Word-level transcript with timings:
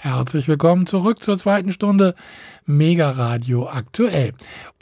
Herzlich 0.00 0.46
willkommen 0.46 0.86
zurück 0.86 1.24
zur 1.24 1.38
zweiten 1.38 1.72
Stunde 1.72 2.14
Mega 2.64 3.10
Radio 3.10 3.68
aktuell. 3.68 4.32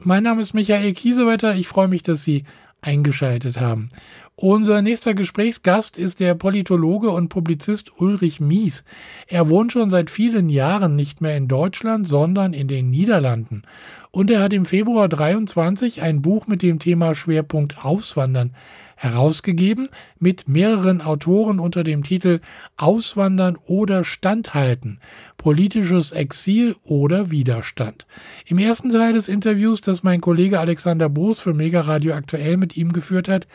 Mein 0.02 0.22
Name 0.22 0.42
ist 0.42 0.52
Michael 0.52 0.92
Kiesewetter. 0.92 1.54
Ich 1.54 1.68
freue 1.68 1.88
mich, 1.88 2.02
dass 2.02 2.22
Sie 2.22 2.44
eingeschaltet 2.82 3.58
haben. 3.58 3.88
Unser 4.34 4.82
nächster 4.82 5.14
Gesprächsgast 5.14 5.96
ist 5.96 6.20
der 6.20 6.34
Politologe 6.34 7.08
und 7.08 7.30
Publizist 7.30 7.98
Ulrich 7.98 8.40
Mies. 8.40 8.84
Er 9.26 9.48
wohnt 9.48 9.72
schon 9.72 9.88
seit 9.88 10.10
vielen 10.10 10.50
Jahren 10.50 10.96
nicht 10.96 11.22
mehr 11.22 11.34
in 11.34 11.48
Deutschland, 11.48 12.06
sondern 12.06 12.52
in 12.52 12.68
den 12.68 12.90
Niederlanden. 12.90 13.62
Und 14.10 14.30
er 14.30 14.42
hat 14.42 14.52
im 14.52 14.66
Februar 14.66 15.08
23 15.08 16.02
ein 16.02 16.20
Buch 16.20 16.46
mit 16.46 16.60
dem 16.60 16.78
Thema 16.78 17.14
Schwerpunkt 17.14 17.82
Auswandern 17.82 18.52
herausgegeben 18.96 19.88
mit 20.18 20.48
mehreren 20.48 21.02
Autoren 21.02 21.60
unter 21.60 21.84
dem 21.84 22.02
Titel 22.02 22.40
Auswandern 22.76 23.56
oder 23.66 24.04
Standhalten, 24.04 24.98
politisches 25.36 26.12
Exil 26.12 26.74
oder 26.82 27.30
Widerstand. 27.30 28.06
Im 28.46 28.58
ersten 28.58 28.90
Teil 28.90 29.12
des 29.12 29.28
Interviews, 29.28 29.82
das 29.82 30.02
mein 30.02 30.20
Kollege 30.20 30.58
Alexander 30.58 31.08
Boos 31.08 31.38
für 31.38 31.54
Mega 31.54 31.82
Radio 31.82 32.14
aktuell 32.14 32.56
mit 32.56 32.76
ihm 32.76 32.92
geführt 32.92 33.28
hat, 33.28 33.46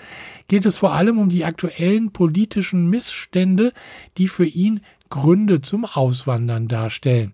geht 0.48 0.66
es 0.66 0.78
vor 0.78 0.94
allem 0.94 1.18
um 1.18 1.30
die 1.30 1.44
aktuellen 1.44 2.12
politischen 2.12 2.90
Missstände, 2.90 3.74
die 4.18 4.28
für 4.28 4.46
ihn 4.46 4.82
Gründe 5.12 5.62
zum 5.62 5.86
Auswandern 5.86 6.68
darstellen. 6.68 7.34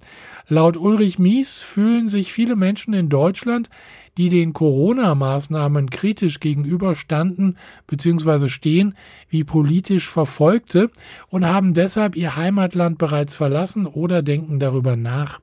Laut 0.50 0.76
Ulrich 0.76 1.18
Mies 1.18 1.60
fühlen 1.60 2.10
sich 2.10 2.34
viele 2.34 2.58
Menschen 2.58 2.94
in 2.94 3.08
Deutschland 3.08 3.70
die 4.18 4.30
den 4.30 4.52
Corona-Maßnahmen 4.52 5.90
kritisch 5.90 6.40
gegenüberstanden 6.40 7.58
bzw. 7.86 8.50
stehen, 8.50 8.96
wie 9.30 9.44
politisch 9.44 10.10
Verfolgte 10.10 10.90
und 11.30 11.46
haben 11.46 11.74
deshalb 11.74 12.16
ihr 12.16 12.36
Heimatland 12.36 12.98
bereits 12.98 13.36
verlassen 13.36 13.86
oder 13.86 14.24
denken 14.24 14.60
darüber 14.60 14.96
nach. 14.96 15.40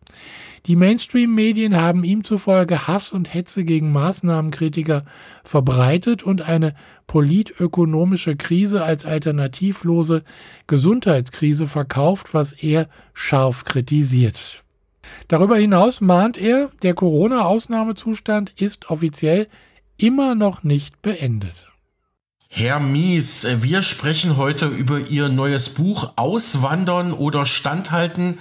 Die 0.67 0.77
Mainstream-Medien 0.77 1.77
haben 1.77 2.05
ihm 2.05 2.25
zufolge 2.25 2.87
Hass 2.87 3.13
und 3.13 3.35
Hetze 3.35 3.65
gegen 3.65 3.93
Maßnahmenkritiker 3.93 5.05
verbreitet 5.45 6.23
und 6.23 6.49
eine 6.49 6.75
politökonomische 7.07 8.37
Krise 8.37 8.83
als 8.83 9.05
alternativlose 9.05 10.25
Gesundheitskrise 10.67 11.67
verkauft, 11.67 12.33
was 12.33 12.55
er 12.55 12.89
scharf 13.13 13.65
kritisiert. 13.65 14.65
Darüber 15.29 15.59
hinaus 15.59 16.01
mahnt 16.01 16.39
er, 16.39 16.71
der 16.83 16.95
Corona-Ausnahmezustand 16.95 18.55
ist 18.57 18.91
offiziell 18.91 19.49
immer 19.99 20.35
noch 20.35 20.63
nicht 20.63 21.03
beendet. 21.03 21.55
Herr 22.49 22.81
Mies, 22.81 23.47
wir 23.61 23.83
sprechen 23.83 24.39
heute 24.39 24.69
über 24.69 24.99
Ihr 24.99 25.29
neues 25.29 25.71
Buch 25.71 26.13
Auswandern 26.17 27.13
oder 27.13 27.45
Standhalten. 27.45 28.39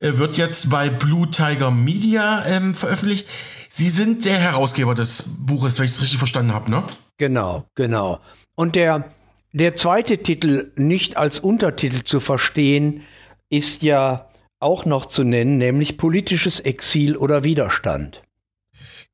Wird 0.00 0.36
jetzt 0.36 0.68
bei 0.68 0.90
Blue 0.90 1.30
Tiger 1.30 1.70
Media 1.70 2.44
ähm, 2.46 2.74
veröffentlicht. 2.74 3.28
Sie 3.70 3.88
sind 3.88 4.24
der 4.24 4.38
Herausgeber 4.38 4.94
des 4.94 5.24
Buches, 5.38 5.78
wenn 5.78 5.86
ich 5.86 5.92
es 5.92 6.02
richtig 6.02 6.18
verstanden 6.18 6.52
habe, 6.52 6.70
ne? 6.70 6.84
Genau, 7.18 7.64
genau. 7.74 8.20
Und 8.54 8.76
der, 8.76 9.10
der 9.52 9.76
zweite 9.76 10.18
Titel, 10.18 10.72
nicht 10.76 11.16
als 11.16 11.38
Untertitel 11.38 12.02
zu 12.04 12.20
verstehen, 12.20 13.02
ist 13.48 13.82
ja 13.82 14.28
auch 14.60 14.84
noch 14.84 15.06
zu 15.06 15.24
nennen, 15.24 15.58
nämlich 15.58 15.96
politisches 15.96 16.60
Exil 16.60 17.16
oder 17.16 17.44
Widerstand. 17.44 18.22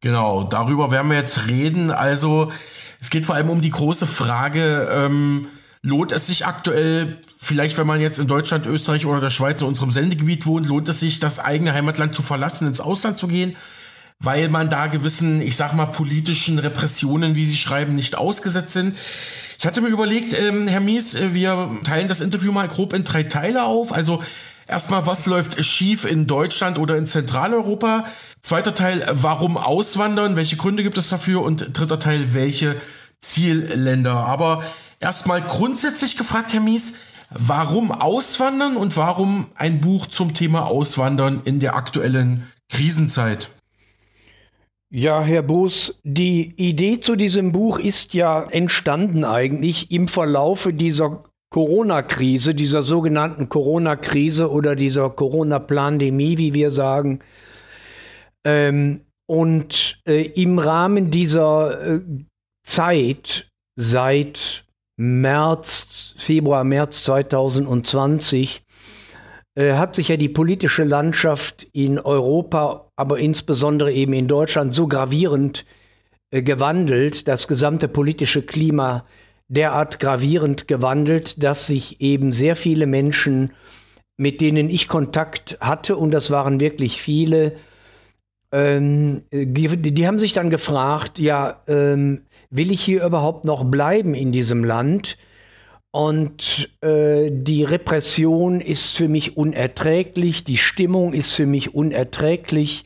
Genau, 0.00 0.42
darüber 0.42 0.91
werden 0.91 1.10
wir 1.10 1.19
jetzt 1.19 1.48
reden. 1.48 1.92
Also 1.92 2.50
es 3.00 3.10
geht 3.10 3.25
vor 3.25 3.36
allem 3.36 3.50
um 3.50 3.60
die 3.60 3.70
große 3.70 4.06
Frage, 4.06 4.88
ähm, 4.92 5.47
lohnt 5.83 6.12
es 6.12 6.28
sich 6.28 6.47
aktuell, 6.47 7.19
vielleicht 7.38 7.77
wenn 7.77 7.86
man 7.86 8.00
jetzt 8.00 8.20
in 8.20 8.28
Deutschland, 8.28 8.66
Österreich 8.66 9.05
oder 9.05 9.20
der 9.20 9.30
Schweiz 9.30 9.61
in 9.61 9.66
unserem 9.66 9.91
Sendegebiet 9.91 10.47
wohnt, 10.47 10.66
lohnt 10.66 10.88
es 10.88 11.00
sich, 11.00 11.19
das 11.19 11.41
eigene 11.41 11.72
Heimatland 11.72 12.14
zu 12.14 12.22
verlassen, 12.22 12.69
ins 12.69 12.80
Ausland 12.80 13.19
zu 13.19 13.27
gehen, 13.27 13.56
weil 14.20 14.48
man 14.48 14.70
da 14.70 14.86
gewissen, 14.86 15.42
ich 15.42 15.56
sag 15.56 15.75
mal, 15.75 15.86
politischen 15.86 16.60
Repressionen, 16.60 17.34
wie 17.34 17.47
Sie 17.47 17.56
schreiben, 17.56 17.97
nicht 17.97 18.16
ausgesetzt 18.16 18.72
sind. 18.72 18.97
Ich 19.59 19.66
hatte 19.66 19.81
mir 19.81 19.88
überlegt, 19.88 20.38
ähm, 20.38 20.69
Herr 20.69 20.81
Mies, 20.81 21.15
äh, 21.15 21.34
wir 21.34 21.70
teilen 21.82 22.09
das 22.09 22.20
Interview 22.20 22.53
mal 22.53 22.69
grob 22.69 22.93
in 22.93 23.03
drei 23.04 23.25
Teile 23.25 23.64
auf. 23.64 23.93
Also 23.93 24.22
Erstmal, 24.69 25.06
was 25.06 25.26
läuft 25.26 25.62
schief 25.64 26.04
in 26.04 26.26
Deutschland 26.26 26.78
oder 26.78 26.97
in 26.97 27.06
Zentraleuropa? 27.06 28.06
Zweiter 28.41 28.75
Teil, 28.75 29.04
warum 29.10 29.59
auswandern? 29.59 30.37
Welche 30.37 30.56
Gründe 30.56 30.82
gibt 30.82 30.97
es 30.97 31.09
dafür? 31.09 31.43
Und 31.43 31.78
dritter 31.78 31.99
Teil, 31.99 32.32
welche 32.32 32.81
Zielländer? 33.20 34.14
Aber 34.14 34.62
erstmal 35.02 35.42
grundsätzlich 35.42 36.16
gefragt, 36.16 36.52
Herr 36.52 36.60
Mies, 36.60 36.96
warum 37.30 37.90
auswandern 37.90 38.76
und 38.76 38.96
warum 38.96 39.46
ein 39.56 39.80
Buch 39.80 40.06
zum 40.06 40.34
Thema 40.34 40.66
Auswandern 40.66 41.42
in 41.44 41.60
der 41.60 41.76
aktuellen 41.76 42.50
Krisenzeit? 42.70 43.50
Ja, 44.94 45.22
Herr 45.22 45.42
Boos, 45.42 46.00
die 46.04 46.52
Idee 46.56 47.00
zu 47.00 47.16
diesem 47.16 47.52
Buch 47.52 47.78
ist 47.78 48.12
ja 48.12 48.42
entstanden 48.42 49.24
eigentlich 49.24 49.90
im 49.90 50.06
Verlaufe 50.06 50.74
dieser 50.74 51.24
Corona-Krise, 51.50 52.54
dieser 52.54 52.82
sogenannten 52.82 53.48
Corona-Krise 53.48 54.50
oder 54.50 54.76
dieser 54.76 55.08
Corona-Pandemie, 55.08 56.36
wie 56.36 56.52
wir 56.54 56.70
sagen. 56.70 57.20
Ähm, 58.44 59.00
und 59.26 60.00
äh, 60.06 60.22
im 60.22 60.58
Rahmen 60.58 61.10
dieser 61.10 61.96
äh, 61.96 62.00
Zeit 62.64 63.48
seit 63.76 64.66
März, 65.02 66.14
Februar, 66.16 66.62
März 66.62 67.02
2020 67.02 68.62
äh, 69.56 69.72
hat 69.72 69.96
sich 69.96 70.06
ja 70.06 70.16
die 70.16 70.28
politische 70.28 70.84
Landschaft 70.84 71.66
in 71.72 71.98
Europa, 71.98 72.88
aber 72.94 73.18
insbesondere 73.18 73.92
eben 73.92 74.12
in 74.12 74.28
Deutschland 74.28 74.72
so 74.74 74.86
gravierend 74.86 75.64
äh, 76.30 76.42
gewandelt, 76.42 77.26
das 77.26 77.48
gesamte 77.48 77.88
politische 77.88 78.42
Klima 78.42 79.04
derart 79.48 79.98
gravierend 79.98 80.68
gewandelt, 80.68 81.42
dass 81.42 81.66
sich 81.66 82.00
eben 82.00 82.32
sehr 82.32 82.54
viele 82.54 82.86
Menschen, 82.86 83.54
mit 84.16 84.40
denen 84.40 84.70
ich 84.70 84.86
Kontakt 84.86 85.58
hatte, 85.60 85.96
und 85.96 86.12
das 86.12 86.30
waren 86.30 86.60
wirklich 86.60 87.02
viele, 87.02 87.56
ähm, 88.52 89.24
die, 89.32 89.76
die, 89.78 90.06
haben 90.06 90.20
sich 90.20 90.32
dann 90.32 90.48
gefragt, 90.48 91.19
ja, 91.19 91.60
ähm, 91.66 92.22
will 92.52 92.70
ich 92.70 92.84
hier 92.84 93.04
überhaupt 93.04 93.44
noch 93.44 93.64
bleiben 93.64 94.14
in 94.14 94.30
diesem 94.30 94.62
Land? 94.62 95.16
Und 95.90 96.70
äh, 96.80 97.30
die 97.30 97.64
Repression 97.64 98.60
ist 98.60 98.96
für 98.96 99.08
mich 99.08 99.36
unerträglich, 99.36 100.44
die 100.44 100.56
Stimmung 100.56 101.12
ist 101.12 101.32
für 101.32 101.46
mich 101.46 101.74
unerträglich. 101.74 102.84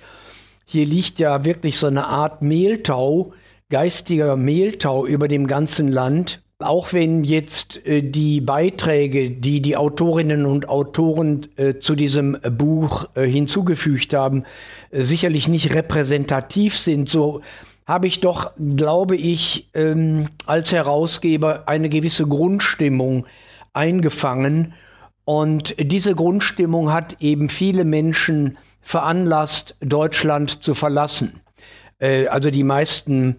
Hier 0.64 0.86
liegt 0.86 1.20
ja 1.20 1.44
wirklich 1.44 1.78
so 1.78 1.86
eine 1.86 2.06
Art 2.06 2.42
Mehltau, 2.42 3.32
geistiger 3.70 4.36
Mehltau 4.36 5.06
über 5.06 5.28
dem 5.28 5.46
ganzen 5.46 5.88
Land. 5.88 6.42
Auch 6.58 6.92
wenn 6.92 7.22
jetzt 7.22 7.86
äh, 7.86 8.02
die 8.02 8.40
Beiträge, 8.40 9.30
die 9.30 9.60
die 9.60 9.76
Autorinnen 9.76 10.44
und 10.46 10.68
Autoren 10.68 11.46
äh, 11.56 11.78
zu 11.78 11.94
diesem 11.94 12.38
Buch 12.56 13.04
äh, 13.14 13.24
hinzugefügt 13.26 14.14
haben, 14.14 14.44
äh, 14.90 15.04
sicherlich 15.04 15.46
nicht 15.46 15.74
repräsentativ 15.74 16.76
sind, 16.76 17.08
so 17.08 17.42
habe 17.86 18.08
ich 18.08 18.20
doch, 18.20 18.52
glaube 18.76 19.16
ich, 19.16 19.68
ähm, 19.72 20.28
als 20.44 20.72
Herausgeber 20.72 21.68
eine 21.68 21.88
gewisse 21.88 22.26
Grundstimmung 22.26 23.26
eingefangen. 23.72 24.74
Und 25.24 25.74
diese 25.78 26.14
Grundstimmung 26.14 26.92
hat 26.92 27.16
eben 27.20 27.48
viele 27.48 27.84
Menschen 27.84 28.58
veranlasst, 28.80 29.76
Deutschland 29.80 30.62
zu 30.62 30.74
verlassen. 30.74 31.40
Äh, 31.98 32.26
also 32.26 32.50
die 32.50 32.64
meisten 32.64 33.36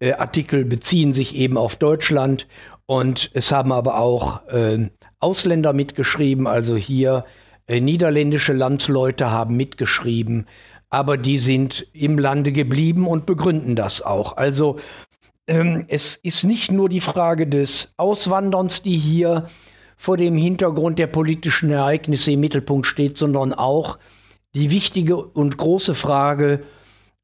äh, 0.00 0.12
Artikel 0.12 0.64
beziehen 0.64 1.12
sich 1.12 1.36
eben 1.36 1.56
auf 1.56 1.76
Deutschland 1.76 2.46
und 2.86 3.30
es 3.34 3.52
haben 3.52 3.72
aber 3.72 3.98
auch 3.98 4.46
äh, 4.48 4.88
Ausländer 5.20 5.72
mitgeschrieben, 5.72 6.46
also 6.46 6.76
hier 6.76 7.22
äh, 7.66 7.80
niederländische 7.80 8.52
Landsleute 8.52 9.30
haben 9.30 9.56
mitgeschrieben, 9.56 10.46
aber 10.92 11.16
die 11.16 11.38
sind 11.38 11.86
im 11.94 12.18
Lande 12.18 12.52
geblieben 12.52 13.06
und 13.06 13.24
begründen 13.24 13.76
das 13.76 14.02
auch. 14.02 14.36
Also 14.36 14.76
ähm, 15.46 15.86
es 15.88 16.16
ist 16.16 16.44
nicht 16.44 16.70
nur 16.70 16.90
die 16.90 17.00
Frage 17.00 17.46
des 17.46 17.94
Auswanderns, 17.96 18.82
die 18.82 18.98
hier 18.98 19.48
vor 19.96 20.18
dem 20.18 20.36
Hintergrund 20.36 20.98
der 20.98 21.06
politischen 21.06 21.70
Ereignisse 21.70 22.32
im 22.32 22.40
Mittelpunkt 22.40 22.86
steht, 22.86 23.16
sondern 23.16 23.54
auch 23.54 23.98
die 24.54 24.70
wichtige 24.70 25.16
und 25.16 25.56
große 25.56 25.94
Frage, 25.94 26.62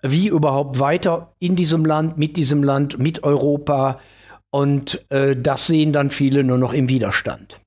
wie 0.01 0.29
überhaupt 0.29 0.81
weiter 0.81 1.35
in 1.39 1.55
diesem 1.55 1.85
Land, 1.85 2.17
mit 2.17 2.39
diesem 2.39 2.63
Land, 2.63 2.99
mit 2.99 3.23
Europa. 3.23 4.01
Und 4.49 5.05
äh, 5.11 5.37
das 5.37 5.67
sehen 5.67 5.93
dann 5.93 6.09
viele 6.09 6.43
nur 6.43 6.57
noch 6.57 6.73
im 6.73 6.89
Widerstand. 6.89 7.59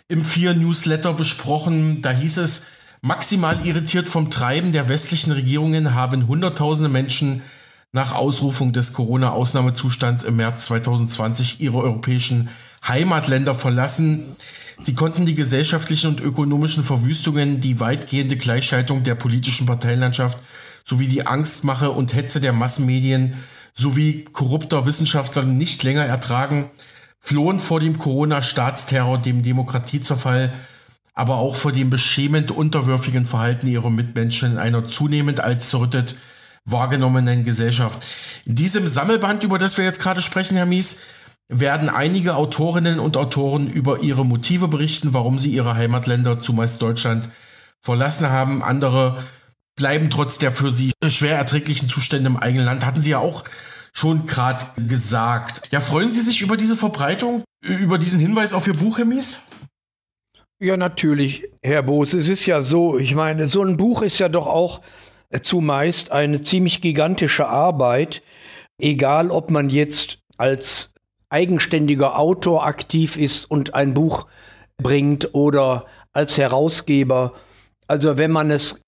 im 0.08 0.24
vier 0.24 0.54
Newsletter 0.54 1.14
besprochen. 1.14 2.02
Da 2.02 2.12
hieß 2.12 2.38
es, 2.38 2.66
maximal 3.02 3.66
irritiert 3.66 4.10
vom 4.10 4.30
Treiben 4.30 4.72
der 4.72 4.90
westlichen 4.90 5.32
Regierungen 5.32 5.94
haben 5.94 6.28
Hunderttausende 6.28 6.90
Menschen 6.90 7.42
nach 7.92 8.14
Ausrufung 8.14 8.74
des 8.74 8.94
Corona-Ausnahmezustands 8.94 10.24
im 10.24 10.36
März 10.36 10.66
2020 10.66 11.62
ihre 11.62 11.78
europäischen 11.78 12.50
Heimatländer 12.86 13.56
verlassen. 13.56 14.36
Sie 14.82 14.94
konnten 14.94 15.26
die 15.26 15.36
gesellschaftlichen 15.36 16.08
und 16.08 16.20
ökonomischen 16.20 16.84
Verwüstungen, 16.84 17.62
die 17.62 17.80
weitgehende 17.80 18.36
Gleichschaltung 18.36 19.04
der 19.04 19.16
politischen 19.16 19.66
Parteienlandschaft 19.66 20.38
sowie 20.86 21.08
die 21.08 21.28
Angstmache 21.28 21.92
und 21.92 22.14
Hetze 22.14 22.40
der 22.40 22.54
Massenmedien 22.54 23.34
sowie 23.74 24.24
korrupter 24.32 24.86
Wissenschaftler 24.86 25.44
nicht 25.44 25.84
länger 25.84 26.06
ertragen, 26.06 26.70
flohen 27.20 27.60
vor 27.60 27.80
dem 27.82 27.98
Corona-Staatsterror, 27.98 29.18
dem 29.18 29.42
Demokratiezerfall, 29.44 30.54
aber 31.14 31.38
auch 31.38 31.56
vor 31.56 31.72
dem 31.72 31.90
beschämend 31.90 32.52
unterwürfigen 32.52 33.26
Verhalten 33.26 33.68
ihrer 33.68 33.90
Mitmenschen 33.90 34.54
in 34.54 34.58
einer 34.58 34.88
zunehmend 34.88 35.40
als 35.40 35.70
zerrüttet 35.70 36.18
wahrgenommenen 36.66 37.44
Gesellschaft. 37.44 38.00
In 38.46 38.56
diesem 38.56 38.88
Sammelband, 38.88 39.44
über 39.44 39.58
das 39.58 39.78
wir 39.78 39.86
jetzt 39.86 40.02
gerade 40.02 40.22
sprechen, 40.22 40.56
Herr 40.56 40.66
Mies, 40.66 41.00
werden 41.48 41.90
einige 41.90 42.36
Autorinnen 42.36 43.00
und 43.00 43.18
Autoren 43.18 43.68
über 43.68 44.02
ihre 44.02 44.26
Motive 44.26 44.68
berichten, 44.68 45.14
warum 45.14 45.38
sie 45.38 45.52
ihre 45.52 45.76
Heimatländer, 45.76 46.42
zumeist 46.42 46.82
Deutschland, 46.82 47.30
verlassen 47.82 48.30
haben. 48.30 48.64
Andere 48.64 49.24
bleiben 49.76 50.10
trotz 50.10 50.38
der 50.38 50.52
für 50.52 50.72
sie 50.72 50.94
schwer 51.08 51.38
erträglichen 51.38 51.90
Zustände 51.90 52.30
im 52.30 52.38
eigenen 52.38 52.66
Land. 52.66 52.86
Hatten 52.86 53.02
Sie 53.02 53.12
ja 53.12 53.20
auch 53.20 53.44
schon 53.94 54.26
gerade 54.26 54.66
gesagt. 54.88 55.70
Ja, 55.72 55.80
freuen 55.80 56.12
Sie 56.12 56.22
sich 56.22 56.42
über 56.42 56.58
diese 56.58 56.76
Verbreitung, 56.76 57.44
über 57.62 57.98
diesen 57.98 58.20
Hinweis 58.20 58.54
auf 58.54 58.68
Ihr 58.68 58.74
Buch, 58.74 58.98
Herr 58.98 59.06
Mies? 59.06 59.44
Ja, 60.60 60.78
natürlich, 60.78 61.50
Herr 61.62 61.84
Boos. 61.84 62.14
Es 62.14 62.30
ist 62.30 62.46
ja 62.46 62.62
so, 62.62 62.98
ich 62.98 63.14
meine, 63.14 63.48
so 63.48 63.62
ein 63.62 63.78
Buch 63.78 64.02
ist 64.02 64.20
ja 64.20 64.30
doch 64.30 64.48
auch 64.48 64.82
zumeist 65.42 66.12
eine 66.12 66.42
ziemlich 66.42 66.82
gigantische 66.82 67.48
Arbeit, 67.48 68.22
egal 68.78 69.32
ob 69.32 69.50
man 69.52 69.70
jetzt 69.70 70.20
als 70.38 70.94
eigenständiger 71.30 72.18
Autor 72.18 72.66
aktiv 72.66 73.18
ist 73.18 73.46
und 73.46 73.74
ein 73.74 73.94
Buch 73.94 74.28
bringt 74.78 75.34
oder 75.34 75.86
als 76.14 76.38
Herausgeber. 76.38 77.34
Also 77.88 78.18
wenn 78.18 78.32
man 78.32 78.52
es 78.52 78.82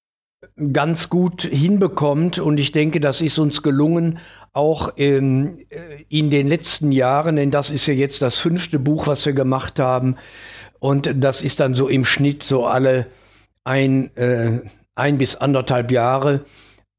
ganz 0.74 1.10
gut 1.10 1.42
hinbekommt, 1.44 2.40
und 2.40 2.60
ich 2.60 2.72
denke, 2.72 3.00
das 3.00 3.22
ist 3.22 3.38
uns 3.40 3.64
gelungen, 3.64 4.20
auch 4.54 4.96
in, 4.96 5.66
in 6.10 6.30
den 6.30 6.48
letzten 6.48 6.92
Jahren, 6.92 7.36
denn 7.36 7.52
das 7.52 7.70
ist 7.70 7.86
ja 7.88 7.94
jetzt 7.94 8.22
das 8.22 8.38
fünfte 8.38 8.80
Buch, 8.80 9.08
was 9.08 9.26
wir 9.26 9.34
gemacht 9.34 9.80
haben, 9.80 10.16
und 10.80 11.12
das 11.16 11.42
ist 11.42 11.60
dann 11.60 11.74
so 11.74 11.88
im 11.88 12.06
Schnitt 12.06 12.44
so 12.44 12.66
alle 12.66 13.08
ein, 13.64 14.16
äh, 14.16 14.62
ein 14.96 15.18
bis 15.18 15.36
anderthalb 15.36 15.92
Jahre. 15.92 16.46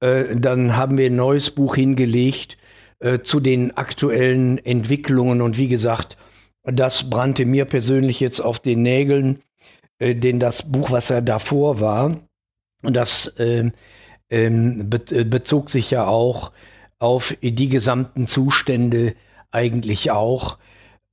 Äh, 0.00 0.36
dann 0.36 0.76
haben 0.76 0.98
wir 0.98 1.06
ein 1.06 1.16
neues 1.16 1.50
Buch 1.50 1.76
hingelegt 1.76 2.58
äh, 3.00 3.20
zu 3.20 3.40
den 3.40 3.76
aktuellen 3.76 4.58
Entwicklungen. 4.58 5.40
Und 5.40 5.58
wie 5.58 5.68
gesagt, 5.68 6.16
das 6.64 7.08
brannte 7.08 7.44
mir 7.44 7.64
persönlich 7.64 8.20
jetzt 8.20 8.40
auf 8.40 8.58
den 8.58 8.82
Nägeln, 8.82 9.38
äh, 9.98 10.14
denn 10.14 10.40
das 10.40 10.70
Buch, 10.70 10.90
was 10.90 11.08
ja 11.08 11.20
davor 11.20 11.80
war, 11.80 12.16
das 12.82 13.34
ähm, 13.38 13.72
ähm, 14.30 14.90
äh, 15.10 15.24
bezog 15.24 15.70
sich 15.70 15.90
ja 15.90 16.06
auch 16.06 16.52
auf 16.98 17.36
die 17.42 17.68
gesamten 17.68 18.26
Zustände 18.26 19.14
eigentlich 19.50 20.10
auch. 20.10 20.58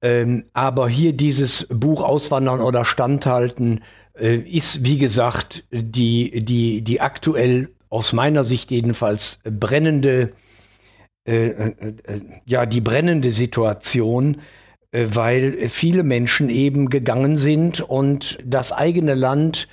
Ähm, 0.02 0.46
aber 0.54 0.90
hier 0.90 1.14
dieses 1.14 1.68
Buch 1.70 2.04
Auswandern 2.04 2.62
oder 2.62 2.86
Standhalten 2.86 3.84
äh, 4.18 4.36
ist, 4.36 4.84
wie 4.84 4.98
gesagt, 4.98 5.64
die, 5.72 6.44
die, 6.44 6.82
die 6.82 7.02
aktuell 7.02 7.70
aus 7.90 8.14
meiner 8.14 8.44
Sicht 8.44 8.72
jedenfalls 8.72 9.40
brennende, 9.44 10.34
äh, 11.28 11.48
äh, 11.48 11.74
äh 12.04 12.22
ja, 12.46 12.66
die 12.66 12.82
brennende 12.82 13.32
Situation, 13.32 14.42
äh, 14.92 15.08
weil 15.14 15.70
viele 15.70 16.04
Menschen 16.04 16.50
eben 16.50 16.90
gegangen 16.90 17.38
sind 17.38 17.82
und 17.82 18.38
das 18.44 18.72
eigene 18.72 19.14
Land 19.14 19.68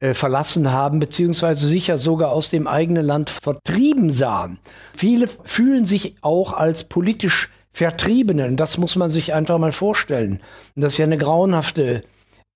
äh, 0.00 0.14
verlassen 0.14 0.72
haben, 0.72 0.98
beziehungsweise 0.98 1.66
sicher 1.66 1.98
sogar 1.98 2.32
aus 2.32 2.50
dem 2.50 2.66
eigenen 2.66 3.04
Land 3.04 3.30
vertrieben 3.30 4.10
sahen. 4.10 4.58
Viele 4.96 5.28
fühlen 5.28 5.84
sich 5.84 6.16
auch 6.22 6.52
als 6.52 6.84
politisch 6.84 7.50
Vertriebenen. 7.72 8.56
Das 8.56 8.78
muss 8.78 8.96
man 8.96 9.10
sich 9.10 9.32
einfach 9.32 9.58
mal 9.58 9.72
vorstellen. 9.72 10.40
das 10.74 10.94
ist 10.94 10.98
ja 10.98 11.04
eine 11.04 11.18
grauenhafte 11.18 12.02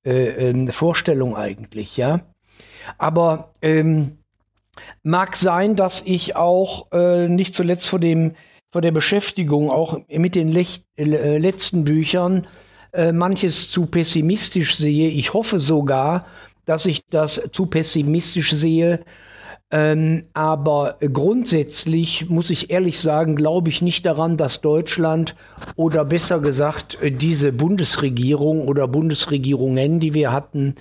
äh, 0.05 0.51
äh, 0.51 0.73
Vorstellung 0.73 1.37
eigentlich, 1.37 1.97
ja. 1.97 2.21
Aber 2.99 3.55
ähm, 3.63 4.19
mag 5.03 5.37
sein, 5.37 5.77
dass 5.77 6.03
ich 6.05 6.37
auch 6.37 6.91
äh, 6.93 7.29
nicht 7.29 7.55
zuletzt 7.55 7.87
vor 7.87 8.01
dem 8.01 8.35
vor 8.73 8.81
der 8.81 8.91
Beschäftigung 8.91 9.71
auch 9.71 10.01
mit 10.09 10.35
den 10.35 10.49
Lech 10.49 10.85
äh, 10.97 11.39
letzten 11.39 11.85
Büchern 11.85 12.49
äh, 12.93 13.13
manches 13.13 13.69
zu 13.69 13.87
pessimistisch 13.87 14.77
sehe. 14.77 15.11
Ich 15.11 15.33
hoffe 15.33 15.61
sogar, 15.61 16.27
dass 16.65 16.87
ich 16.87 17.07
das 17.09 17.41
zu 17.53 17.67
pessimistisch 17.67 18.53
sehe 18.53 19.01
ähm, 19.75 20.27
aber 20.35 20.99
grundsätzlich 21.01 22.29
muss 22.29 22.51
ich 22.51 22.71
ehrlich 22.71 23.01
sagen, 23.01 23.35
glaube 23.35 23.71
ich 23.71 23.83
nicht 23.83 24.07
daran, 24.07 24.37
dass 24.37 24.61
Deutschland 24.61 25.35
oder 25.75 26.05
besser 26.05 26.39
gesagt 26.39 26.99
diese 27.03 27.51
Bundesregierung 27.51 28.69
oder 28.69 28.87
Bundesregierungen, 28.87 29.99
die 29.99 30.15
wir 30.15 30.31
hatten, 30.31 30.77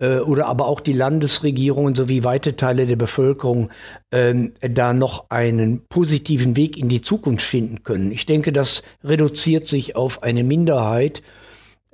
äh, 0.00 0.18
oder 0.18 0.48
aber 0.48 0.66
auch 0.66 0.80
die 0.80 0.92
Landesregierungen 0.92 1.94
sowie 1.94 2.24
weite 2.24 2.56
Teile 2.56 2.84
der 2.84 2.96
Bevölkerung 2.96 3.70
äh, 4.10 4.34
da 4.60 4.92
noch 4.92 5.30
einen 5.30 5.86
positiven 5.88 6.56
Weg 6.56 6.76
in 6.76 6.90
die 6.90 7.00
Zukunft 7.00 7.46
finden 7.46 7.84
können. 7.84 8.12
Ich 8.12 8.26
denke, 8.26 8.52
das 8.52 8.82
reduziert 9.02 9.66
sich 9.66 9.96
auf 9.96 10.22
eine 10.22 10.44
Minderheit. 10.44 11.22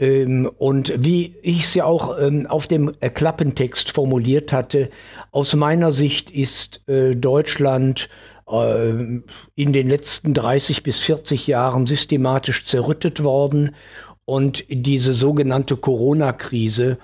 Ähm, 0.02 0.50
und 0.58 0.92
wie 0.98 1.36
ich 1.42 1.60
es 1.62 1.74
ja 1.74 1.84
auch 1.84 2.18
ähm, 2.18 2.46
auf 2.48 2.66
dem 2.66 2.90
äh, 2.98 3.08
Klappentext 3.08 3.92
formuliert 3.92 4.52
hatte, 4.52 4.90
aus 5.30 5.54
meiner 5.54 5.92
Sicht 5.92 6.28
ist 6.30 6.86
äh, 6.88 7.14
Deutschland 7.14 8.08
äh, 8.50 8.90
in 8.90 9.72
den 9.72 9.88
letzten 9.88 10.34
30 10.34 10.82
bis 10.82 10.98
40 10.98 11.46
Jahren 11.46 11.86
systematisch 11.86 12.64
zerrüttet 12.64 13.22
worden. 13.22 13.76
Und 14.24 14.64
diese 14.68 15.12
sogenannte 15.12 15.76
Corona-Krise 15.76 16.98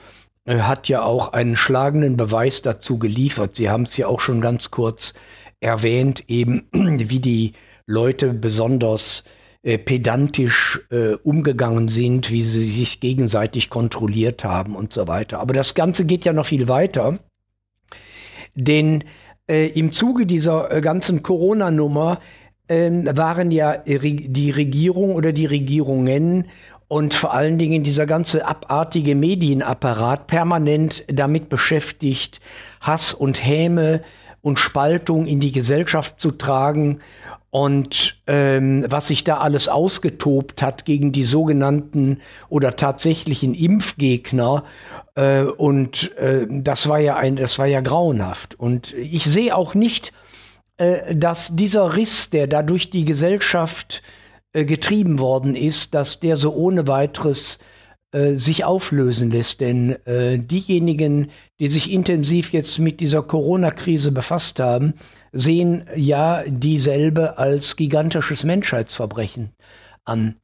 hat 0.47 0.89
ja 0.89 1.03
auch 1.03 1.35
einen 1.35 1.57
schlagenden 1.57 2.17
Beweis 2.17 2.63
dazu 2.63 2.99
geliefert. 2.99 3.57
Sie 3.57 3.69
haben 3.69 3.83
es 3.83 3.99
ja 3.99 4.07
auch 4.07 4.21
schon 4.21 4.41
ganz 4.41 4.71
kurz 4.71 5.13
erwähnt, 5.61 6.25
eben 6.29 6.69
wie 6.73 7.21
die 7.21 7.53
Leute 7.87 8.33
besonders 8.33 9.25
äh, 9.63 9.79
pedantisch 9.79 10.81
äh, 10.91 11.15
umgegangen 11.15 11.89
sind, 11.89 12.31
wie 12.31 12.43
sie 12.43 12.71
sich 12.71 13.01
gegenseitig 13.01 13.71
kontrolliert 13.71 14.45
haben 14.45 14.77
und 14.77 14.93
so 14.93 15.09
weiter. 15.09 15.41
Aber 15.41 15.53
das 15.53 15.75
Ganze 15.75 16.05
geht 16.05 16.25
ja 16.25 16.33
noch 16.33 16.47
viel 16.47 16.69
weiter, 16.69 17.19
denn 18.55 19.05
äh, 19.49 19.67
im 19.69 19.93
Zuge 19.93 20.27
dieser 20.27 20.71
äh, 20.71 20.81
ganzen 20.81 21.23
Corona-Nummer 21.23 22.21
ähm, 22.69 23.09
waren 23.17 23.51
ja 23.51 23.79
die 23.79 24.51
Regierung 24.51 25.15
oder 25.15 25.33
die 25.33 25.47
Regierungen 25.47 26.49
und 26.87 27.15
vor 27.15 27.35
allen 27.35 27.59
Dingen 27.59 27.83
dieser 27.83 28.07
ganze 28.07 28.47
abartige 28.47 29.15
Medienapparat 29.15 30.27
permanent 30.27 31.05
damit 31.09 31.49
beschäftigt, 31.49 32.41
Hass 32.81 33.13
und 33.13 33.45
Häme 33.45 34.03
und 34.41 34.59
Spaltung 34.59 35.27
in 35.27 35.41
die 35.41 35.53
Gesellschaft 35.53 36.21
zu 36.21 36.31
tragen 36.33 37.01
und 37.51 38.21
ähm, 38.27 38.85
was 38.89 39.09
sich 39.09 39.25
da 39.25 39.39
alles 39.39 39.69
ausgetobt 39.69 40.61
hat 40.61 40.85
gegen 40.85 41.13
die 41.13 41.25
sogenannten 41.25 42.21
oder 42.49 42.77
tatsächlichen 42.77 43.55
Impfgegner. 43.55 44.65
Äh, 45.15 45.43
und 45.43 46.17
äh, 46.19 46.47
das 46.49 46.89
war 46.89 46.99
ja 46.99 47.17
ein, 47.17 47.37
das 47.37 47.59
war 47.59 47.67
ja 47.67 47.81
grauenhaft. 47.81 48.59
Und 48.59 48.93
ich 48.93 49.25
sehe 49.25 49.57
auch 49.57 49.75
nicht, 49.75 50.13
äh, 50.77 51.17
dass 51.17 51.57
dieser 51.57 51.97
Riss, 51.97 52.31
der 52.31 52.49
da 52.49 52.63
durch 52.63 52.91
die 52.91 53.07
Gesellschaft 53.07 54.03
äh, 54.53 54.65
getrieben 54.65 55.19
worden 55.19 55.55
ist, 55.55 55.95
dass 55.95 56.21
der 56.21 56.37
so 56.37 56.53
ohne 56.55 56.87
weiteres 56.87 57.59
äh, 58.13 58.35
sich 58.35 58.65
auflösen 58.65 59.31
lässt. 59.31 59.61
Denn 59.61 59.97
äh, 60.07 60.39
diejenigen, 60.39 61.31
die 61.61 61.69
sich 61.69 61.91
intensiv 61.91 62.53
jetzt 62.53 62.79
mit 62.79 63.01
dieser 63.01 63.23
Corona-Krise 63.23 64.13
befasst 64.13 64.61
haben, 64.61 64.95
sehen 65.33 65.87
ja 65.95 66.43
dieselbe 66.47 67.39
als 67.39 67.77
gigantisches 67.77 68.45
Menschheitsverbrechen 68.45 69.51
an, 70.05 70.37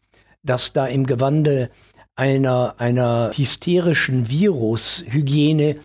dass 0.42 0.72
da 0.72 0.86
im 0.86 1.06
Gewande 1.06 1.68
einer, 2.16 2.74
einer 2.78 3.32
hysterischen 3.34 4.28
Virushygiene 4.28 5.76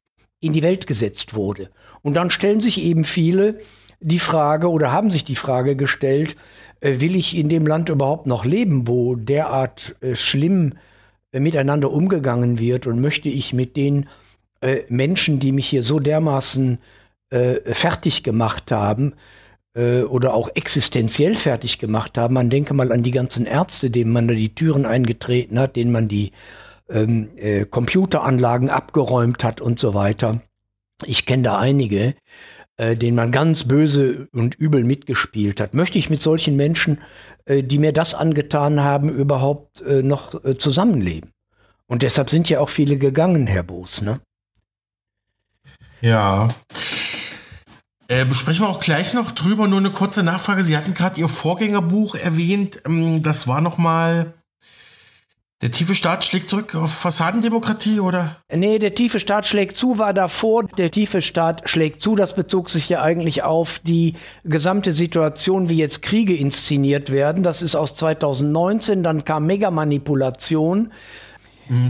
in 0.41 0.53
die 0.53 0.63
Welt 0.63 0.88
gesetzt 0.88 1.34
wurde. 1.34 1.70
Und 2.01 2.13
dann 2.13 2.29
stellen 2.29 2.62
sich 2.62 2.82
eben 2.82 3.03
viele 3.03 3.60
die 4.00 4.20
Frage 4.20 4.70
oder 4.70 4.91
haben 4.91 5.12
sich 5.12 5.24
die 5.24 5.36
Frage 5.36 5.75
gestellt, 5.75 6.36
äh, 6.79 7.00
will 7.00 7.15
ich 7.15 7.36
in 7.36 7.50
dem 7.50 7.68
Land 7.68 7.89
überhaupt 7.89 8.27
noch 8.27 8.46
leben, 8.46 8.88
wo 8.88 9.15
derart 9.15 9.96
äh, 10.01 10.15
schlimm 10.15 10.75
äh, 11.32 11.39
miteinander 11.39 11.91
umgegangen 11.91 12.60
wird 12.60 12.88
und 12.88 13.01
möchte 13.01 13.29
ich 13.29 13.53
mit 13.53 13.75
den 13.75 14.08
äh, 14.62 14.84
Menschen, 14.88 15.39
die 15.39 15.51
mich 15.51 15.68
hier 15.68 15.84
so 15.84 16.00
dermaßen 16.00 16.79
äh, 17.30 17.74
fertig 17.74 18.24
gemacht 18.24 18.72
haben 18.72 19.14
äh, 19.74 20.02
oder 20.02 20.34
auch 20.34 20.50
existenziell 20.56 21.36
fertig 21.36 21.80
gemacht 21.80 22.18
haben, 22.18 22.34
man 22.34 22.50
denke 22.50 22.74
mal 22.74 22.92
an 22.92 23.04
die 23.04 23.12
ganzen 23.12 23.46
Ärzte, 23.46 23.90
denen 23.90 24.12
man 24.12 24.28
da 24.28 24.34
die 24.34 24.56
Türen 24.56 24.86
eingetreten 24.86 25.60
hat, 25.60 25.76
denen 25.76 25.92
man 25.92 26.08
die 26.08 26.32
ähm, 26.90 27.30
Computeranlagen 27.70 28.72
abgeräumt 28.72 29.44
hat 29.44 29.62
und 29.62 29.78
so 29.78 29.94
weiter. 29.94 30.42
Ich 31.06 31.28
kenne 31.28 31.44
da 31.44 31.60
einige, 31.60 32.16
äh, 32.80 32.96
den 32.96 33.14
man 33.14 33.34
ganz 33.34 33.66
böse 33.68 34.30
und 34.32 34.56
übel 34.56 34.86
mitgespielt 34.86 35.60
hat. 35.60 35.74
Möchte 35.74 35.98
ich 35.98 36.10
mit 36.10 36.22
solchen 36.22 36.56
Menschen, 36.56 37.00
äh, 37.44 37.62
die 37.62 37.78
mir 37.78 37.92
das 37.92 38.16
angetan 38.16 38.80
haben, 38.82 39.10
überhaupt 39.10 39.82
äh, 39.82 40.02
noch 40.02 40.44
äh, 40.46 40.58
zusammenleben? 40.58 41.32
Und 41.88 42.04
deshalb 42.04 42.30
sind 42.30 42.50
ja 42.50 42.62
auch 42.62 42.70
viele 42.70 42.98
gegangen, 42.98 43.48
Herr 43.48 43.64
Boos, 43.64 44.02
ne? 44.02 44.22
Ja. 46.00 46.48
Äh, 48.10 48.25
besprechen 48.25 48.66
wir 48.66 48.70
auch 48.70 48.80
gleich 48.80 49.13
noch 49.13 49.32
drüber. 49.32 49.68
Nur 49.68 49.78
eine 49.78 49.92
kurze 49.92 50.24
Nachfrage. 50.24 50.63
Sie 50.63 50.75
hatten 50.75 50.96
gerade 50.96 51.20
Ihr 51.20 51.30
Vorgängerbuch 51.30 52.16
erwähnt. 52.16 52.82
Ähm, 52.86 53.22
das 53.22 53.48
war 53.48 53.62
noch 53.62 53.78
mal 53.78 54.34
der 55.62 55.72
tiefe 55.72 55.94
Staat 55.94 56.24
schlägt 56.24 56.48
zurück 56.48 56.74
auf 56.74 56.89
Fassadendemokratie, 56.89 58.00
oder? 58.00 58.38
Nee, 58.50 58.80
der 58.80 58.96
tiefe 58.96 59.20
Staat 59.20 59.46
schlägt 59.46 59.75
zu, 59.75 60.00
war 60.00 60.13
davor. 60.13 60.63
Der 60.63 60.89
tiefe 60.89 61.22
Staat 61.22 61.70
schlägt 61.70 62.01
zu. 62.01 62.16
Das 62.16 62.34
bezog 62.34 62.70
sich 62.70 62.88
ja 62.88 63.01
eigentlich 63.01 63.44
auf 63.44 63.80
die 63.80 64.16
gesamte 64.46 64.94
Situation, 64.94 65.68
wie 65.68 65.75
jetzt 65.75 66.01
Kriege 66.01 66.34
inszeniert 66.34 67.12
werden. 67.12 67.44
Das 67.44 67.62
ist 67.62 67.75
aus 67.75 67.94
2019. 67.96 69.04
Dann 69.04 69.25
kam 69.25 69.46
Megamanipulation. 69.48 70.78
Hm, 70.86 70.92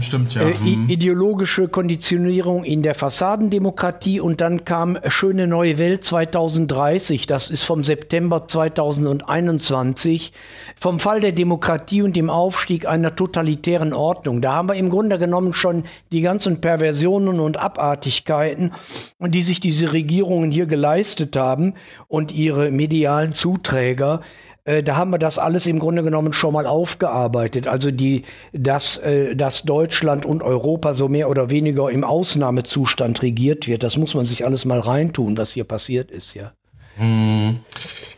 stimmt, 0.02 0.34
ja. 0.34 0.42
Äh, 0.42 0.52
hm. 0.52 0.88
Ideologische 0.88 1.68
Konditionierung 1.68 2.64
in 2.64 2.82
der 2.82 2.94
Fassadendemokratie 2.94 4.20
und 4.20 4.40
dann 4.40 4.64
kam 4.64 4.98
Schöne 5.08 5.46
Neue 5.46 5.78
Welt 5.78 6.04
2030, 6.04 7.26
das 7.26 7.50
ist 7.50 7.62
vom 7.62 7.82
September 7.84 8.46
2021, 8.46 10.32
vom 10.76 11.00
Fall 11.00 11.20
der 11.20 11.32
Demokratie 11.32 12.02
und 12.02 12.14
dem 12.14 12.30
Aufstieg 12.30 12.86
einer 12.86 13.16
totalitären 13.16 13.92
Ordnung. 13.92 14.42
Da 14.42 14.52
haben 14.54 14.68
wir 14.68 14.74
im 14.74 14.90
Grunde 14.90 15.18
genommen 15.18 15.52
schon 15.52 15.84
die 16.12 16.20
ganzen 16.20 16.60
Perversionen 16.60 17.40
und 17.40 17.58
Abartigkeiten, 17.58 18.72
die 19.18 19.42
sich 19.42 19.60
diese 19.60 19.92
Regierungen 19.92 20.50
hier 20.50 20.66
geleistet 20.66 21.36
haben 21.36 21.74
und 22.08 22.32
ihre 22.32 22.70
medialen 22.70 23.34
Zuträger. 23.34 24.20
Äh, 24.64 24.82
da 24.82 24.96
haben 24.96 25.10
wir 25.10 25.18
das 25.18 25.38
alles 25.38 25.66
im 25.66 25.78
Grunde 25.78 26.02
genommen 26.02 26.32
schon 26.32 26.52
mal 26.52 26.66
aufgearbeitet. 26.66 27.66
Also 27.66 27.90
die, 27.90 28.24
dass, 28.52 28.98
äh, 28.98 29.34
dass 29.34 29.62
Deutschland 29.62 30.26
und 30.26 30.42
Europa 30.42 30.94
so 30.94 31.08
mehr 31.08 31.28
oder 31.30 31.50
weniger 31.50 31.90
im 31.90 32.04
Ausnahmezustand 32.04 33.22
regiert 33.22 33.66
wird, 33.66 33.82
das 33.82 33.96
muss 33.96 34.14
man 34.14 34.26
sich 34.26 34.44
alles 34.44 34.64
mal 34.64 34.80
reintun, 34.80 35.36
was 35.36 35.52
hier 35.52 35.64
passiert 35.64 36.10
ist, 36.10 36.34
ja. 36.34 36.52
Mhm. 36.98 37.60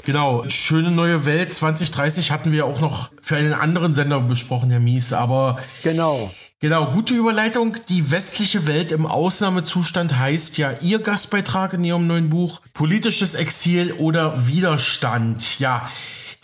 Genau, 0.04 0.42
schöne 0.48 0.90
neue 0.90 1.26
Welt 1.26 1.54
2030 1.54 2.32
hatten 2.32 2.50
wir 2.50 2.66
auch 2.66 2.80
noch 2.80 3.10
für 3.20 3.36
einen 3.36 3.52
anderen 3.52 3.94
Sender 3.94 4.20
besprochen, 4.20 4.70
Herr 4.70 4.80
Mies, 4.80 5.12
aber 5.12 5.60
genau. 5.84 6.30
Genau, 6.58 6.92
gute 6.92 7.14
Überleitung. 7.14 7.76
Die 7.88 8.12
westliche 8.12 8.68
Welt 8.68 8.92
im 8.92 9.04
Ausnahmezustand 9.04 10.16
heißt 10.16 10.58
ja 10.58 10.74
Ihr 10.80 11.00
Gastbeitrag 11.00 11.72
in 11.72 11.82
Ihrem 11.82 12.06
neuen 12.06 12.30
Buch 12.30 12.60
Politisches 12.72 13.34
Exil 13.34 13.92
oder 13.98 14.46
Widerstand. 14.46 15.58
Ja, 15.58 15.88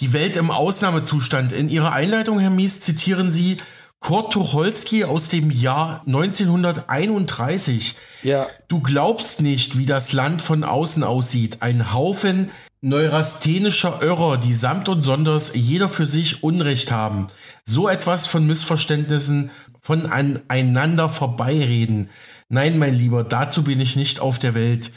die 0.01 0.13
Welt 0.13 0.37
im 0.37 0.51
Ausnahmezustand. 0.51 1.53
In 1.53 1.69
Ihrer 1.69 1.93
Einleitung, 1.93 2.39
Herr 2.39 2.51
Mies, 2.51 2.81
zitieren 2.81 3.31
Sie 3.31 3.57
Kurt 4.01 4.33
Tucholsky 4.33 5.05
aus 5.05 5.29
dem 5.29 5.51
Jahr 5.51 6.03
1931. 6.07 7.97
Ja. 8.23 8.47
Du 8.69 8.81
glaubst 8.81 9.43
nicht, 9.43 9.77
wie 9.77 9.87
das 9.87 10.13
Land 10.13 10.41
von 10.41 10.63
außen 10.63 11.03
aussieht. 11.03 11.59
Ein 11.61 11.93
Haufen 11.93 12.51
neurasthenischer 12.81 14.01
Irrer, 14.03 14.37
die 14.37 14.53
samt 14.53 14.89
und 14.89 15.03
sonders 15.03 15.53
jeder 15.55 15.89
für 15.89 16.07
sich 16.07 16.45
Unrecht 16.45 16.93
haben. 16.93 17.27
So 17.65 17.89
etwas 17.89 18.29
von 18.29 18.47
Missverständnissen, 18.47 19.51
von 19.81 20.07
aneinander 20.07 21.09
vorbeireden. 21.09 22.09
Nein, 22.49 22.79
mein 22.79 22.95
Lieber, 22.95 23.25
dazu 23.25 23.65
bin 23.65 23.81
ich 23.81 23.97
nicht 23.97 24.21
auf 24.21 24.39
der 24.39 24.55
Welt. 24.55 24.93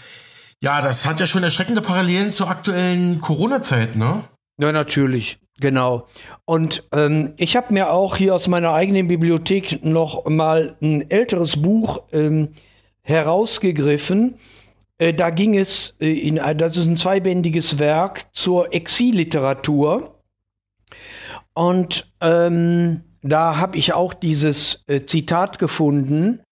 Ja, 0.62 0.82
das 0.82 1.08
hat 1.08 1.20
ja 1.20 1.26
schon 1.26 1.44
erschreckende 1.44 1.82
Parallelen 1.82 2.32
zur 2.32 2.50
aktuellen 2.50 3.20
Corona-Zeit, 3.20 3.96
ne? 3.96 4.24
Ja, 4.62 4.72
natürlich, 4.72 5.40
genau. 5.60 6.08
Und 6.46 6.84
ähm, 6.92 7.34
ich 7.38 7.56
habe 7.56 7.74
mir 7.74 7.90
auch 7.90 8.16
hier 8.16 8.36
aus 8.36 8.48
meiner 8.48 8.74
eigenen 8.74 9.08
Bibliothek 9.08 9.84
noch 9.84 10.26
mal 10.26 10.78
ein 10.84 11.10
älteres 11.10 11.60
Buch 11.60 12.04
ähm, 12.12 12.50
herausgegriffen. 13.02 14.36
Äh, 15.00 15.16
da 15.16 15.32
ging 15.32 15.58
es 15.58 15.96
äh, 16.00 16.14
in 16.14 16.36
das 16.36 16.78
ist 16.78 16.86
ein 16.86 16.98
zweibändiges 16.98 17.80
Werk 17.80 18.28
zur 18.36 18.72
Exilliteratur. 18.72 20.22
Und 21.56 22.08
ähm, 22.22 23.02
da 23.24 23.58
habe 23.58 23.80
ich 23.80 23.94
auch 23.94 24.14
dieses 24.14 24.84
äh, 24.86 25.08
Zitat 25.08 25.58
gefunden, 25.58 26.44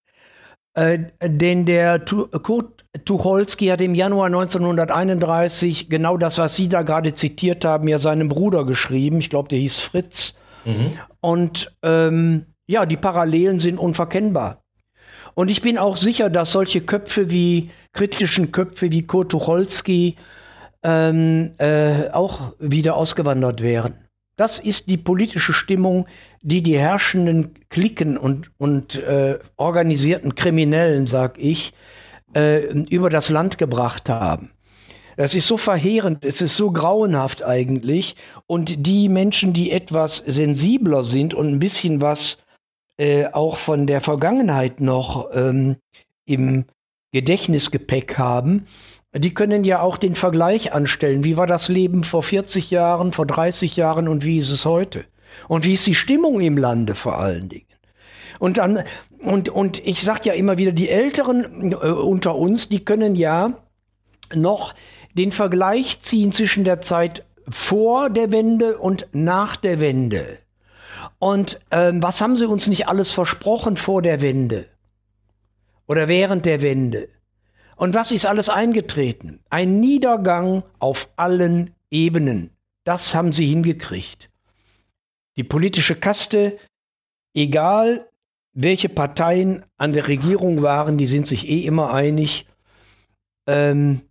äh, 0.73 0.97
denn 1.21 1.67
der 1.67 1.99
Kurt 1.99 2.78
Tucholsky 3.05 3.67
hat 3.67 3.81
im 3.81 3.93
Januar 3.93 4.27
1931 4.27 5.89
genau 5.89 6.17
das, 6.17 6.37
was 6.37 6.55
Sie 6.55 6.69
da 6.69 6.81
gerade 6.81 7.13
zitiert 7.13 7.63
haben, 7.63 7.87
ja 7.87 7.99
seinem 7.99 8.29
Bruder 8.29 8.65
geschrieben. 8.65 9.19
Ich 9.19 9.29
glaube, 9.29 9.49
der 9.49 9.59
hieß 9.59 9.79
Fritz. 9.79 10.35
Mhm. 10.65 10.97
Und 11.21 11.71
ähm, 11.83 12.45
ja, 12.67 12.85
die 12.85 12.97
Parallelen 12.97 13.59
sind 13.59 13.79
unverkennbar. 13.79 14.63
Und 15.35 15.49
ich 15.49 15.61
bin 15.61 15.77
auch 15.77 15.97
sicher, 15.97 16.29
dass 16.29 16.51
solche 16.51 16.81
Köpfe 16.81 17.29
wie 17.31 17.69
kritischen 17.93 18.51
Köpfe 18.51 18.91
wie 18.91 19.03
Kurt 19.03 19.31
Tucholsky 19.31 20.15
ähm, 20.83 21.51
äh, 21.57 22.09
auch 22.09 22.53
wieder 22.59 22.95
ausgewandert 22.95 23.61
wären. 23.61 23.93
Das 24.35 24.57
ist 24.57 24.87
die 24.87 24.97
politische 24.97 25.53
Stimmung, 25.53 26.07
die 26.41 26.63
die 26.63 26.77
herrschenden 26.77 27.53
Klicken 27.69 28.17
und, 28.17 28.51
und 28.57 28.95
äh, 28.95 29.39
organisierten 29.57 30.35
Kriminellen, 30.35 31.07
sag 31.07 31.37
ich, 31.37 31.73
äh, 32.33 32.65
über 32.89 33.09
das 33.09 33.29
Land 33.29 33.57
gebracht 33.57 34.09
haben. 34.09 34.51
Das 35.17 35.35
ist 35.35 35.47
so 35.47 35.57
verheerend, 35.57 36.23
es 36.23 36.41
ist 36.41 36.55
so 36.55 36.71
grauenhaft 36.71 37.43
eigentlich. 37.43 38.15
Und 38.47 38.87
die 38.87 39.09
Menschen, 39.09 39.51
die 39.51 39.71
etwas 39.71 40.23
sensibler 40.25 41.03
sind 41.03 41.33
und 41.33 41.49
ein 41.49 41.59
bisschen 41.59 41.99
was 41.99 42.37
äh, 42.97 43.25
auch 43.27 43.57
von 43.57 43.85
der 43.85 43.99
Vergangenheit 43.99 44.79
noch 44.79 45.29
ähm, 45.33 45.75
im 46.25 46.65
Gedächtnisgepäck 47.11 48.17
haben, 48.17 48.65
die 49.13 49.33
können 49.33 49.63
ja 49.63 49.81
auch 49.81 49.97
den 49.97 50.15
Vergleich 50.15 50.71
anstellen. 50.71 51.23
Wie 51.23 51.35
war 51.35 51.47
das 51.47 51.67
Leben 51.67 52.03
vor 52.03 52.23
40 52.23 52.69
Jahren, 52.69 53.11
vor 53.11 53.25
30 53.25 53.75
Jahren 53.75 54.07
und 54.07 54.23
wie 54.23 54.37
ist 54.37 54.51
es 54.51 54.65
heute? 54.65 55.05
Und 55.47 55.65
wie 55.65 55.73
ist 55.73 55.87
die 55.87 55.95
Stimmung 55.95 56.39
im 56.41 56.57
Lande 56.57 56.95
vor 56.95 57.17
allen 57.17 57.49
Dingen? 57.49 57.68
Und 58.39 58.57
dann, 58.57 58.83
und, 59.19 59.49
und 59.49 59.85
ich 59.85 60.01
sage 60.01 60.21
ja 60.29 60.33
immer 60.33 60.57
wieder, 60.57 60.71
die 60.71 60.89
Älteren 60.89 61.73
äh, 61.73 61.75
unter 61.75 62.35
uns, 62.35 62.69
die 62.69 62.83
können 62.83 63.15
ja 63.15 63.51
noch 64.33 64.73
den 65.13 65.31
Vergleich 65.31 65.99
ziehen 66.01 66.31
zwischen 66.31 66.63
der 66.63 66.81
Zeit 66.81 67.25
vor 67.49 68.09
der 68.09 68.31
Wende 68.31 68.77
und 68.77 69.07
nach 69.11 69.57
der 69.57 69.81
Wende. 69.81 70.39
Und 71.19 71.59
ähm, 71.71 72.01
was 72.01 72.21
haben 72.21 72.37
sie 72.37 72.47
uns 72.47 72.67
nicht 72.67 72.87
alles 72.87 73.11
versprochen 73.11 73.75
vor 73.75 74.01
der 74.01 74.21
Wende? 74.21 74.67
Oder 75.87 76.07
während 76.07 76.45
der 76.45 76.61
Wende? 76.61 77.09
Und 77.75 77.93
was 77.93 78.11
ist 78.11 78.25
alles 78.25 78.49
eingetreten? 78.49 79.39
Ein 79.49 79.79
Niedergang 79.79 80.63
auf 80.79 81.09
allen 81.15 81.73
Ebenen. 81.89 82.51
Das 82.83 83.15
haben 83.15 83.33
sie 83.33 83.47
hingekriegt. 83.47 84.29
Die 85.37 85.43
politische 85.43 85.95
Kaste, 85.95 86.57
egal 87.33 88.08
welche 88.61 88.89
Parteien 88.89 89.63
an 89.77 89.93
der 89.93 90.09
Regierung 90.09 90.61
waren, 90.61 90.97
die 90.97 91.05
sind 91.05 91.27
sich 91.27 91.47
eh 91.47 91.65
immer 91.65 91.93
einig, 91.93 92.45
ähm, 93.47 94.01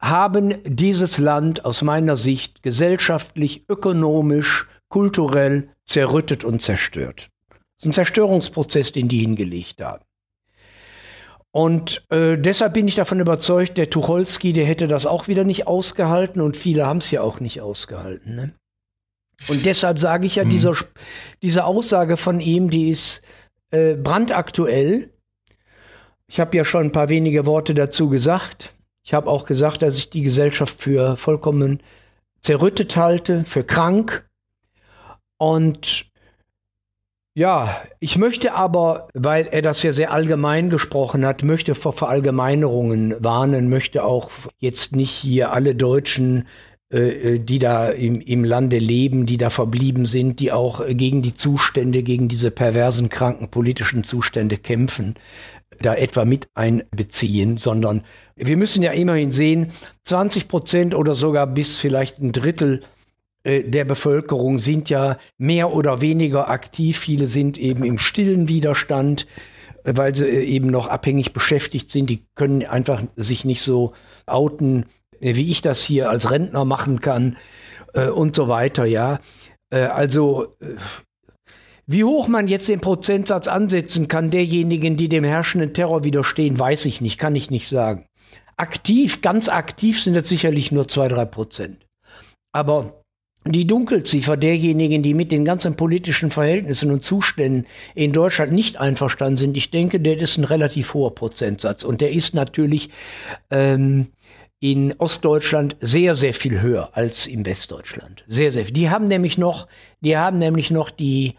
haben 0.00 0.54
dieses 0.64 1.18
Land 1.18 1.64
aus 1.64 1.82
meiner 1.82 2.16
Sicht 2.16 2.62
gesellschaftlich, 2.62 3.68
ökonomisch, 3.68 4.68
kulturell 4.88 5.68
zerrüttet 5.84 6.44
und 6.44 6.62
zerstört. 6.62 7.28
Das 7.48 7.58
ist 7.78 7.86
ein 7.86 7.92
Zerstörungsprozess, 7.92 8.92
den 8.92 9.08
die 9.08 9.18
hingelegt 9.18 9.82
haben. 9.82 10.04
Und 11.50 12.06
äh, 12.10 12.38
deshalb 12.38 12.74
bin 12.74 12.86
ich 12.86 12.94
davon 12.94 13.18
überzeugt, 13.18 13.76
der 13.76 13.90
Tucholsky, 13.90 14.52
der 14.52 14.64
hätte 14.64 14.86
das 14.86 15.06
auch 15.06 15.26
wieder 15.26 15.42
nicht 15.42 15.66
ausgehalten 15.66 16.40
und 16.40 16.56
viele 16.56 16.86
haben 16.86 16.98
es 16.98 17.10
ja 17.10 17.22
auch 17.22 17.40
nicht 17.40 17.60
ausgehalten. 17.60 18.36
Ne? 18.36 18.54
Und 19.48 19.66
deshalb 19.66 19.98
sage 19.98 20.26
ich 20.26 20.36
ja, 20.36 20.44
mhm. 20.44 20.50
dieser, 20.50 20.76
diese 21.42 21.64
Aussage 21.64 22.16
von 22.16 22.38
ihm, 22.38 22.70
die 22.70 22.88
ist 22.90 23.22
äh, 23.70 23.94
brandaktuell. 23.94 25.10
Ich 26.26 26.40
habe 26.40 26.56
ja 26.56 26.64
schon 26.64 26.86
ein 26.86 26.92
paar 26.92 27.08
wenige 27.08 27.46
Worte 27.46 27.74
dazu 27.74 28.08
gesagt. 28.08 28.74
Ich 29.02 29.14
habe 29.14 29.30
auch 29.30 29.44
gesagt, 29.44 29.82
dass 29.82 29.96
ich 29.96 30.10
die 30.10 30.22
Gesellschaft 30.22 30.80
für 30.80 31.16
vollkommen 31.16 31.82
zerrüttet 32.40 32.96
halte, 32.96 33.44
für 33.44 33.64
krank. 33.64 34.28
Und 35.38 36.10
ja, 37.34 37.80
ich 38.00 38.18
möchte 38.18 38.54
aber, 38.54 39.08
weil 39.14 39.46
er 39.46 39.62
das 39.62 39.82
ja 39.82 39.92
sehr 39.92 40.12
allgemein 40.12 40.68
gesprochen 40.68 41.24
hat, 41.24 41.42
möchte 41.42 41.74
vor 41.74 41.92
Verallgemeinerungen 41.92 43.16
warnen, 43.22 43.68
möchte 43.68 44.04
auch 44.04 44.30
jetzt 44.58 44.96
nicht 44.96 45.12
hier 45.12 45.52
alle 45.52 45.74
Deutschen, 45.74 46.48
die 46.92 47.60
da 47.60 47.88
im, 47.88 48.20
im 48.20 48.42
Lande 48.42 48.78
leben, 48.78 49.24
die 49.24 49.36
da 49.36 49.48
verblieben 49.48 50.06
sind, 50.06 50.40
die 50.40 50.50
auch 50.50 50.84
gegen 50.88 51.22
die 51.22 51.34
Zustände, 51.34 52.02
gegen 52.02 52.26
diese 52.26 52.50
perversen, 52.50 53.08
kranken 53.08 53.48
politischen 53.48 54.02
Zustände 54.02 54.56
kämpfen, 54.56 55.14
da 55.80 55.94
etwa 55.94 56.24
mit 56.24 56.48
einbeziehen, 56.54 57.58
sondern 57.58 58.02
wir 58.34 58.56
müssen 58.56 58.82
ja 58.82 58.90
immerhin 58.90 59.30
sehen, 59.30 59.70
20 60.02 60.48
Prozent 60.48 60.94
oder 60.96 61.14
sogar 61.14 61.46
bis 61.46 61.76
vielleicht 61.76 62.18
ein 62.18 62.32
Drittel 62.32 62.82
äh, 63.42 63.62
der 63.62 63.84
Bevölkerung 63.84 64.58
sind 64.58 64.90
ja 64.90 65.16
mehr 65.38 65.72
oder 65.72 66.00
weniger 66.00 66.48
aktiv. 66.50 66.98
Viele 66.98 67.26
sind 67.26 67.58
eben 67.58 67.84
im 67.84 67.98
stillen 67.98 68.48
Widerstand, 68.48 69.26
äh, 69.84 69.92
weil 69.96 70.14
sie 70.14 70.26
äh, 70.26 70.44
eben 70.44 70.68
noch 70.68 70.88
abhängig 70.88 71.32
beschäftigt 71.32 71.90
sind. 71.90 72.10
Die 72.10 72.24
können 72.34 72.64
einfach 72.64 73.02
sich 73.16 73.44
nicht 73.44 73.62
so 73.62 73.92
outen, 74.26 74.86
wie 75.20 75.50
ich 75.50 75.62
das 75.62 75.82
hier 75.82 76.10
als 76.10 76.30
Rentner 76.30 76.64
machen 76.64 77.00
kann 77.00 77.36
und 78.14 78.34
so 78.34 78.48
weiter. 78.48 78.84
Ja, 78.84 79.20
also 79.70 80.56
wie 81.86 82.04
hoch 82.04 82.28
man 82.28 82.46
jetzt 82.46 82.68
den 82.68 82.80
Prozentsatz 82.80 83.48
ansetzen 83.48 84.06
kann, 84.06 84.30
derjenigen, 84.30 84.96
die 84.96 85.08
dem 85.08 85.24
herrschenden 85.24 85.74
Terror 85.74 86.04
widerstehen, 86.04 86.56
weiß 86.56 86.84
ich 86.84 87.00
nicht, 87.00 87.18
kann 87.18 87.34
ich 87.34 87.50
nicht 87.50 87.68
sagen. 87.68 88.06
Aktiv, 88.56 89.22
ganz 89.22 89.48
aktiv 89.48 90.00
sind 90.00 90.16
es 90.16 90.28
sicherlich 90.28 90.70
nur 90.70 90.86
zwei, 90.86 91.08
drei 91.08 91.24
Prozent. 91.24 91.86
Aber 92.52 93.02
die 93.46 93.66
Dunkelziffer 93.66 94.36
derjenigen, 94.36 95.02
die 95.02 95.14
mit 95.14 95.32
den 95.32 95.44
ganzen 95.44 95.74
politischen 95.74 96.30
Verhältnissen 96.30 96.90
und 96.90 97.02
Zuständen 97.02 97.66
in 97.94 98.12
Deutschland 98.12 98.52
nicht 98.52 98.78
einverstanden 98.78 99.38
sind, 99.38 99.56
ich 99.56 99.70
denke, 99.70 99.98
der 99.98 100.18
ist 100.18 100.36
ein 100.36 100.44
relativ 100.44 100.94
hoher 100.94 101.14
Prozentsatz. 101.14 101.82
Und 101.82 102.02
der 102.02 102.12
ist 102.12 102.34
natürlich 102.34 102.90
ähm, 103.50 104.08
in 104.60 104.94
Ostdeutschland 104.98 105.76
sehr, 105.80 106.14
sehr 106.14 106.34
viel 106.34 106.60
höher 106.60 106.90
als 106.92 107.26
in 107.26 107.46
Westdeutschland. 107.46 108.24
Sehr, 108.28 108.52
sehr 108.52 108.66
viel. 108.66 108.74
Die 108.74 108.90
haben 108.90 109.06
nämlich 109.06 109.38
noch, 109.38 109.66
die 110.02 110.16
haben 110.16 110.38
nämlich 110.38 110.70
noch 110.70 110.90
die, 110.90 111.36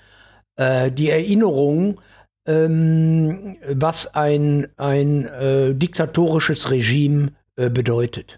äh, 0.56 0.92
die 0.92 1.10
Erinnerung, 1.10 2.02
ähm, 2.48 3.58
was 3.70 4.16
ein, 4.16 4.68
ein 4.78 5.26
äh, 5.28 5.76
diktatorisches 5.76 6.72
Regime 6.72 7.34
äh, 7.56 7.70
bedeutet. 7.70 8.38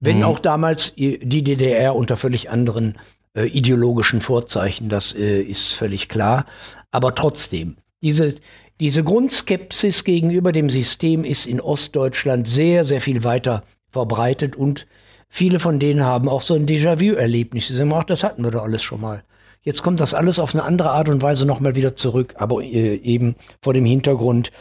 Wenn 0.00 0.18
mhm. 0.18 0.24
auch 0.24 0.38
damals 0.38 0.94
die 0.94 1.18
DDR 1.18 1.96
unter 1.96 2.16
völlig 2.16 2.50
anderen 2.50 2.98
äh, 3.34 3.46
ideologischen 3.46 4.20
Vorzeichen, 4.20 4.90
das 4.90 5.14
äh, 5.14 5.40
ist 5.40 5.72
völlig 5.72 6.10
klar. 6.10 6.44
Aber 6.90 7.14
trotzdem, 7.14 7.76
diese, 8.02 8.34
diese 8.80 9.02
Grundskepsis 9.02 10.04
gegenüber 10.04 10.52
dem 10.52 10.68
System 10.68 11.24
ist 11.24 11.46
in 11.46 11.60
Ostdeutschland 11.60 12.46
sehr, 12.46 12.84
sehr 12.84 13.00
viel 13.00 13.24
weiter 13.24 13.64
verbreitet 13.90 14.56
und 14.56 14.86
viele 15.28 15.60
von 15.60 15.78
denen 15.78 16.04
haben 16.04 16.28
auch 16.28 16.42
so 16.42 16.54
ein 16.54 16.66
Déjà-vu-Erlebnis. 16.66 17.68
Sie 17.68 17.76
sagen, 17.76 17.92
ach, 17.92 18.04
das 18.04 18.24
hatten 18.24 18.44
wir 18.44 18.50
doch 18.50 18.62
alles 18.62 18.82
schon 18.82 19.00
mal. 19.00 19.24
Jetzt 19.62 19.82
kommt 19.82 20.00
das 20.00 20.14
alles 20.14 20.38
auf 20.38 20.54
eine 20.54 20.64
andere 20.64 20.90
Art 20.90 21.08
und 21.08 21.20
Weise 21.20 21.44
nochmal 21.44 21.74
wieder 21.74 21.96
zurück, 21.96 22.34
aber 22.38 22.62
äh, 22.62 22.96
eben 22.96 23.34
vor 23.60 23.74
dem 23.74 23.84
Hintergrund 23.84 24.52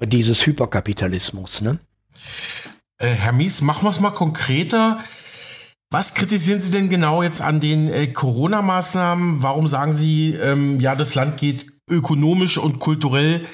dieses 0.00 0.46
Hyperkapitalismus. 0.46 1.60
Ne? 1.60 1.78
Äh, 2.98 3.08
Herr 3.08 3.32
Mies, 3.32 3.62
machen 3.62 3.84
wir 3.84 3.90
es 3.90 4.00
mal 4.00 4.10
konkreter. 4.10 5.00
Was 5.90 6.14
kritisieren 6.14 6.60
Sie 6.60 6.72
denn 6.72 6.88
genau 6.88 7.22
jetzt 7.22 7.40
an 7.42 7.60
den 7.60 7.92
äh, 7.92 8.06
Corona-Maßnahmen? 8.08 9.42
Warum 9.42 9.66
sagen 9.66 9.92
Sie, 9.92 10.34
ähm, 10.34 10.80
ja, 10.80 10.96
das 10.96 11.14
Land 11.14 11.36
geht 11.36 11.66
ökonomisch 11.88 12.58
und 12.58 12.78
kulturell 12.78 13.44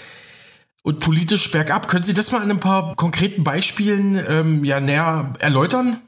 und 0.82 1.00
politisch 1.00 1.50
bergab? 1.50 1.88
Können 1.88 2.04
Sie 2.04 2.14
das 2.14 2.32
mal 2.32 2.42
an 2.42 2.50
ein 2.50 2.60
paar 2.60 2.94
konkreten 2.96 3.44
Beispielen 3.44 4.22
ähm, 4.28 4.64
ja, 4.64 4.80
näher 4.80 5.32
erläutern? 5.38 6.00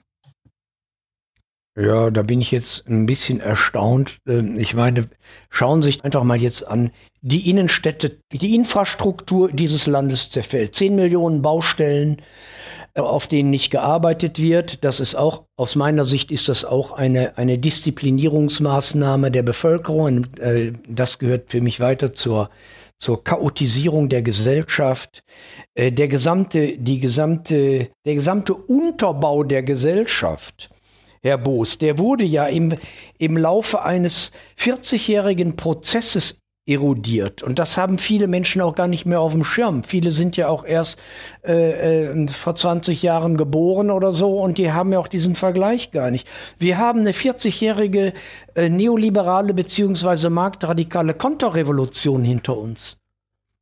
Ja, 1.75 2.11
da 2.11 2.23
bin 2.23 2.43
ich 2.43 2.51
jetzt 2.51 2.87
ein 2.87 3.07
bisschen 3.07 3.41
erstaunt. 3.41 4.19
Ähm, 4.29 4.59
ich 4.59 4.75
meine, 4.75 5.09
schauen 5.49 5.81
Sie 5.81 5.87
sich 5.87 6.05
einfach 6.05 6.23
mal 6.23 6.41
jetzt 6.41 6.67
an, 6.67 6.91
die 7.23 7.49
Innenstädte, 7.49 8.19
die 8.33 8.55
Infrastruktur 8.55 9.51
dieses 9.51 9.87
Landes 9.87 10.31
zerfällt. 10.31 10.75
Zehn 10.75 10.97
Millionen 10.97 11.41
Baustellen, 11.41 12.21
auf 12.95 13.27
denen 13.27 13.49
nicht 13.51 13.71
gearbeitet 13.71 14.39
wird. 14.39 14.85
Das 14.85 15.01
ist 15.01 15.15
auch, 15.15 15.45
aus 15.57 15.75
meiner 15.77 16.05
Sicht 16.05 16.31
ist 16.31 16.51
das 16.51 16.67
auch 16.67 16.91
eine, 16.93 17.39
eine 17.39 17.57
Disziplinierungsmaßnahme 17.57 19.31
der 19.31 19.43
Bevölkerung. 19.43 20.27
Äh, 20.39 20.73
das 20.87 21.19
gehört 21.19 21.51
für 21.51 21.63
mich 21.63 21.81
weiter 21.81 22.13
zur, 22.13 22.51
zur 23.03 23.25
Chaotisierung 23.25 24.09
der 24.09 24.23
Gesellschaft. 24.23 25.25
Äh, 25.75 25.91
der 25.91 26.07
gesamte, 26.07 26.79
die 26.79 27.01
gesamte, 27.01 27.89
der 28.07 28.15
gesamte 28.15 28.55
Unterbau 28.55 29.43
der 29.43 29.65
Gesellschaft, 29.65 30.71
Herr 31.21 31.39
Boos, 31.39 31.79
der 31.79 31.99
wurde 31.99 32.23
ja 32.23 32.47
im, 32.47 32.75
im 33.19 33.37
Laufe 33.37 33.83
eines 33.83 34.31
40-jährigen 34.57 35.57
Prozesses 35.57 36.39
erodiert. 36.65 37.43
Und 37.43 37.59
das 37.59 37.77
haben 37.77 37.99
viele 37.99 38.29
Menschen 38.29 38.63
auch 38.63 38.77
gar 38.77 38.87
nicht 38.87 39.05
mehr 39.05 39.21
auf 39.21 39.33
dem 39.33 39.45
Schirm. 39.45 39.83
Viele 39.83 40.13
sind 40.13 40.37
ja 40.37 40.49
auch 40.49 40.65
erst 40.65 41.01
äh, 41.45 42.05
äh, 42.05 42.29
vor 42.29 42.55
20 42.55 43.03
Jahren 43.03 43.37
geboren 43.37 43.91
oder 43.91 44.13
so 44.13 44.41
und 44.41 44.59
die 44.59 44.71
haben 44.71 44.93
ja 44.93 45.01
auch 45.01 45.09
diesen 45.09 45.35
Vergleich 45.35 45.91
gar 45.91 46.13
nicht. 46.13 46.29
Wir 46.59 46.79
haben 46.79 47.01
eine 47.01 47.13
40-jährige 47.13 48.13
äh, 48.55 48.69
neoliberale 48.69 49.55
beziehungsweise 49.55 50.31
marktradikale 50.31 51.15
Konterrevolution 51.15 52.23
hinter 52.23 52.57
uns. 52.57 52.97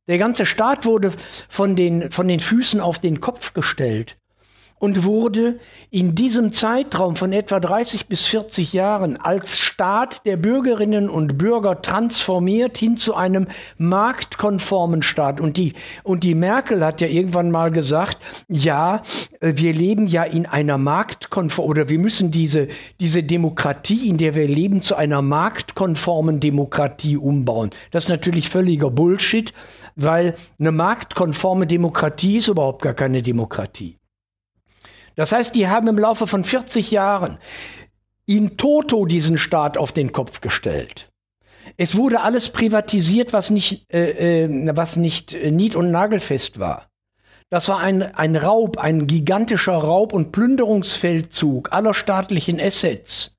Der 0.07 0.19
ganze 0.19 0.45
Staat 0.45 0.85
wurde 0.85 1.11
von 1.49 1.75
den, 1.75 2.11
von 2.11 2.27
den 2.27 2.39
Füßen 2.39 2.81
auf 2.81 2.99
den 2.99 3.19
Kopf 3.19 3.53
gestellt 3.53 4.15
und 4.81 5.03
wurde 5.03 5.59
in 5.91 6.15
diesem 6.15 6.51
Zeitraum 6.51 7.15
von 7.15 7.31
etwa 7.33 7.59
30 7.59 8.07
bis 8.07 8.25
40 8.25 8.73
Jahren 8.73 9.15
als 9.15 9.59
Staat 9.59 10.25
der 10.25 10.37
Bürgerinnen 10.37 11.07
und 11.07 11.37
Bürger 11.37 11.83
transformiert 11.83 12.79
hin 12.79 12.97
zu 12.97 13.13
einem 13.13 13.47
marktkonformen 13.77 15.03
Staat. 15.03 15.39
Und 15.39 15.57
die, 15.57 15.73
und 16.01 16.23
die 16.23 16.33
Merkel 16.33 16.83
hat 16.83 16.99
ja 16.99 17.07
irgendwann 17.07 17.51
mal 17.51 17.69
gesagt, 17.69 18.17
ja, 18.47 19.03
äh, 19.39 19.53
wir 19.55 19.71
leben 19.71 20.07
ja 20.07 20.23
in 20.23 20.47
einer 20.47 20.79
marktkonformen, 20.79 21.69
oder 21.69 21.87
wir 21.87 21.99
müssen 21.99 22.31
diese, 22.31 22.67
diese 22.99 23.21
Demokratie, 23.21 24.09
in 24.09 24.17
der 24.17 24.33
wir 24.33 24.47
leben, 24.47 24.81
zu 24.81 24.95
einer 24.95 25.21
marktkonformen 25.21 26.39
Demokratie 26.39 27.17
umbauen. 27.17 27.69
Das 27.91 28.05
ist 28.05 28.09
natürlich 28.09 28.49
völliger 28.49 28.89
Bullshit, 28.89 29.53
weil 29.95 30.33
eine 30.59 30.71
marktkonforme 30.71 31.67
Demokratie 31.67 32.37
ist 32.37 32.47
überhaupt 32.47 32.81
gar 32.81 32.95
keine 32.95 33.21
Demokratie. 33.21 34.00
Das 35.15 35.31
heißt, 35.31 35.55
die 35.55 35.67
haben 35.67 35.87
im 35.87 35.99
Laufe 35.99 36.27
von 36.27 36.43
40 36.43 36.91
Jahren 36.91 37.37
in 38.25 38.57
Toto 38.57 39.05
diesen 39.05 39.37
Staat 39.37 39.77
auf 39.77 39.91
den 39.91 40.11
Kopf 40.11 40.41
gestellt. 40.41 41.11
Es 41.77 41.95
wurde 41.95 42.21
alles 42.21 42.49
privatisiert, 42.49 43.33
was 43.33 43.49
nicht, 43.49 43.91
äh, 43.93 44.43
äh, 44.43 44.71
was 44.75 44.95
nicht 44.95 45.33
äh, 45.33 45.51
nied- 45.51 45.75
und 45.75 45.91
nagelfest 45.91 46.59
war. 46.59 46.87
Das 47.49 47.67
war 47.67 47.79
ein, 47.79 48.15
ein 48.15 48.35
Raub, 48.35 48.77
ein 48.77 49.07
gigantischer 49.07 49.73
Raub- 49.73 50.13
und 50.13 50.31
Plünderungsfeldzug 50.31 51.73
aller 51.73 51.93
staatlichen 51.93 52.61
Assets. 52.61 53.35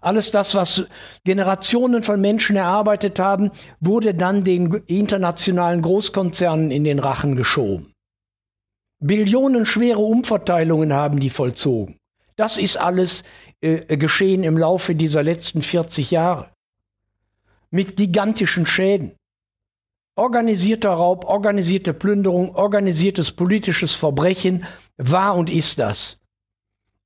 Alles 0.00 0.30
das, 0.30 0.54
was 0.54 0.86
Generationen 1.24 2.02
von 2.02 2.20
Menschen 2.20 2.56
erarbeitet 2.56 3.18
haben, 3.18 3.50
wurde 3.80 4.14
dann 4.14 4.44
den 4.44 4.72
internationalen 4.86 5.82
Großkonzernen 5.82 6.70
in 6.70 6.84
den 6.84 6.98
Rachen 6.98 7.36
geschoben. 7.36 7.91
Billionenschwere 9.02 9.98
Umverteilungen 9.98 10.92
haben 10.92 11.18
die 11.18 11.30
vollzogen. 11.30 11.96
Das 12.36 12.56
ist 12.56 12.76
alles 12.76 13.24
äh, 13.60 13.96
geschehen 13.96 14.44
im 14.44 14.56
Laufe 14.56 14.94
dieser 14.94 15.22
letzten 15.22 15.60
40 15.60 16.12
Jahre. 16.12 16.50
Mit 17.70 17.96
gigantischen 17.96 18.64
Schäden. 18.64 19.12
Organisierter 20.14 20.90
Raub, 20.90 21.24
organisierte 21.24 21.94
Plünderung, 21.94 22.54
organisiertes 22.54 23.32
politisches 23.32 23.94
Verbrechen 23.94 24.64
war 24.98 25.34
und 25.36 25.50
ist 25.50 25.78
das. 25.78 26.18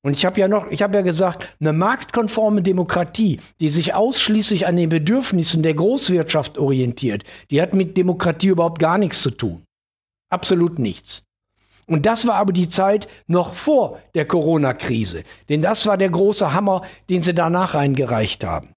Und 0.03 0.13
ich 0.13 0.25
habe 0.25 0.41
ja 0.41 0.49
noch, 0.49 0.71
ich 0.71 0.83
habe 0.83 0.97
ja 0.97 1.03
gesagt, 1.03 1.57
eine 1.61 1.73
marktkonforme 1.73 2.63
Demokratie, 2.63 3.41
die 3.61 3.69
sich 3.69 3.95
ausschließlich 3.95 4.67
an 4.67 4.77
den 4.77 4.89
Bedürfnissen 4.89 5.63
der 5.63 5.75
Großwirtschaft 5.75 6.59
orientiert, 6.59 7.25
die 7.51 7.63
hat 7.63 7.75
mit 7.75 7.97
Demokratie 7.97 8.49
überhaupt 8.49 8.81
gar 8.81 8.99
nichts 8.99 9.23
zu 9.23 9.31
tun. 9.31 9.63
Absolut 10.29 10.79
nichts. 10.79 11.26
Und 11.87 12.05
das 12.05 12.27
war 12.27 12.35
aber 12.35 12.53
die 12.53 12.69
Zeit 12.69 13.07
noch 13.27 13.55
vor 13.55 13.99
der 14.15 14.27
Corona-Krise. 14.27 15.23
Denn 15.49 15.63
das 15.63 15.87
war 15.87 15.97
der 15.97 16.11
große 16.11 16.53
Hammer, 16.53 16.83
den 17.09 17.23
sie 17.23 17.35
danach 17.35 17.75
eingereicht 17.75 18.45
haben. 18.45 18.75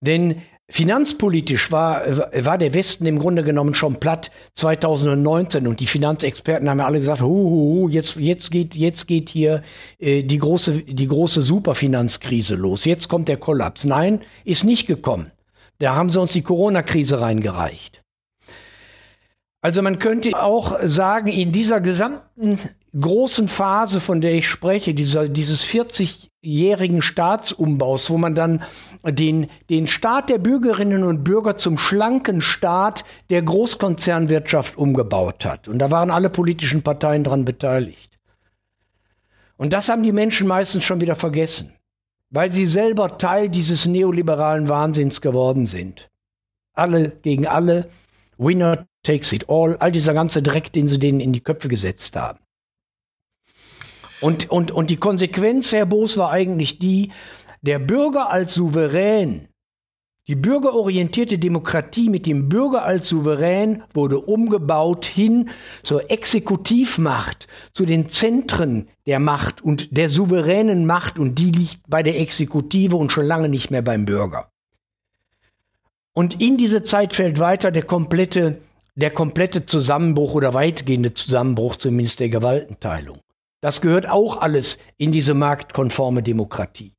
Denn 0.00 0.42
Finanzpolitisch 0.70 1.72
war, 1.72 2.02
war 2.44 2.58
der 2.58 2.74
Westen 2.74 3.06
im 3.06 3.18
Grunde 3.18 3.42
genommen 3.42 3.72
schon 3.72 4.00
platt 4.00 4.30
2019 4.54 5.66
und 5.66 5.80
die 5.80 5.86
Finanzexperten 5.86 6.68
haben 6.68 6.78
ja 6.78 6.84
alle 6.84 7.00
gesagt, 7.00 7.22
hu, 7.22 7.26
hu, 7.26 7.80
hu, 7.84 7.88
jetzt, 7.88 8.16
jetzt, 8.16 8.50
geht, 8.50 8.76
jetzt 8.76 9.06
geht 9.06 9.30
hier 9.30 9.62
äh, 9.98 10.22
die, 10.24 10.36
große, 10.36 10.82
die 10.82 11.08
große 11.08 11.40
Superfinanzkrise 11.40 12.54
los, 12.54 12.84
jetzt 12.84 13.08
kommt 13.08 13.28
der 13.28 13.38
Kollaps. 13.38 13.84
Nein, 13.84 14.20
ist 14.44 14.64
nicht 14.64 14.86
gekommen. 14.86 15.32
Da 15.78 15.94
haben 15.94 16.10
sie 16.10 16.20
uns 16.20 16.32
die 16.32 16.42
Corona-Krise 16.42 17.18
reingereicht. 17.18 18.02
Also 19.68 19.82
man 19.82 19.98
könnte 19.98 20.34
auch 20.40 20.78
sagen, 20.82 21.26
in 21.28 21.52
dieser 21.52 21.82
gesamten 21.82 22.58
großen 22.98 23.48
Phase, 23.48 24.00
von 24.00 24.22
der 24.22 24.32
ich 24.32 24.48
spreche, 24.48 24.94
dieser, 24.94 25.28
dieses 25.28 25.62
40-jährigen 25.66 27.02
Staatsumbaus, 27.02 28.08
wo 28.08 28.16
man 28.16 28.34
dann 28.34 28.62
den, 29.04 29.50
den 29.68 29.86
Staat 29.86 30.30
der 30.30 30.38
Bürgerinnen 30.38 31.04
und 31.04 31.22
Bürger 31.22 31.58
zum 31.58 31.76
schlanken 31.76 32.40
Staat 32.40 33.04
der 33.28 33.42
Großkonzernwirtschaft 33.42 34.78
umgebaut 34.78 35.44
hat. 35.44 35.68
Und 35.68 35.80
da 35.80 35.90
waren 35.90 36.10
alle 36.10 36.30
politischen 36.30 36.80
Parteien 36.80 37.22
dran 37.22 37.44
beteiligt. 37.44 38.18
Und 39.58 39.74
das 39.74 39.90
haben 39.90 40.02
die 40.02 40.12
Menschen 40.12 40.46
meistens 40.46 40.82
schon 40.82 41.02
wieder 41.02 41.14
vergessen, 41.14 41.74
weil 42.30 42.50
sie 42.50 42.64
selber 42.64 43.18
Teil 43.18 43.50
dieses 43.50 43.84
neoliberalen 43.84 44.70
Wahnsinns 44.70 45.20
geworden 45.20 45.66
sind. 45.66 46.08
Alle 46.72 47.10
gegen 47.20 47.46
alle, 47.46 47.86
Winner 48.38 48.86
takes 49.02 49.32
it 49.32 49.48
all, 49.48 49.76
all 49.76 49.92
dieser 49.92 50.14
ganze 50.14 50.42
Dreck, 50.42 50.72
den 50.72 50.88
sie 50.88 50.98
denen 50.98 51.20
in 51.20 51.32
die 51.32 51.40
Köpfe 51.40 51.68
gesetzt 51.68 52.16
haben. 52.16 52.38
Und, 54.20 54.50
und, 54.50 54.70
und 54.72 54.90
die 54.90 54.96
Konsequenz, 54.96 55.72
Herr 55.72 55.86
Boos, 55.86 56.16
war 56.16 56.30
eigentlich 56.30 56.78
die, 56.78 57.12
der 57.62 57.78
Bürger 57.78 58.30
als 58.30 58.54
Souverän, 58.54 59.48
die 60.28 60.34
bürgerorientierte 60.34 61.38
Demokratie 61.38 62.10
mit 62.10 62.26
dem 62.26 62.50
Bürger 62.50 62.84
als 62.84 63.08
Souverän 63.08 63.82
wurde 63.94 64.20
umgebaut 64.20 65.06
hin 65.06 65.48
zur 65.82 66.10
Exekutivmacht, 66.10 67.48
zu 67.72 67.86
den 67.86 68.10
Zentren 68.10 68.90
der 69.06 69.20
Macht 69.20 69.62
und 69.62 69.96
der 69.96 70.10
souveränen 70.10 70.84
Macht 70.84 71.18
und 71.18 71.38
die 71.38 71.50
liegt 71.50 71.80
bei 71.88 72.02
der 72.02 72.20
Exekutive 72.20 72.96
und 72.96 73.10
schon 73.10 73.24
lange 73.24 73.48
nicht 73.48 73.70
mehr 73.70 73.80
beim 73.80 74.04
Bürger. 74.04 74.50
Und 76.18 76.40
in 76.40 76.56
diese 76.56 76.82
Zeit 76.82 77.14
fällt 77.14 77.38
weiter 77.38 77.70
der 77.70 77.84
komplette, 77.84 78.58
der 78.96 79.12
komplette 79.12 79.66
Zusammenbruch 79.66 80.34
oder 80.34 80.52
weitgehende 80.52 81.14
Zusammenbruch 81.14 81.76
zumindest 81.76 82.18
der 82.18 82.28
Gewaltenteilung. 82.28 83.20
Das 83.60 83.80
gehört 83.80 84.08
auch 84.08 84.40
alles 84.40 84.80
in 84.96 85.12
diese 85.12 85.32
marktkonforme 85.34 86.24
Demokratie. 86.24 86.92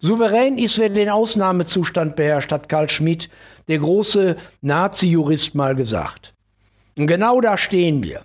Souverän 0.00 0.58
ist, 0.58 0.76
wer 0.80 0.88
den 0.88 1.08
Ausnahmezustand 1.08 2.16
beherrscht, 2.16 2.50
hat 2.50 2.68
Karl 2.68 2.90
Schmidt, 2.90 3.30
der 3.68 3.78
große 3.78 4.38
Nazi-Jurist, 4.60 5.54
mal 5.54 5.76
gesagt. 5.76 6.34
Und 6.98 7.06
genau 7.06 7.40
da 7.40 7.56
stehen 7.56 8.02
wir. 8.02 8.22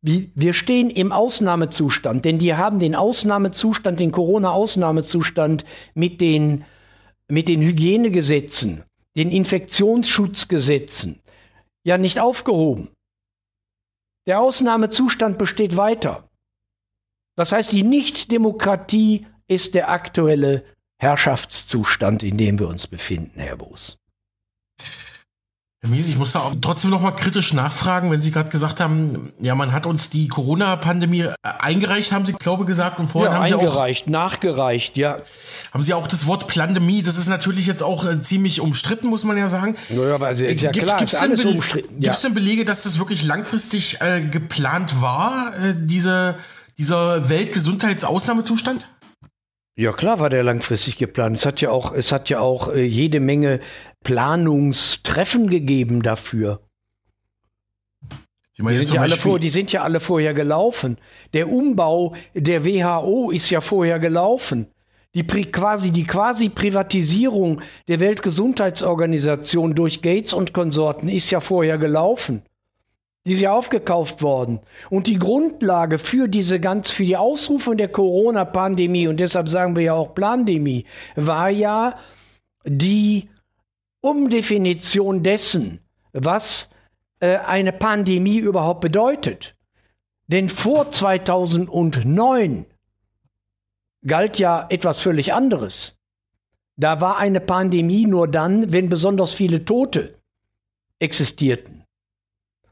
Wir 0.00 0.52
stehen 0.52 0.90
im 0.90 1.10
Ausnahmezustand, 1.10 2.24
denn 2.24 2.38
die 2.38 2.54
haben 2.54 2.78
den 2.78 2.94
Ausnahmezustand, 2.94 3.98
den 3.98 4.12
Corona-Ausnahmezustand 4.12 5.64
mit 5.94 6.20
den, 6.20 6.64
mit 7.26 7.48
den 7.48 7.62
Hygienegesetzen, 7.62 8.84
den 9.16 9.30
Infektionsschutzgesetzen 9.30 11.20
ja 11.84 11.98
nicht 11.98 12.18
aufgehoben. 12.18 12.90
Der 14.26 14.40
Ausnahmezustand 14.40 15.38
besteht 15.38 15.76
weiter. 15.76 16.28
Das 17.36 17.52
heißt, 17.52 17.72
die 17.72 17.82
Nichtdemokratie 17.82 19.26
ist 19.48 19.74
der 19.74 19.90
aktuelle 19.90 20.64
Herrschaftszustand, 21.00 22.22
in 22.22 22.38
dem 22.38 22.58
wir 22.58 22.68
uns 22.68 22.86
befinden, 22.86 23.40
Herr 23.40 23.56
Boos. 23.56 23.98
Herr 25.84 25.90
Mies, 25.90 26.06
ich 26.06 26.16
muss 26.16 26.30
da 26.30 26.38
auch 26.38 26.54
trotzdem 26.60 26.90
noch 26.90 27.00
mal 27.00 27.10
kritisch 27.10 27.52
nachfragen, 27.54 28.12
wenn 28.12 28.20
Sie 28.20 28.30
gerade 28.30 28.50
gesagt 28.50 28.78
haben, 28.78 29.32
ja, 29.40 29.56
man 29.56 29.72
hat 29.72 29.84
uns 29.84 30.10
die 30.10 30.28
Corona-Pandemie 30.28 31.22
äh, 31.22 31.34
eingereicht, 31.42 32.12
haben 32.12 32.24
Sie, 32.24 32.34
glaube 32.34 32.62
ich, 32.62 32.68
gesagt, 32.68 33.00
und 33.00 33.08
vorher 33.08 33.32
ja, 33.32 33.38
haben 33.38 33.46
Sie 33.46 33.54
auch 33.54 33.58
eingereicht, 33.58 34.08
nachgereicht, 34.08 34.96
ja. 34.96 35.18
Haben 35.72 35.82
Sie 35.82 35.92
auch 35.92 36.06
das 36.06 36.28
Wort 36.28 36.46
Pandemie, 36.46 37.02
das 37.02 37.18
ist 37.18 37.28
natürlich 37.28 37.66
jetzt 37.66 37.82
auch 37.82 38.04
äh, 38.04 38.22
ziemlich 38.22 38.60
umstritten, 38.60 39.08
muss 39.08 39.24
man 39.24 39.36
ja 39.36 39.48
sagen. 39.48 39.74
Ja, 39.88 40.20
weil 40.20 40.36
Sie, 40.36 40.46
ist 40.46 40.60
ja 40.60 40.70
Gibt, 40.70 40.86
klar, 40.86 40.98
gibt's 40.98 41.18
denn, 41.18 41.32
umstritten. 41.32 41.98
Gibt 41.98 42.14
es 42.14 42.22
denn 42.22 42.34
Belege, 42.34 42.64
dass 42.64 42.84
das 42.84 43.00
wirklich 43.00 43.24
langfristig 43.24 44.00
äh, 44.00 44.20
geplant 44.20 45.02
war, 45.02 45.52
äh, 45.60 45.74
diese, 45.76 46.36
dieser 46.78 47.28
Weltgesundheitsausnahmezustand? 47.28 48.86
Ja, 49.74 49.92
klar 49.92 50.20
war 50.20 50.30
der 50.30 50.44
langfristig 50.44 50.98
geplant. 50.98 51.38
Es 51.38 51.46
hat 51.46 51.60
ja 51.60 51.70
auch, 51.70 51.92
es 51.92 52.12
hat 52.12 52.28
ja 52.28 52.40
auch 52.40 52.68
äh, 52.68 52.84
jede 52.84 53.20
Menge 53.20 53.58
Planungstreffen 54.02 55.48
gegeben 55.48 56.02
dafür. 56.02 56.60
Die 58.58 58.76
sind, 58.76 58.94
ja 58.94 59.00
alle 59.00 59.16
vor, 59.16 59.38
die 59.38 59.48
sind 59.48 59.72
ja 59.72 59.82
alle 59.82 59.98
vorher 59.98 60.34
gelaufen. 60.34 60.98
Der 61.32 61.48
Umbau 61.48 62.14
der 62.34 62.66
WHO 62.66 63.30
ist 63.30 63.48
ja 63.48 63.62
vorher 63.62 63.98
gelaufen. 63.98 64.66
Die 65.14 65.24
quasi 65.24 65.90
die 65.90 66.04
quasi 66.04 66.48
Privatisierung 66.48 67.60
der 67.88 68.00
Weltgesundheitsorganisation 68.00 69.74
durch 69.74 70.02
Gates 70.02 70.32
und 70.32 70.52
Konsorten 70.52 71.08
ist 71.08 71.30
ja 71.30 71.40
vorher 71.40 71.78
gelaufen. 71.78 72.42
Die 73.26 73.32
ist 73.32 73.40
ja 73.40 73.52
aufgekauft 73.52 74.20
worden. 74.20 74.60
Und 74.90 75.06
die 75.06 75.18
Grundlage 75.18 75.98
für 75.98 76.28
diese 76.28 76.60
ganz, 76.60 76.90
für 76.90 77.04
die 77.04 77.16
Ausrufung 77.16 77.76
der 77.76 77.88
Corona-Pandemie, 77.88 79.06
und 79.06 79.20
deshalb 79.20 79.48
sagen 79.48 79.76
wir 79.76 79.82
ja 79.82 79.94
auch 79.94 80.14
Plandemie, 80.14 80.84
war 81.14 81.48
ja 81.48 81.96
die 82.64 83.28
Umdefinition 84.02 85.22
dessen, 85.22 85.80
was 86.12 86.70
äh, 87.20 87.38
eine 87.38 87.72
Pandemie 87.72 88.38
überhaupt 88.38 88.82
bedeutet. 88.82 89.56
Denn 90.26 90.48
vor 90.48 90.90
2009 90.90 92.66
galt 94.04 94.38
ja 94.38 94.66
etwas 94.68 94.98
völlig 94.98 95.32
anderes. 95.32 95.98
Da 96.76 97.00
war 97.00 97.18
eine 97.18 97.40
Pandemie 97.40 98.06
nur 98.06 98.28
dann, 98.28 98.72
wenn 98.72 98.88
besonders 98.88 99.32
viele 99.32 99.64
Tote 99.64 100.18
existierten. 100.98 101.84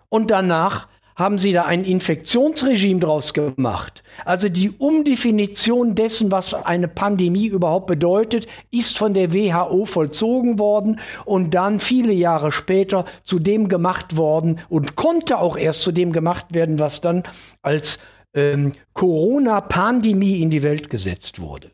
Und 0.08 0.30
danach 0.30 0.88
haben 1.20 1.38
sie 1.38 1.52
da 1.52 1.66
ein 1.66 1.85
Infektionsregime 1.85 2.98
draus 2.98 3.33
gemacht. 3.35 4.02
Also 4.24 4.48
die 4.48 4.70
Umdefinition 4.70 5.94
dessen, 5.94 6.33
was 6.33 6.52
eine 6.54 6.88
Pandemie 6.88 7.46
überhaupt 7.46 7.87
bedeutet, 7.87 8.48
ist 8.72 8.98
von 8.98 9.14
der 9.14 9.33
WHO 9.33 9.85
vollzogen 9.85 10.59
worden 10.59 10.98
und 11.26 11.54
dann 11.54 11.78
viele 11.78 12.12
Jahre 12.12 12.50
später 12.50 13.04
zu 13.22 13.38
dem 13.38 13.68
gemacht 13.68 14.16
worden 14.16 14.61
und 14.68 14.96
konnte 14.96 15.38
auch 15.38 15.56
erst 15.56 15.83
zu 15.83 15.92
dem 15.92 16.11
gemacht 16.11 16.46
werden, 16.54 16.78
was 16.78 17.00
dann 17.00 17.22
als 17.62 18.00
ähm, 18.35 18.72
Corona-Pandemie 18.94 20.40
in 20.40 20.50
die 20.50 20.62
Welt 20.62 20.90
gesetzt 20.90 21.40
wurde. 21.40 21.70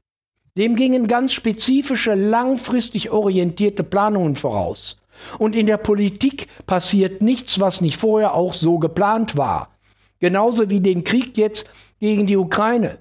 Dem 0.57 0.75
gingen 0.75 1.07
ganz 1.07 1.33
spezifische, 1.33 2.15
langfristig 2.15 3.11
orientierte 3.11 3.85
Planungen 3.85 4.37
voraus. 4.37 4.97
Und 5.39 5.55
in 5.55 5.67
der 5.67 5.77
Politik 5.77 6.49
passiert 6.67 7.23
nichts, 7.23 7.61
was 7.61 7.81
nicht 7.81 7.97
vorher 7.97 8.35
auch 8.35 8.55
so 8.55 8.79
geplant 8.79 9.37
war. 9.37 9.71
Genauso 10.19 10.71
wie 10.71 10.81
den 10.81 11.05
Krieg 11.05 11.37
jetzt 11.37 11.69
gegen 12.01 12.27
die 12.27 12.37
Ukraine. 12.37 12.99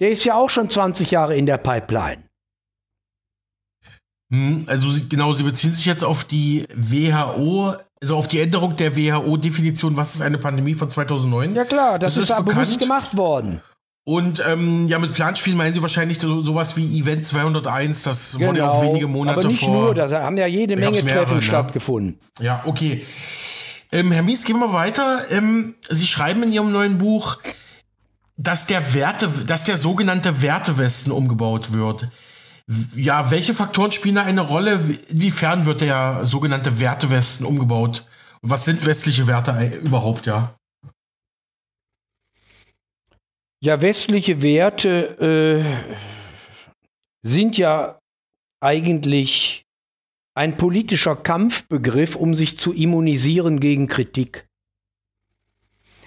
Der 0.00 0.10
ist 0.10 0.24
ja 0.24 0.34
auch 0.34 0.48
schon 0.48 0.70
20 0.70 1.10
Jahre 1.10 1.36
in 1.36 1.46
der 1.46 1.58
Pipeline. 1.58 2.22
Hm, 4.32 4.64
also 4.68 4.88
genau, 5.08 5.32
Sie 5.32 5.42
beziehen 5.42 5.72
sich 5.72 5.86
jetzt 5.86 6.04
auf 6.04 6.24
die 6.24 6.66
WHO, 6.74 7.74
also 8.00 8.16
auf 8.16 8.28
die 8.28 8.40
Änderung 8.40 8.76
der 8.76 8.96
WHO-Definition, 8.96 9.96
was 9.96 10.14
ist 10.14 10.22
eine 10.22 10.38
Pandemie 10.38 10.74
von 10.74 10.88
2009? 10.88 11.54
Ja 11.54 11.64
klar, 11.64 11.98
das, 11.98 12.14
das 12.14 12.24
ist, 12.24 12.30
ist 12.30 12.44
bewusst 12.44 12.80
gemacht 12.80 13.16
worden. 13.16 13.60
Und 14.10 14.42
ähm, 14.44 14.88
ja, 14.88 14.98
mit 14.98 15.12
Planspielen 15.12 15.56
meinen 15.56 15.72
Sie 15.72 15.82
wahrscheinlich 15.82 16.18
so, 16.18 16.40
sowas 16.40 16.76
wie 16.76 16.98
Event 16.98 17.24
201, 17.24 18.02
das 18.02 18.32
genau. 18.32 18.48
wurde 18.48 18.58
ja 18.58 18.68
auch 18.68 18.82
wenige 18.82 19.06
Monate 19.06 19.38
Aber 19.38 19.46
nicht 19.46 19.60
vor. 19.60 19.84
Nur, 19.84 19.94
da 19.94 20.10
haben 20.10 20.36
ja 20.36 20.48
jede 20.48 20.74
Menge 20.74 20.98
Treffen 20.98 21.36
ne? 21.36 21.42
stattgefunden. 21.42 22.18
Ja, 22.40 22.60
okay. 22.66 23.06
Ähm, 23.92 24.10
Herr 24.10 24.24
Mies, 24.24 24.44
gehen 24.44 24.58
wir 24.58 24.72
weiter. 24.72 25.20
Ähm, 25.30 25.76
Sie 25.88 26.08
schreiben 26.08 26.42
in 26.42 26.50
Ihrem 26.50 26.72
neuen 26.72 26.98
Buch, 26.98 27.38
dass 28.36 28.66
der 28.66 28.94
Werte, 28.94 29.28
dass 29.46 29.62
der 29.62 29.76
sogenannte 29.76 30.42
Wertewesten 30.42 31.12
umgebaut 31.12 31.72
wird. 31.72 32.08
Ja, 32.96 33.30
welche 33.30 33.54
Faktoren 33.54 33.92
spielen 33.92 34.16
da 34.16 34.24
eine 34.24 34.40
Rolle? 34.40 34.80
Inwiefern 35.08 35.66
wird 35.66 35.82
der 35.82 36.26
sogenannte 36.26 36.80
Wertewesten 36.80 37.46
umgebaut? 37.46 38.04
Was 38.42 38.64
sind 38.64 38.84
westliche 38.84 39.28
Werte 39.28 39.78
überhaupt, 39.84 40.26
ja? 40.26 40.56
Ja, 43.62 43.82
westliche 43.82 44.40
Werte 44.40 45.18
äh, 45.20 46.08
sind 47.22 47.58
ja 47.58 47.98
eigentlich 48.60 49.66
ein 50.34 50.56
politischer 50.56 51.14
Kampfbegriff, 51.14 52.16
um 52.16 52.32
sich 52.32 52.56
zu 52.56 52.72
immunisieren 52.72 53.60
gegen 53.60 53.86
Kritik. 53.86 54.46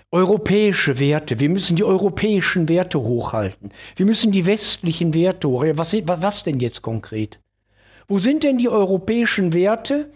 Europäische 0.09 0.99
Werte, 0.99 1.39
wir 1.39 1.49
müssen 1.49 1.75
die 1.75 1.83
europäischen 1.83 2.69
Werte 2.69 2.99
hochhalten. 2.99 3.71
Wir 3.97 4.07
müssen 4.07 4.31
die 4.31 4.47
westlichen 4.47 5.13
Werte 5.13 5.47
hochhalten. 5.47 5.77
Was, 5.77 5.93
was 5.93 6.43
denn 6.43 6.59
jetzt 6.59 6.81
konkret? 6.81 7.39
Wo 8.07 8.17
sind 8.17 8.43
denn 8.43 8.57
die 8.57 8.69
europäischen 8.69 9.53
Werte? 9.53 10.11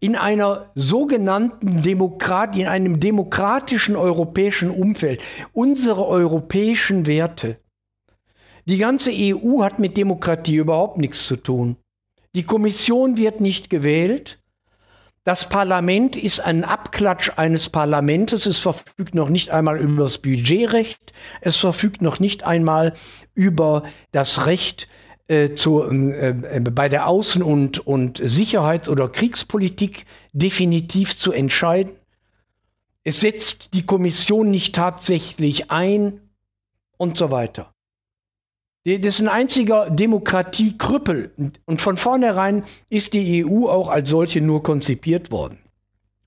In 0.00 0.16
einer 0.16 0.70
sogenannten 0.74 1.82
Demokrat, 1.82 2.56
in 2.56 2.66
einem 2.66 3.00
demokratischen 3.00 3.96
europäischen 3.96 4.70
Umfeld, 4.70 5.22
unsere 5.52 6.06
europäischen 6.06 7.06
Werte. 7.06 7.58
Die 8.66 8.78
ganze 8.78 9.10
EU 9.12 9.62
hat 9.62 9.78
mit 9.78 9.96
Demokratie 9.96 10.56
überhaupt 10.56 10.98
nichts 10.98 11.26
zu 11.26 11.36
tun. 11.36 11.76
Die 12.34 12.42
Kommission 12.42 13.16
wird 13.16 13.40
nicht 13.40 13.70
gewählt. 13.70 14.38
Das 15.24 15.48
Parlament 15.48 16.16
ist 16.16 16.40
ein 16.40 16.64
Abklatsch 16.64 17.32
eines 17.36 17.68
Parlaments. 17.68 18.46
Es 18.46 18.58
verfügt 18.58 19.14
noch 19.14 19.28
nicht 19.28 19.50
einmal 19.50 19.78
über 19.78 20.04
das 20.04 20.18
Budgetrecht. 20.18 21.12
Es 21.40 21.56
verfügt 21.56 22.02
noch 22.02 22.20
nicht 22.20 22.44
einmal 22.44 22.92
über 23.34 23.84
das 24.12 24.46
Recht, 24.46 24.88
äh, 25.28 25.54
zu, 25.54 25.82
äh, 25.82 26.30
äh, 26.30 26.60
bei 26.60 26.88
der 26.88 27.06
Außen- 27.06 27.42
und, 27.42 27.86
und 27.86 28.18
Sicherheits- 28.18 28.88
oder 28.88 29.08
Kriegspolitik 29.08 30.06
definitiv 30.32 31.16
zu 31.16 31.32
entscheiden. 31.32 31.92
Es 33.04 33.20
setzt 33.20 33.74
die 33.74 33.84
Kommission 33.84 34.50
nicht 34.50 34.74
tatsächlich 34.74 35.70
ein 35.70 36.20
und 36.96 37.16
so 37.16 37.30
weiter. 37.30 37.72
Das 38.84 39.16
ist 39.16 39.20
ein 39.20 39.28
einziger 39.28 39.90
Demokratiekrüppel. 39.90 41.32
Und 41.66 41.80
von 41.80 41.98
vornherein 41.98 42.64
ist 42.88 43.12
die 43.12 43.44
EU 43.44 43.68
auch 43.68 43.88
als 43.88 44.08
solche 44.08 44.40
nur 44.40 44.62
konzipiert 44.62 45.30
worden. 45.30 45.58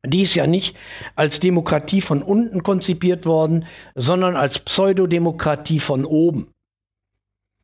Die 0.06 0.22
ist 0.22 0.36
ja 0.36 0.46
nicht 0.46 0.78
als 1.16 1.40
Demokratie 1.40 2.02
von 2.02 2.22
unten 2.22 2.62
konzipiert 2.62 3.26
worden, 3.26 3.66
sondern 3.96 4.36
als 4.36 4.60
Pseudodemokratie 4.60 5.80
von 5.80 6.06
oben. 6.06 6.54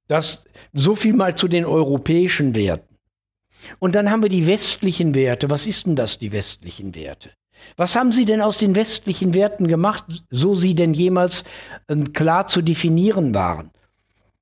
Das 0.07 0.43
so 0.73 0.95
viel 0.95 1.13
mal 1.13 1.35
zu 1.35 1.47
den 1.47 1.65
europäischen 1.65 2.55
Werten. 2.55 2.95
Und 3.79 3.95
dann 3.95 4.09
haben 4.09 4.21
wir 4.21 4.29
die 4.29 4.47
westlichen 4.47 5.15
Werte. 5.15 5.49
Was 5.49 5.67
ist 5.67 5.85
denn 5.85 5.95
das, 5.95 6.19
die 6.19 6.31
westlichen 6.31 6.95
Werte? 6.95 7.31
Was 7.75 7.95
haben 7.95 8.11
Sie 8.11 8.25
denn 8.25 8.41
aus 8.41 8.57
den 8.57 8.75
westlichen 8.75 9.33
Werten 9.33 9.67
gemacht, 9.67 10.05
so 10.29 10.55
sie 10.55 10.75
denn 10.75 10.93
jemals 10.93 11.43
äh, 11.87 11.95
klar 11.95 12.47
zu 12.47 12.61
definieren 12.61 13.33
waren? 13.33 13.71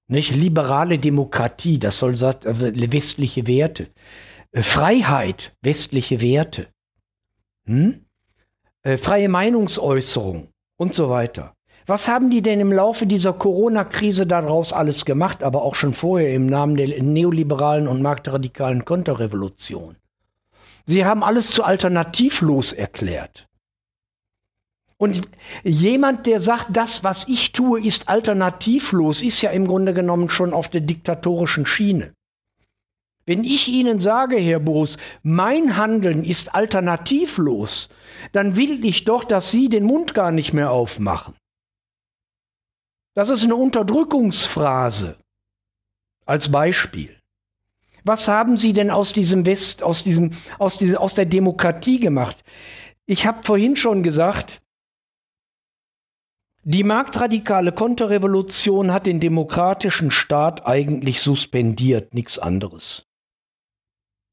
Nicht 0.08 0.36
liberale 0.36 1.00
Demokratie, 1.00 1.80
das 1.80 1.98
soll 1.98 2.14
äh, 2.14 2.92
westliche 2.92 3.48
Werte. 3.48 3.88
Äh, 4.52 4.62
Freiheit, 4.62 5.56
westliche 5.62 6.22
Werte. 6.22 6.68
Hm? 7.66 8.06
Äh, 8.84 8.98
freie 8.98 9.30
Meinungsäußerung 9.30 10.50
und 10.78 10.94
so 10.94 11.10
weiter. 11.10 11.55
Was 11.88 12.08
haben 12.08 12.32
die 12.32 12.42
denn 12.42 12.60
im 12.60 12.74
Laufe 12.74 13.06
dieser 13.06 13.34
Corona-Krise 13.34 14.26
daraus 14.26 14.74
alles 14.74 15.06
gemacht, 15.06 15.44
aber 15.44 15.62
auch 15.62 15.76
schon 15.76 15.94
vorher 15.94 16.34
im 16.34 16.48
Namen 16.48 16.78
der 16.78 17.02
neoliberalen 17.04 17.88
und 17.88 18.02
marktradikalen 18.02 18.86
Konterrevolution? 18.86 19.96
Sie 20.86 21.06
haben 21.06 21.24
alles 21.24 21.52
zu 21.52 21.64
alternativlos 21.64 22.74
erklärt. 22.74 23.48
Und 24.98 25.22
jemand, 25.64 26.26
der 26.26 26.40
sagt, 26.40 26.68
das, 26.72 27.04
was 27.04 27.28
ich 27.28 27.52
tue, 27.52 27.82
ist 27.82 28.10
alternativlos, 28.10 29.22
ist 29.22 29.42
ja 29.42 29.52
im 29.52 29.68
Grunde 29.68 29.94
genommen 29.94 30.30
schon 30.30 30.54
auf 30.54 30.70
der 30.70 30.82
diktatorischen 30.82 31.66
Schiene. 31.66 32.14
Wenn 33.28 33.44
ich 33.44 33.68
Ihnen 33.68 34.00
sage, 34.00 34.38
Herr 34.38 34.60
Boos, 34.60 34.98
mein 35.22 35.78
Handeln 35.78 36.24
ist 36.24 36.56
alternativlos, 36.56 37.90
dann 38.32 38.56
will 38.56 38.86
ich 38.86 39.04
doch, 39.04 39.24
dass 39.24 39.52
Sie 39.52 39.68
den 39.68 39.84
Mund 39.84 40.14
gar 40.14 40.32
nicht 40.32 40.54
mehr 40.54 40.72
aufmachen. 40.72 41.36
Das 43.16 43.30
ist 43.30 43.44
eine 43.44 43.56
Unterdrückungsphrase. 43.56 45.18
Als 46.26 46.52
Beispiel. 46.52 47.16
Was 48.04 48.28
haben 48.28 48.58
Sie 48.58 48.74
denn 48.74 48.92
aus 48.92 49.14
diesem 49.14 49.46
West, 49.46 49.82
aus 49.82 50.04
diesem, 50.04 50.32
aus, 50.60 50.78
diese, 50.78 51.00
aus 51.00 51.16
der 51.16 51.26
Demokratie 51.26 52.00
gemacht? 52.00 52.44
Ich 53.08 53.26
habe 53.26 53.44
vorhin 53.44 53.76
schon 53.76 54.04
gesagt, 54.04 54.62
die 56.64 56.84
marktradikale 56.84 57.72
Konterrevolution 57.72 58.92
hat 58.92 59.06
den 59.06 59.20
demokratischen 59.20 60.12
Staat 60.12 60.66
eigentlich 60.66 61.22
suspendiert, 61.22 62.14
nichts 62.14 62.38
anderes. 62.40 63.06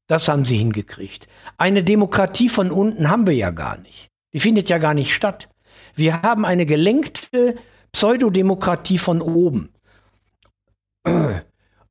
Das 0.07 0.27
haben 0.27 0.43
sie 0.43 0.57
hingekriegt. 0.57 1.27
Eine 1.57 1.83
Demokratie 1.83 2.49
von 2.49 2.71
unten 2.71 3.09
haben 3.09 3.27
wir 3.27 3.35
ja 3.35 3.51
gar 3.51 3.77
nicht. 3.77 4.09
Die 4.33 4.39
findet 4.39 4.67
ja 4.69 4.77
gar 4.77 4.93
nicht 4.93 5.13
statt. 5.13 5.47
Wir 5.95 6.21
haben 6.23 6.43
eine 6.43 6.65
gelenkte 6.65 7.55
Pseudodemokratie 7.93 8.97
von 8.97 9.21
oben. 9.21 9.69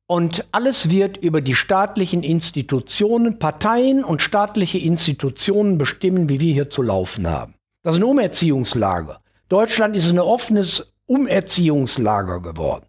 Und 0.05 0.45
alles 0.51 0.89
wird 0.89 1.17
über 1.17 1.41
die 1.41 1.55
staatlichen 1.55 2.23
Institutionen, 2.23 3.39
Parteien 3.39 4.03
und 4.03 4.21
staatliche 4.21 4.77
Institutionen 4.77 5.77
bestimmen, 5.77 6.29
wie 6.29 6.39
wir 6.39 6.53
hier 6.53 6.69
zu 6.69 6.81
laufen 6.81 7.27
haben. 7.27 7.55
Das 7.83 7.95
ist 7.95 8.01
ein 8.01 8.03
Umerziehungslager. 8.03 9.21
Deutschland 9.49 9.95
ist 9.95 10.09
ein 10.09 10.19
offenes 10.19 10.93
Umerziehungslager 11.05 12.41
geworden. 12.41 12.85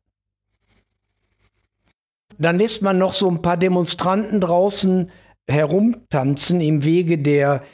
Dann 2.38 2.58
lässt 2.58 2.82
man 2.82 2.98
noch 2.98 3.12
so 3.12 3.28
ein 3.28 3.42
paar 3.42 3.56
Demonstranten 3.56 4.40
draußen 4.40 5.10
herumtanzen 5.48 6.60
im 6.60 6.84
Wege 6.84 7.18
der, 7.18 7.64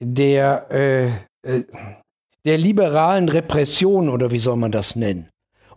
der 0.00 0.70
äh, 0.70 1.06
äh, 1.42 1.64
der 2.44 2.58
liberalen 2.58 3.28
Repression 3.28 4.08
oder 4.08 4.30
wie 4.30 4.38
soll 4.38 4.56
man 4.56 4.72
das 4.72 4.96
nennen? 4.96 5.28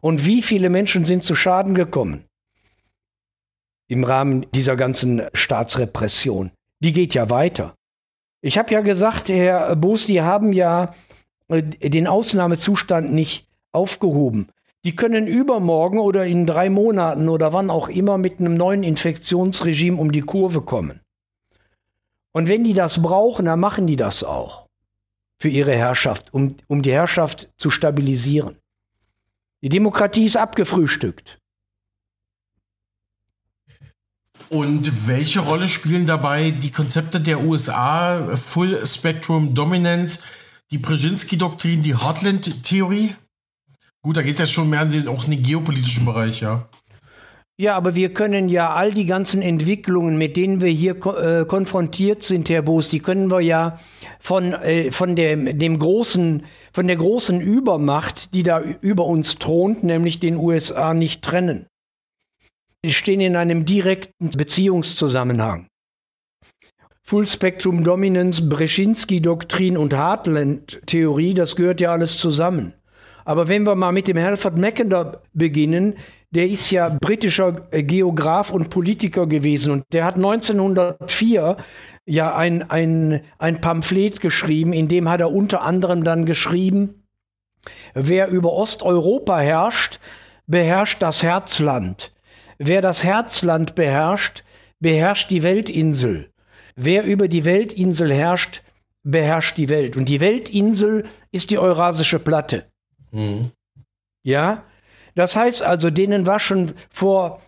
Und 0.02 0.26
wie 0.26 0.42
viele 0.42 0.70
Menschen 0.70 1.06
sind 1.06 1.24
zu 1.24 1.36
Schaden 1.36 1.76
gekommen 1.76 2.26
im 3.88 4.04
Rahmen 4.04 4.46
dieser 4.54 4.76
ganzen 4.76 5.24
Staatsrepression? 5.34 6.52
Die 6.80 6.94
geht 6.94 7.14
ja 7.14 7.30
weiter. 7.30 7.74
Ich 8.42 8.58
habe 8.58 8.74
ja 8.74 8.82
gesagt, 8.82 9.30
Herr 9.30 9.76
Boos, 9.76 10.06
die 10.06 10.22
haben 10.22 10.52
ja 10.52 10.94
äh, 11.48 11.62
den 11.64 12.08
Ausnahmezustand 12.08 13.14
nicht 13.14 13.48
aufgehoben. 13.72 14.50
Die 14.84 14.96
können 14.96 15.28
übermorgen 15.28 16.00
oder 16.00 16.26
in 16.26 16.46
drei 16.46 16.70
Monaten 16.70 17.30
oder 17.30 17.54
wann 17.54 17.70
auch 17.70 17.88
immer 17.88 18.18
mit 18.18 18.40
einem 18.40 18.58
neuen 18.58 18.84
Infektionsregime 18.84 19.98
um 19.98 20.12
die 20.12 20.22
Kurve 20.22 20.62
kommen. 20.62 21.00
Und 22.34 22.50
wenn 22.50 22.66
die 22.66 22.74
das 22.74 23.02
brauchen, 23.02 23.46
dann 23.46 23.62
machen 23.62 23.88
die 23.88 23.96
das 23.96 24.26
auch 24.26 24.63
für 25.44 25.50
ihre 25.50 25.76
Herrschaft, 25.76 26.34
um, 26.34 26.56
um 26.68 26.84
die 26.84 26.94
Herrschaft 26.94 27.50
zu 27.58 27.70
stabilisieren. 27.70 28.56
Die 29.62 29.68
Demokratie 29.68 30.24
ist 30.24 30.38
abgefrühstückt. 30.38 31.38
Und 34.48 35.06
welche 35.06 35.42
Rolle 35.42 35.68
spielen 35.68 36.06
dabei 36.06 36.52
die 36.52 36.72
Konzepte 36.72 37.20
der 37.20 37.42
USA, 37.42 38.38
Full 38.38 38.86
Spectrum 38.86 39.54
Dominance, 39.54 40.22
die 40.72 40.78
Brzezinski-Doktrin, 40.78 41.82
die 41.82 41.98
Heartland-Theorie? 41.98 43.14
Gut, 44.02 44.16
da 44.16 44.22
geht 44.22 44.36
es 44.36 44.40
ja 44.40 44.46
schon 44.46 44.70
mehr 44.70 44.84
in 44.84 45.10
auch 45.10 45.26
in 45.26 45.32
den 45.32 45.44
geopolitischen 45.44 46.06
Bereich, 46.06 46.40
ja. 46.40 46.70
Ja, 47.60 47.76
aber 47.76 47.94
wir 47.94 48.12
können 48.14 48.50
ja 48.50 48.74
all 48.74 48.92
die 48.94 49.06
ganzen 49.06 49.44
Entwicklungen, 49.44 50.18
mit 50.18 50.38
denen 50.38 50.60
wir 50.60 50.72
hier 50.72 50.96
äh, 51.06 51.46
konfrontiert 51.46 52.24
sind, 52.24 52.50
Herr 52.50 52.64
Boos, 52.64 52.90
die 52.90 53.00
können 53.00 53.30
wir 53.30 53.42
ja 53.42 53.80
von, 54.20 54.54
äh, 54.54 54.92
von 54.92 55.16
dem, 55.16 55.60
dem 55.60 55.78
großen, 55.78 56.46
von 56.72 56.88
der 56.88 56.96
großen 56.96 57.42
Übermacht, 57.42 58.34
die 58.34 58.42
da 58.42 58.60
über 58.60 59.06
uns 59.06 59.38
thront, 59.38 59.84
nämlich 59.84 60.20
den 60.20 60.38
USA, 60.38 60.96
nicht 60.96 61.22
trennen. 61.22 61.68
Die 62.84 62.92
stehen 62.92 63.22
in 63.22 63.36
einem 63.36 63.66
direkten 63.66 64.32
Beziehungszusammenhang. 64.32 65.68
Full 67.06 67.28
Spectrum 67.28 67.84
Dominance, 67.84 68.50
Brzezinski-Doktrin 68.50 69.78
und 69.78 69.94
Heartland-Theorie, 69.94 71.36
das 71.36 71.56
gehört 71.56 71.82
ja 71.82 71.92
alles 71.92 72.18
zusammen. 72.18 72.74
Aber 73.26 73.48
wenn 73.48 73.64
wir 73.64 73.76
mal 73.76 73.92
mit 73.92 74.08
dem 74.08 74.18
Halford 74.18 74.58
Mackinder 74.58 75.22
beginnen, 75.34 75.96
der 76.34 76.50
ist 76.50 76.72
ja 76.72 76.90
britischer 76.90 77.68
äh, 77.72 77.84
Geograf 77.84 78.52
und 78.52 78.70
Politiker 78.70 79.28
gewesen 79.28 79.72
und 79.72 79.86
der 79.94 80.06
hat 80.06 80.16
1904 80.16 81.58
ja 82.06 82.36
ein, 82.36 82.70
ein, 82.70 83.22
ein 83.38 83.62
Pamphlet 83.62 84.20
geschrieben, 84.20 84.74
in 84.74 84.88
dem 84.88 85.08
hat 85.10 85.22
er 85.22 85.32
unter 85.32 85.62
anderem 85.62 86.04
dann 86.04 86.26
geschrieben, 86.26 87.06
wer 87.94 88.28
über 88.28 88.52
Osteuropa 88.52 89.40
herrscht, 89.40 90.00
beherrscht 90.48 91.02
das 91.02 91.24
Herzland. 91.24 92.12
Wer 92.58 92.82
das 92.82 93.04
Herzland 93.04 93.76
beherrscht, 93.76 94.44
beherrscht 94.80 95.30
die 95.30 95.44
Weltinsel. 95.44 96.30
Wer 96.76 97.04
über 97.04 97.28
die 97.28 97.46
Weltinsel 97.46 98.12
herrscht, 98.12 98.64
beherrscht 99.04 99.58
die 99.58 99.70
Welt. 99.70 99.96
Und 99.96 100.10
die 100.10 100.20
Weltinsel 100.20 101.06
ist 101.32 101.52
die 101.52 101.58
Eurasische 101.58 102.20
Platte. 102.20 102.66
Mhm. 103.12 103.52
Ja, 104.24 104.64
das 105.16 105.36
heißt 105.36 105.64
also, 105.64 105.90
denen 105.90 106.26
war 106.26 106.40
schon 106.40 106.74
vor 106.92 107.42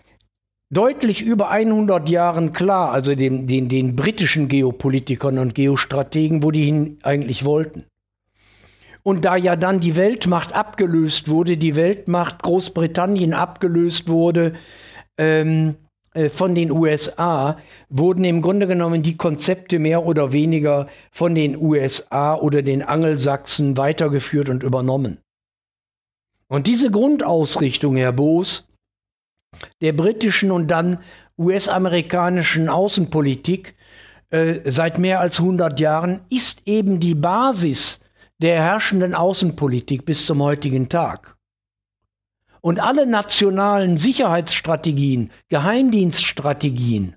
deutlich 0.70 1.22
über 1.22 1.50
100 1.50 2.10
Jahren 2.10 2.54
klar, 2.54 2.92
also 2.92 3.16
den, 3.16 3.48
den, 3.48 3.70
den 3.70 3.96
britischen 3.96 4.48
Geopolitikern 4.48 5.40
und 5.40 5.56
Geostrategen, 5.56 6.44
wo 6.44 6.52
die 6.52 6.66
hin 6.66 6.98
eigentlich 7.04 7.46
wollten. 7.46 7.86
Und 9.04 9.24
da 9.24 9.36
ja 9.36 9.56
dann 9.56 9.80
die 9.80 9.96
Weltmacht 9.96 10.54
abgelöst 10.54 11.30
wurde, 11.30 11.58
die 11.58 11.76
Weltmacht 11.76 12.42
Großbritannien 12.42 13.34
abgelöst 13.34 14.08
wurde 14.08 14.54
ähm, 15.18 15.76
äh, 16.16 16.30
von 16.30 16.56
den 16.56 16.72
USA, 16.72 17.58
wurden 17.90 18.24
im 18.24 18.42
Grunde 18.42 18.66
genommen 18.66 19.04
die 19.04 19.16
Konzepte 19.16 19.78
mehr 19.78 20.06
oder 20.06 20.34
weniger 20.34 20.88
von 21.12 21.36
den 21.36 21.56
USA 21.56 22.36
oder 22.36 22.64
den 22.64 22.82
Angelsachsen 22.82 23.78
weitergeführt 23.78 24.50
und 24.50 24.64
übernommen. 24.64 25.20
Und 26.48 26.68
diese 26.68 26.92
Grundausrichtung, 26.92 27.96
Herr 27.98 28.12
Boos, 28.12 28.68
der 29.82 29.94
britischen 29.94 30.52
und 30.52 30.68
dann 30.68 31.00
US-amerikanischen 31.38 32.70
Außenpolitik 32.70 33.76
äh, 34.30 34.60
seit 34.66 35.00
mehr 35.00 35.20
als 35.20 35.40
100 35.40 35.80
Jahren 35.80 36.22
ist 36.30 36.62
eben 36.66 37.00
die 37.00 37.16
Basis 37.16 38.00
der 38.40 38.62
herrschenden 38.62 39.14
Außenpolitik 39.14 40.06
bis 40.06 40.26
zum 40.26 40.42
heutigen 40.42 40.90
Tag. 40.90 41.36
Und 42.62 42.80
alle 42.80 43.06
nationalen 43.06 43.98
Sicherheitsstrategien, 43.98 45.32
Geheimdienststrategien, 45.50 47.16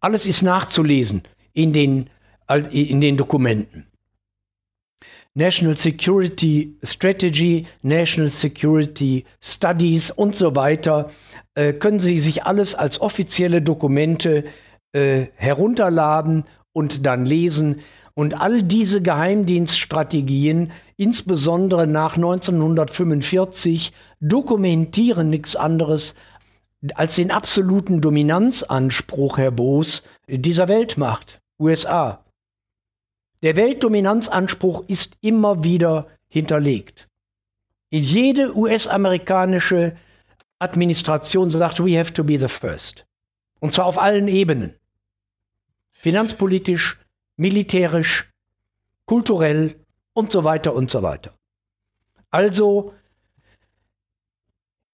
alles 0.00 0.26
ist 0.26 0.42
nachzulesen 0.42 1.22
in 1.52 1.72
den, 1.72 2.10
in 2.70 3.00
den 3.00 3.16
Dokumenten. 3.16 3.86
National 5.38 5.76
Security 5.76 6.76
Strategy, 6.82 7.64
National 7.82 8.28
Security 8.28 9.24
Studies 9.40 10.10
und 10.10 10.34
so 10.34 10.56
weiter, 10.56 11.10
äh, 11.54 11.72
können 11.74 12.00
Sie 12.00 12.18
sich 12.18 12.42
alles 12.42 12.74
als 12.74 13.00
offizielle 13.00 13.62
Dokumente 13.62 14.46
äh, 14.92 15.26
herunterladen 15.36 16.42
und 16.72 17.06
dann 17.06 17.24
lesen. 17.24 17.82
Und 18.14 18.40
all 18.40 18.64
diese 18.64 19.00
Geheimdienststrategien, 19.00 20.72
insbesondere 20.96 21.86
nach 21.86 22.16
1945, 22.16 23.92
dokumentieren 24.20 25.30
nichts 25.30 25.54
anderes 25.54 26.16
als 26.96 27.14
den 27.14 27.30
absoluten 27.30 28.00
Dominanzanspruch, 28.00 29.38
Herr 29.38 29.52
Boos, 29.52 30.02
dieser 30.26 30.66
Weltmacht, 30.66 31.40
USA. 31.60 32.24
Der 33.42 33.56
Weltdominanzanspruch 33.56 34.84
ist 34.88 35.16
immer 35.20 35.62
wieder 35.64 36.08
hinterlegt. 36.28 37.08
Jede 37.90 38.56
US-amerikanische 38.56 39.96
Administration 40.58 41.50
sagt, 41.50 41.80
we 41.80 41.98
have 41.98 42.12
to 42.12 42.24
be 42.24 42.38
the 42.38 42.48
first. 42.48 43.06
Und 43.60 43.72
zwar 43.72 43.86
auf 43.86 43.98
allen 43.98 44.28
Ebenen. 44.28 44.74
Finanzpolitisch, 45.92 46.98
militärisch, 47.36 48.30
kulturell 49.06 49.84
und 50.12 50.32
so 50.32 50.44
weiter 50.44 50.74
und 50.74 50.90
so 50.90 51.02
weiter. 51.02 51.32
Also 52.30 52.92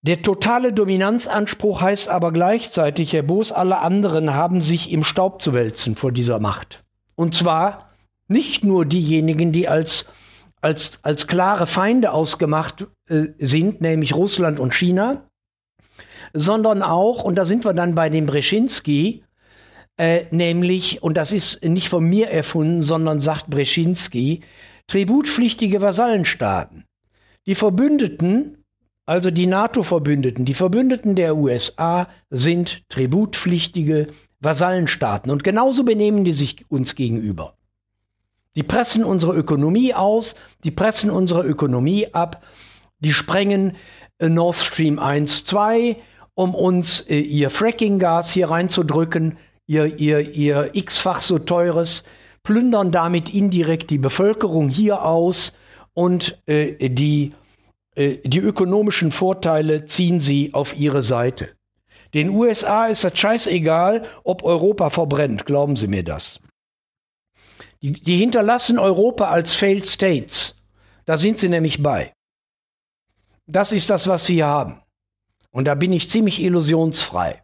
der 0.02 0.22
totale 0.22 0.72
Dominanzanspruch 0.72 1.80
heißt 1.80 2.10
aber 2.10 2.30
gleichzeitig, 2.30 3.14
Herr 3.14 3.22
Boos, 3.22 3.52
alle 3.52 3.78
anderen 3.78 4.34
haben 4.34 4.60
sich 4.60 4.92
im 4.92 5.02
Staub 5.02 5.40
zu 5.40 5.54
wälzen 5.54 5.96
vor 5.96 6.12
dieser 6.12 6.40
Macht. 6.40 6.84
Und 7.16 7.34
zwar 7.34 7.83
nicht 8.28 8.64
nur 8.64 8.84
diejenigen, 8.84 9.52
die 9.52 9.68
als, 9.68 10.06
als, 10.60 10.98
als 11.02 11.26
klare 11.26 11.66
Feinde 11.66 12.12
ausgemacht 12.12 12.86
äh, 13.08 13.28
sind, 13.38 13.80
nämlich 13.80 14.14
Russland 14.14 14.58
und 14.58 14.74
China, 14.74 15.28
sondern 16.32 16.82
auch, 16.82 17.24
und 17.24 17.36
da 17.36 17.44
sind 17.44 17.64
wir 17.64 17.74
dann 17.74 17.94
bei 17.94 18.08
dem 18.08 18.26
Breschinski, 18.26 19.22
äh, 19.96 20.24
nämlich, 20.30 21.02
und 21.02 21.16
das 21.16 21.32
ist 21.32 21.64
nicht 21.64 21.88
von 21.88 22.04
mir 22.04 22.28
erfunden, 22.28 22.82
sondern 22.82 23.20
sagt 23.20 23.48
Breschinski, 23.48 24.40
tributpflichtige 24.88 25.80
Vasallenstaaten. 25.80 26.84
Die 27.46 27.54
Verbündeten, 27.54 28.64
also 29.06 29.30
die 29.30 29.46
NATO-Verbündeten, 29.46 30.44
die 30.44 30.54
Verbündeten 30.54 31.14
der 31.14 31.36
USA 31.36 32.08
sind 32.30 32.82
tributpflichtige 32.88 34.08
Vasallenstaaten. 34.40 35.30
Und 35.30 35.44
genauso 35.44 35.84
benehmen 35.84 36.24
die 36.24 36.32
sich 36.32 36.64
uns 36.70 36.94
gegenüber. 36.94 37.56
Die 38.56 38.62
pressen 38.62 39.04
unsere 39.04 39.34
Ökonomie 39.34 39.94
aus, 39.94 40.34
die 40.62 40.70
pressen 40.70 41.10
unsere 41.10 41.44
Ökonomie 41.44 42.12
ab, 42.14 42.44
die 43.00 43.12
sprengen 43.12 43.76
äh, 44.18 44.28
Nord 44.28 44.56
Stream 44.56 44.98
1, 44.98 45.44
2, 45.44 45.96
um 46.34 46.54
uns 46.54 47.00
äh, 47.00 47.18
ihr 47.18 47.50
Fracking-Gas 47.50 48.32
hier 48.32 48.50
reinzudrücken, 48.50 49.38
ihr, 49.66 49.98
ihr, 49.98 50.20
ihr 50.20 50.70
x-fach 50.74 51.20
so 51.20 51.38
teures, 51.38 52.04
plündern 52.42 52.92
damit 52.92 53.32
indirekt 53.32 53.90
die 53.90 53.98
Bevölkerung 53.98 54.68
hier 54.68 55.04
aus 55.04 55.56
und 55.94 56.40
äh, 56.46 56.90
die, 56.90 57.32
äh, 57.96 58.18
die 58.24 58.40
ökonomischen 58.40 59.10
Vorteile 59.10 59.86
ziehen 59.86 60.20
sie 60.20 60.52
auf 60.52 60.76
ihre 60.76 61.02
Seite. 61.02 61.50
Den 62.12 62.30
USA 62.30 62.86
ist 62.86 63.02
das 63.02 63.18
scheißegal, 63.18 64.04
ob 64.22 64.44
Europa 64.44 64.90
verbrennt, 64.90 65.46
glauben 65.46 65.74
Sie 65.74 65.88
mir 65.88 66.04
das. 66.04 66.38
Die, 67.84 67.92
die 67.92 68.16
hinterlassen 68.16 68.78
Europa 68.78 69.28
als 69.28 69.52
Failed 69.52 69.86
States. 69.86 70.56
Da 71.04 71.18
sind 71.18 71.38
sie 71.38 71.50
nämlich 71.50 71.82
bei. 71.82 72.14
Das 73.46 73.72
ist 73.72 73.90
das, 73.90 74.08
was 74.08 74.24
sie 74.24 74.42
haben. 74.42 74.80
Und 75.50 75.66
da 75.66 75.74
bin 75.74 75.92
ich 75.92 76.08
ziemlich 76.08 76.40
illusionsfrei. 76.40 77.42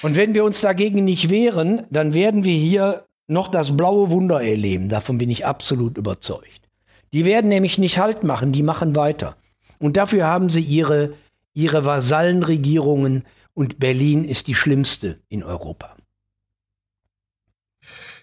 Und 0.00 0.16
wenn 0.16 0.34
wir 0.34 0.44
uns 0.44 0.62
dagegen 0.62 1.04
nicht 1.04 1.28
wehren, 1.28 1.84
dann 1.90 2.14
werden 2.14 2.44
wir 2.44 2.56
hier 2.56 3.04
noch 3.26 3.48
das 3.48 3.76
blaue 3.76 4.10
Wunder 4.10 4.42
erleben. 4.42 4.88
Davon 4.88 5.18
bin 5.18 5.28
ich 5.28 5.44
absolut 5.44 5.98
überzeugt. 5.98 6.70
Die 7.12 7.26
werden 7.26 7.50
nämlich 7.50 7.76
nicht 7.76 7.98
Halt 7.98 8.24
machen, 8.24 8.52
die 8.52 8.62
machen 8.62 8.96
weiter. 8.96 9.36
Und 9.78 9.98
dafür 9.98 10.26
haben 10.26 10.48
sie 10.48 10.62
ihre, 10.62 11.12
ihre 11.52 11.84
Vasallenregierungen 11.84 13.26
und 13.52 13.78
Berlin 13.78 14.24
ist 14.24 14.46
die 14.46 14.54
schlimmste 14.54 15.20
in 15.28 15.42
Europa. 15.42 15.96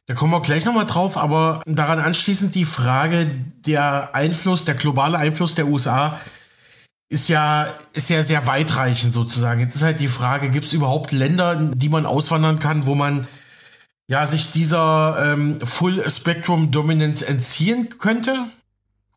Da 0.10 0.16
kommen 0.16 0.34
wir 0.34 0.42
gleich 0.42 0.66
nochmal 0.66 0.88
drauf, 0.88 1.18
aber 1.18 1.62
daran 1.68 2.00
anschließend 2.00 2.56
die 2.56 2.66
Frage, 2.66 3.30
der 3.68 4.16
Einfluss, 4.16 4.66
der 4.66 4.74
globale 4.74 5.20
Einfluss 5.20 5.54
der 5.54 5.68
USA 5.68 6.20
ist 7.10 7.30
ja, 7.30 7.68
ist 7.94 8.10
ja 8.10 8.24
sehr 8.24 8.48
weitreichend 8.48 9.14
sozusagen. 9.14 9.60
Jetzt 9.60 9.76
ist 9.76 9.84
halt 9.84 10.00
die 10.00 10.08
Frage, 10.08 10.50
gibt 10.50 10.66
es 10.66 10.74
überhaupt 10.74 11.12
Länder, 11.12 11.58
die 11.76 11.90
man 11.90 12.08
auswandern 12.08 12.58
kann, 12.58 12.88
wo 12.88 12.96
man 12.96 13.28
ja 14.08 14.26
sich 14.26 14.52
dieser 14.52 15.34
ähm, 15.34 15.60
Full 15.62 16.04
Spectrum 16.10 16.72
Dominance 16.72 17.28
entziehen 17.28 17.90
könnte? 18.00 18.46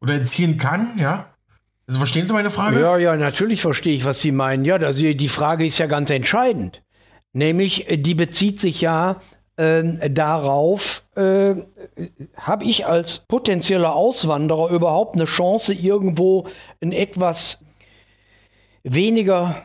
Oder 0.02 0.16
entziehen 0.16 0.58
kann, 0.58 0.98
ja? 0.98 1.24
Also 1.86 2.00
verstehen 2.00 2.28
Sie 2.28 2.34
meine 2.34 2.50
Frage? 2.50 2.78
Ja, 2.78 2.98
ja, 2.98 3.16
natürlich 3.16 3.62
verstehe 3.62 3.94
ich, 3.94 4.04
was 4.04 4.20
Sie 4.20 4.30
meinen. 4.30 4.66
Ja, 4.66 4.76
also 4.76 5.10
die 5.10 5.28
Frage 5.30 5.64
ist 5.64 5.78
ja 5.78 5.86
ganz 5.86 6.10
entscheidend. 6.10 6.82
Nämlich, 7.32 7.86
die 7.90 8.14
bezieht 8.14 8.60
sich 8.60 8.82
ja 8.82 9.22
äh, 9.56 10.10
darauf, 10.10 11.04
äh, 11.14 11.54
habe 12.36 12.64
ich 12.64 12.86
als 12.86 13.20
potenzieller 13.20 13.94
Auswanderer 13.94 14.70
überhaupt 14.70 15.14
eine 15.14 15.26
Chance, 15.26 15.74
irgendwo 15.74 16.46
ein 16.80 16.92
etwas 16.92 17.64
weniger 18.82 19.62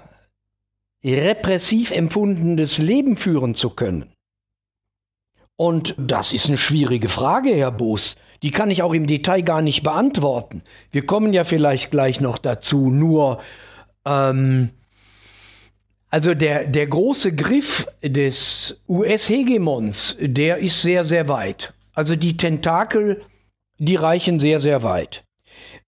repressiv 1.04 1.92
empfundenes 1.92 2.78
Leben 2.78 3.18
führen 3.18 3.56
zu 3.56 3.70
können? 3.70 4.12
Und 5.56 5.96
das 5.98 6.34
ist 6.34 6.48
eine 6.48 6.58
schwierige 6.58 7.10
Frage, 7.10 7.56
Herr 7.56 7.72
Boos. 7.72 8.18
Die 8.44 8.52
kann 8.52 8.70
ich 8.70 8.84
auch 8.84 8.94
im 8.94 9.08
Detail 9.08 9.42
gar 9.42 9.64
nicht 9.64 9.82
beantworten. 9.82 10.62
Wir 10.92 11.06
kommen 11.06 11.34
ja 11.34 11.44
vielleicht 11.44 11.90
gleich 11.90 12.22
noch 12.22 12.38
dazu. 12.38 12.92
Nur 12.92 13.40
ähm, 14.06 14.70
also 16.10 16.34
der, 16.34 16.66
der 16.66 16.88
große 16.88 17.36
Griff 17.36 17.88
des 18.02 18.82
US-Hegemons, 18.88 20.18
der 20.20 20.58
ist 20.58 20.82
sehr, 20.82 21.04
sehr 21.04 21.28
weit. 21.28 21.74
Also 21.94 22.16
die 22.16 22.38
Tentakel, 22.38 23.24
die 23.78 23.96
reichen 23.96 24.40
sehr, 24.40 24.62
sehr 24.62 24.84
weit. 24.84 25.26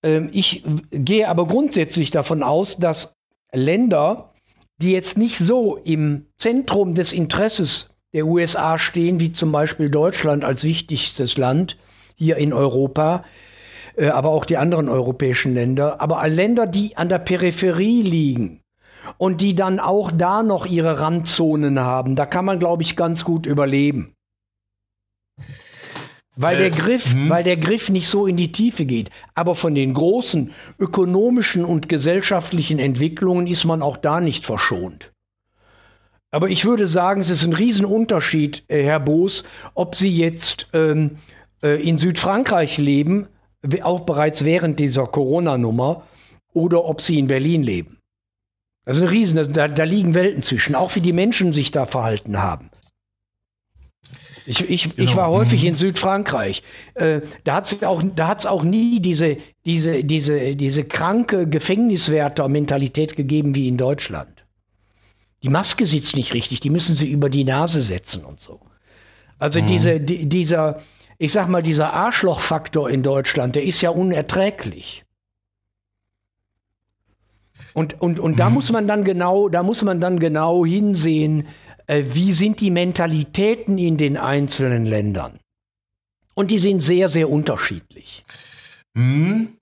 Ähm, 0.03 0.30
ich 0.34 0.63
gehe 0.91 1.28
aber 1.28 1.47
grundsätzlich 1.47 2.11
davon 2.11 2.43
aus, 2.43 2.78
dass 2.78 3.15
Länder, 3.53 4.34
die 4.82 4.91
jetzt 4.91 5.17
nicht 5.17 5.38
so 5.38 5.78
im 5.78 6.26
Zentrum 6.38 6.95
des 6.95 7.13
Interesses 7.13 7.95
der 8.13 8.26
USA 8.26 8.78
stehen, 8.78 9.20
wie 9.20 9.32
zum 9.32 9.51
Beispiel 9.51 9.89
Deutschland 9.89 10.43
als 10.43 10.63
wichtigstes 10.63 11.38
Land 11.38 11.78
hier 12.15 12.38
in 12.38 12.53
Europa, 12.53 13.24
äh, 13.95 14.07
aber 14.07 14.30
auch 14.30 14.45
die 14.45 14.57
anderen 14.57 14.89
europäischen 14.89 15.53
Länder, 15.53 16.01
aber 16.01 16.28
Länder, 16.28 16.67
die 16.67 16.97
an 16.97 17.09
der 17.09 17.20
Peripherie 17.20 18.01
liegen, 18.01 18.61
und 19.18 19.41
die 19.41 19.55
dann 19.55 19.80
auch 19.80 20.12
da 20.12 20.43
noch 20.43 20.66
ihre 20.66 20.99
Randzonen 20.99 21.80
haben. 21.80 22.16
Da 22.16 22.26
kann 22.26 22.45
man, 22.45 22.60
glaube 22.60 22.84
ich, 22.84 22.95
ganz 22.95 23.24
gut 23.24 23.45
überleben. 23.45 24.14
weil 26.36 26.57
der 26.57 26.70
Griff, 26.70 27.14
mhm. 27.14 27.30
weil 27.30 27.43
der 27.43 27.57
Griff 27.57 27.89
nicht 27.89 28.07
so 28.07 28.26
in 28.26 28.38
die 28.38 28.51
Tiefe 28.53 28.86
geht. 28.86 29.10
Aber 29.36 29.55
von 29.55 29.76
den 29.76 29.93
großen 29.93 30.53
ökonomischen 30.80 31.66
und 31.66 31.89
gesellschaftlichen 31.89 32.80
Entwicklungen 32.80 33.45
ist 33.45 33.66
man 33.66 33.82
auch 33.82 33.97
da 33.97 34.22
nicht 34.22 34.45
verschont. 34.45 35.12
Aber 36.32 36.49
ich 36.49 36.64
würde 36.64 36.88
sagen, 36.88 37.22
es 37.22 37.30
ist 37.30 37.43
ein 37.43 37.53
Riesenunterschied, 37.53 38.64
äh, 38.68 38.84
Herr 38.84 38.99
Boos, 38.99 39.43
ob 39.74 39.95
Sie 39.95 40.16
jetzt 40.16 40.70
ähm, 40.74 41.18
äh, 41.62 41.82
in 41.82 41.97
Südfrankreich 41.97 42.78
leben, 42.78 43.28
auch 43.82 44.01
bereits 44.01 44.45
während 44.45 44.80
dieser 44.80 45.07
Corona-Nummer, 45.07 46.03
oder 46.53 46.86
ob 46.86 47.01
Sie 47.01 47.20
in 47.20 47.28
Berlin 47.28 47.64
leben. 47.64 47.98
Also 48.89 49.03
ein 49.03 49.07
Riesen, 49.07 49.53
da, 49.53 49.67
da 49.67 49.83
liegen 49.83 50.15
Welten 50.15 50.41
zwischen, 50.41 50.73
auch 50.73 50.95
wie 50.95 50.99
die 50.99 51.13
Menschen 51.13 51.51
sich 51.51 51.69
da 51.69 51.85
verhalten 51.85 52.39
haben. 52.39 52.71
Ich, 54.47 54.67
ich, 54.67 54.95
genau. 54.95 55.07
ich 55.07 55.15
war 55.15 55.29
häufig 55.29 55.61
mhm. 55.61 55.67
in 55.67 55.75
Südfrankreich. 55.75 56.63
Äh, 56.95 57.21
da 57.43 57.53
hat 57.53 57.71
es 57.71 57.83
auch, 57.83 58.01
auch 58.45 58.63
nie 58.63 58.99
diese, 58.99 59.37
diese, 59.63 60.03
diese, 60.03 60.55
diese 60.55 60.85
kranke 60.85 61.47
Gefängniswärter-Mentalität 61.47 63.15
gegeben 63.15 63.53
wie 63.53 63.67
in 63.67 63.77
Deutschland. 63.77 64.43
Die 65.43 65.49
Maske 65.49 65.85
sitzt 65.85 66.15
nicht 66.15 66.33
richtig, 66.33 66.59
die 66.59 66.71
müssen 66.71 66.95
sie 66.95 67.11
über 67.11 67.29
die 67.29 67.43
Nase 67.43 67.83
setzen 67.83 68.25
und 68.25 68.39
so. 68.39 68.59
Also 69.37 69.61
mhm. 69.61 69.67
diese, 69.67 69.99
die, 69.99 70.27
dieser, 70.27 70.81
ich 71.19 71.31
sag 71.31 71.47
mal, 71.47 71.61
dieser 71.61 71.93
Arschlochfaktor 71.93 72.89
in 72.89 73.03
Deutschland, 73.03 73.55
der 73.55 73.65
ist 73.65 73.81
ja 73.81 73.91
unerträglich. 73.91 75.05
Und, 77.74 78.01
und, 78.01 78.20
und 78.20 78.39
da 78.39 78.49
muss 78.49 78.72
man 78.72 78.88
dann 78.88 79.03
genau, 79.03 79.49
da 79.49 79.64
muss 79.64 79.84
man 79.84 80.01
dann 80.01 80.20
genau 80.20 80.66
hinsehen, 80.66 81.47
äh, 81.88 82.03
wie 82.10 82.34
sind 82.34 82.60
die 82.60 82.72
Mentalitäten 82.72 83.78
in 83.78 83.97
den 83.97 84.18
einzelnen 84.18 84.86
Ländern. 84.86 85.39
Und 86.34 86.51
die 86.51 86.60
sind 86.60 86.82
sehr, 86.82 87.10
sehr 87.10 87.30
unterschiedlich. 87.30 88.24
Mhm. 88.93 89.57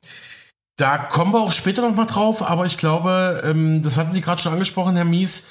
Da 0.77 0.97
kommen 0.97 1.33
wir 1.33 1.39
auch 1.39 1.51
später 1.51 1.81
noch 1.81 1.95
mal 1.95 2.05
drauf, 2.05 2.47
aber 2.47 2.65
ich 2.65 2.77
glaube, 2.77 3.41
ähm, 3.43 3.81
das 3.81 3.97
hatten 3.97 4.13
Sie 4.13 4.21
gerade 4.21 4.41
schon 4.41 4.53
angesprochen, 4.53 4.95
Herr 4.95 5.05
Mies, 5.05 5.47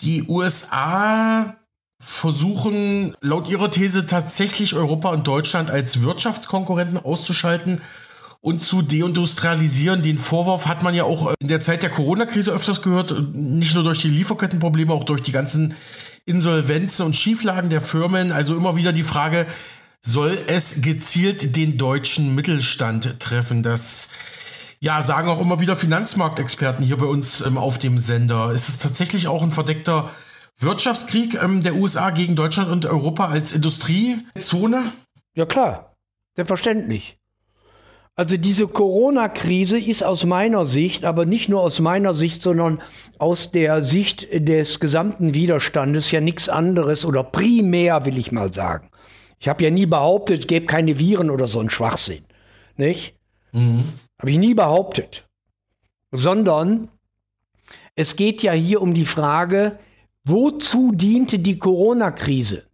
die 0.00 0.24
USA 0.28 1.56
versuchen 2.02 3.16
laut 3.20 3.48
ihrer 3.48 3.70
These 3.70 4.06
tatsächlich 4.06 4.74
Europa 4.74 5.10
und 5.10 5.26
Deutschland 5.28 5.70
als 5.70 6.02
Wirtschaftskonkurrenten 6.02 6.98
auszuschalten 6.98 7.80
und 8.42 8.60
zu 8.60 8.82
deindustrialisieren. 8.82 10.02
Den 10.02 10.18
Vorwurf 10.18 10.66
hat 10.66 10.82
man 10.82 10.94
ja 10.94 11.04
auch 11.04 11.32
in 11.40 11.48
der 11.48 11.62
Zeit 11.62 11.82
der 11.82 11.90
Corona-Krise 11.90 12.52
öfters 12.52 12.82
gehört, 12.82 13.34
nicht 13.34 13.74
nur 13.74 13.84
durch 13.84 14.00
die 14.00 14.08
Lieferkettenprobleme, 14.08 14.92
auch 14.92 15.04
durch 15.04 15.22
die 15.22 15.32
ganzen 15.32 15.74
Insolvenzen 16.26 17.06
und 17.06 17.16
Schieflagen 17.16 17.70
der 17.70 17.80
Firmen. 17.80 18.32
Also 18.32 18.56
immer 18.56 18.76
wieder 18.76 18.92
die 18.92 19.04
Frage, 19.04 19.46
soll 20.02 20.38
es 20.48 20.82
gezielt 20.82 21.56
den 21.56 21.78
deutschen 21.78 22.34
Mittelstand 22.34 23.20
treffen? 23.20 23.62
Das 23.62 24.10
ja, 24.80 25.00
sagen 25.00 25.28
auch 25.28 25.40
immer 25.40 25.60
wieder 25.60 25.76
Finanzmarktexperten 25.76 26.84
hier 26.84 26.98
bei 26.98 27.06
uns 27.06 27.40
ähm, 27.46 27.56
auf 27.56 27.78
dem 27.78 27.98
Sender. 27.98 28.50
Ist 28.50 28.68
es 28.68 28.78
tatsächlich 28.78 29.28
auch 29.28 29.44
ein 29.44 29.52
verdeckter 29.52 30.10
Wirtschaftskrieg 30.58 31.40
ähm, 31.40 31.62
der 31.62 31.76
USA 31.76 32.10
gegen 32.10 32.34
Deutschland 32.34 32.70
und 32.70 32.86
Europa 32.86 33.28
als 33.28 33.52
Industriezone? 33.52 34.92
Ja 35.34 35.46
klar, 35.46 35.94
selbstverständlich. 36.34 37.21
Also 38.14 38.36
diese 38.36 38.68
Corona-Krise 38.68 39.78
ist 39.78 40.04
aus 40.04 40.24
meiner 40.24 40.66
Sicht, 40.66 41.04
aber 41.04 41.24
nicht 41.24 41.48
nur 41.48 41.62
aus 41.62 41.80
meiner 41.80 42.12
Sicht, 42.12 42.42
sondern 42.42 42.82
aus 43.18 43.52
der 43.52 43.82
Sicht 43.82 44.28
des 44.32 44.80
gesamten 44.80 45.32
Widerstandes 45.32 46.10
ja 46.10 46.20
nichts 46.20 46.50
anderes 46.50 47.06
oder 47.06 47.24
primär, 47.24 48.04
will 48.04 48.18
ich 48.18 48.30
mal 48.30 48.52
sagen. 48.52 48.90
Ich 49.38 49.48
habe 49.48 49.64
ja 49.64 49.70
nie 49.70 49.86
behauptet, 49.86 50.40
es 50.40 50.46
gäbe 50.46 50.66
keine 50.66 50.98
Viren 50.98 51.30
oder 51.30 51.46
so 51.46 51.58
ein 51.60 51.70
Schwachsinn. 51.70 52.24
Nicht? 52.76 53.16
Mhm. 53.52 53.84
Habe 54.18 54.30
ich 54.30 54.38
nie 54.38 54.54
behauptet. 54.54 55.26
Sondern 56.10 56.88
es 57.96 58.16
geht 58.16 58.42
ja 58.42 58.52
hier 58.52 58.82
um 58.82 58.92
die 58.92 59.06
Frage, 59.06 59.78
wozu 60.24 60.92
diente 60.92 61.38
die 61.38 61.58
Corona-Krise? 61.58 62.64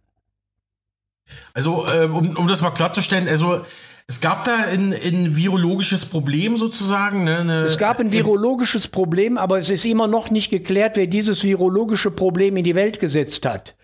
Also, 1.53 1.85
äh, 1.87 2.05
um, 2.05 2.35
um 2.35 2.47
das 2.47 2.61
mal 2.61 2.71
klarzustellen, 2.71 3.27
also 3.27 3.61
es 4.09 4.21
gab 4.21 4.43
da 4.43 4.55
ein, 4.73 4.91
ein 4.91 5.35
virologisches 5.35 6.07
Problem 6.07 6.57
sozusagen. 6.57 7.25
Ne? 7.25 7.63
Es 7.67 7.77
gab 7.77 7.99
ein 7.99 8.11
virologisches 8.11 8.87
Problem, 8.87 9.37
aber 9.37 9.59
es 9.59 9.69
ist 9.69 9.85
immer 9.85 10.07
noch 10.07 10.31
nicht 10.31 10.49
geklärt, 10.49 10.97
wer 10.97 11.05
dieses 11.05 11.43
virologische 11.43 12.09
Problem 12.09 12.57
in 12.57 12.63
die 12.63 12.73
Welt 12.73 12.99
gesetzt 12.99 13.45
hat. 13.45 13.75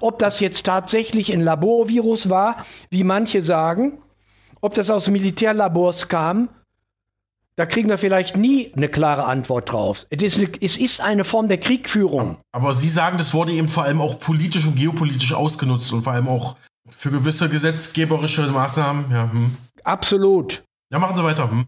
Ob 0.00 0.20
das 0.20 0.38
jetzt 0.38 0.64
tatsächlich 0.64 1.32
ein 1.32 1.40
Laborvirus 1.40 2.30
war, 2.30 2.64
wie 2.90 3.02
manche 3.02 3.42
sagen, 3.42 3.98
ob 4.60 4.74
das 4.74 4.88
aus 4.88 5.08
Militärlabors 5.08 6.08
kam, 6.08 6.48
da 7.56 7.66
kriegen 7.66 7.88
wir 7.88 7.98
vielleicht 7.98 8.36
nie 8.36 8.72
eine 8.76 8.88
klare 8.88 9.24
Antwort 9.24 9.72
drauf. 9.72 10.06
Es 10.10 10.22
ist, 10.22 10.38
eine, 10.38 10.48
es 10.60 10.76
ist 10.76 11.00
eine 11.00 11.24
Form 11.24 11.48
der 11.48 11.58
Kriegführung. 11.58 12.36
Aber 12.52 12.72
Sie 12.72 12.88
sagen, 12.88 13.18
das 13.18 13.34
wurde 13.34 13.50
eben 13.50 13.68
vor 13.68 13.82
allem 13.82 14.00
auch 14.00 14.20
politisch 14.20 14.64
und 14.64 14.76
geopolitisch 14.76 15.34
ausgenutzt 15.34 15.92
und 15.92 16.04
vor 16.04 16.12
allem 16.12 16.28
auch 16.28 16.54
für 16.88 17.10
gewisse 17.10 17.48
gesetzgeberische 17.48 18.46
Maßnahmen. 18.46 19.06
Ja, 19.10 19.28
hm. 19.32 19.56
Absolut. 19.84 20.62
Ja, 20.92 20.98
machen 20.98 21.16
Sie 21.16 21.24
weiter. 21.24 21.50
Hm. 21.50 21.66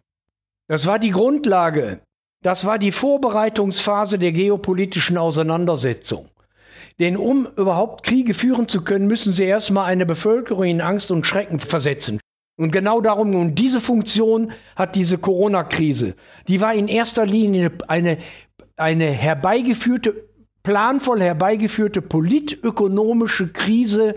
Das 0.68 0.86
war 0.86 0.98
die 0.98 1.10
Grundlage. 1.10 2.00
Das 2.42 2.66
war 2.66 2.78
die 2.78 2.92
Vorbereitungsphase 2.92 4.18
der 4.18 4.32
geopolitischen 4.32 5.16
Auseinandersetzung. 5.16 6.28
Denn 7.00 7.16
um 7.16 7.48
überhaupt 7.56 8.04
Kriege 8.04 8.34
führen 8.34 8.68
zu 8.68 8.82
können, 8.82 9.06
müssen 9.06 9.32
sie 9.32 9.44
erstmal 9.44 9.86
eine 9.86 10.06
Bevölkerung 10.06 10.64
in 10.64 10.80
Angst 10.80 11.10
und 11.10 11.26
Schrecken 11.26 11.58
versetzen. 11.58 12.20
Und 12.56 12.70
genau 12.70 13.00
darum, 13.00 13.34
und 13.34 13.56
diese 13.56 13.80
Funktion 13.80 14.52
hat 14.76 14.94
diese 14.94 15.18
Corona-Krise. 15.18 16.14
Die 16.46 16.60
war 16.60 16.74
in 16.74 16.86
erster 16.86 17.26
Linie 17.26 17.72
eine, 17.88 18.18
eine 18.76 19.06
herbeigeführte, 19.06 20.28
planvoll 20.64 21.20
herbeigeführte 21.20 22.02
politökonomische 22.02 23.52
Krise 23.52 24.16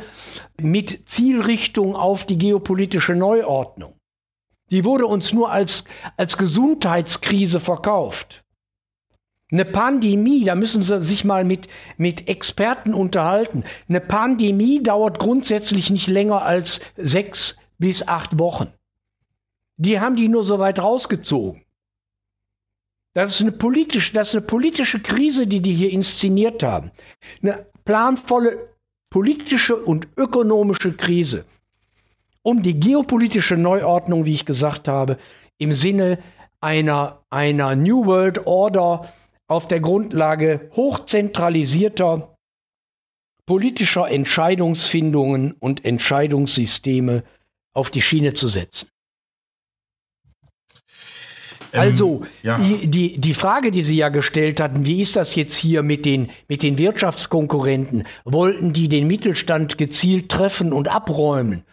mit 0.60 1.08
Zielrichtung 1.08 1.95
auf 1.95 2.26
die 2.26 2.38
geopolitische 2.38 3.14
Neuordnung. 3.14 3.93
Die 4.72 4.84
wurde 4.84 5.06
uns 5.06 5.34
nur 5.34 5.52
als, 5.52 5.84
als 6.16 6.38
Gesundheitskrise 6.38 7.60
verkauft. 7.60 8.43
Eine 9.52 9.66
Pandemie, 9.66 10.43
da 10.43 10.56
müssen 10.56 10.82
Sie 10.82 11.02
sich 11.02 11.24
mal 11.24 11.45
mit, 11.45 11.68
mit 11.98 12.28
Experten 12.28 12.93
unterhalten. 12.93 13.64
Eine 13.88 14.02
Pandemie 14.02 14.84
dauert 14.84 15.20
grundsätzlich 15.20 15.89
nicht 15.89 16.08
länger 16.08 16.41
als 16.41 16.82
sechs 16.98 17.58
bis 17.78 18.08
acht 18.08 18.39
Wochen. 18.39 18.74
Die 19.78 20.00
haben 20.00 20.16
die 20.16 20.28
nur 20.28 20.43
so 20.43 20.60
weit 20.60 20.80
rausgezogen. 20.80 21.62
Das 23.18 23.32
ist 23.32 23.41
eine 23.41 23.51
politische, 23.51 24.13
das 24.13 24.28
ist 24.28 24.36
eine 24.36 24.45
politische 24.45 24.99
Krise, 24.99 25.47
die 25.47 25.59
die 25.59 25.74
hier 25.74 25.89
inszeniert 25.89 26.61
haben. 26.61 26.91
Eine 27.41 27.65
planvolle 27.84 28.76
politische 29.09 29.76
und 29.76 30.07
ökonomische 30.18 30.93
Krise. 30.95 31.45
Um 32.43 32.61
die 32.61 32.80
geopolitische 32.80 33.57
Neuordnung, 33.57 34.26
wie 34.26 34.36
ich 34.36 34.45
gesagt 34.45 34.88
habe, 34.88 35.18
im 35.57 35.74
Sinne 35.74 36.20
einer, 36.61 37.24
einer 37.32 37.76
New 37.76 38.05
World 38.05 38.45
Order 38.45 39.11
auf 39.47 39.68
der 39.68 39.80
Grundlage 39.80 40.70
hochzentralisierter 40.76 42.36
politischer 43.47 44.11
Entscheidungsfindungen 44.11 45.53
und 45.53 45.86
Entscheidungssysteme 45.86 47.24
auf 47.74 47.89
die 47.89 48.03
Schiene 48.03 48.36
zu 48.36 48.47
setzen. 48.47 48.89
Ähm, 51.74 51.80
also, 51.80 52.22
ja. 52.43 52.57
die, 52.57 52.88
die, 52.88 53.18
die 53.20 53.34
Frage, 53.34 53.72
die 53.72 53.82
Sie 53.82 53.97
ja 53.97 54.09
gestellt 54.09 54.59
hatten, 54.59 54.86
wie 54.86 55.01
ist 55.01 55.15
das 55.15 55.36
jetzt 55.36 55.55
hier 55.55 55.84
mit 55.84 56.05
den, 56.05 56.30
mit 56.47 56.63
den 56.63 56.78
Wirtschaftskonkurrenten? 56.78 58.05
Wollten 58.26 58.74
die 58.74 58.89
den 58.89 59.07
Mittelstand 59.07 59.78
gezielt 59.78 60.30
treffen 60.30 60.74
und 60.74 60.88
abräumen? 60.88 61.63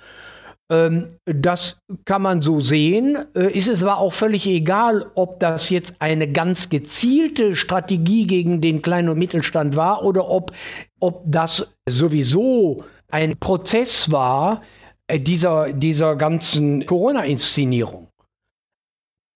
Ähm, 0.71 1.19
das 1.27 1.79
kann 2.05 2.23
man 2.23 2.43
so 2.43 2.61
sehen. 2.61 3.19
Äh, 3.35 3.53
ist 3.53 3.69
es 3.69 3.83
aber 3.83 3.99
auch 3.99 4.13
völlig 4.13 4.47
egal, 4.47 5.07
ob 5.15 5.41
das 5.41 5.71
jetzt 5.71 5.97
eine 6.01 6.31
ganz 6.31 6.71
gezielte 6.71 7.55
Strategie 7.55 8.27
gegen 8.27 8.61
den 8.61 8.81
kleinen 8.81 9.11
und 9.11 9.19
Mittelstand 9.19 9.77
war 9.77 10.05
oder 10.05 10.29
ob, 10.29 10.53
ob 11.01 11.23
das 11.27 11.71
sowieso 11.87 12.79
ein 13.11 13.37
Prozess 13.39 14.11
war, 14.11 14.63
äh, 15.07 15.21
dieser, 15.21 15.73
dieser 15.73 16.17
ganzen 16.17 16.87
Corona-Inszenierung. 16.87 18.09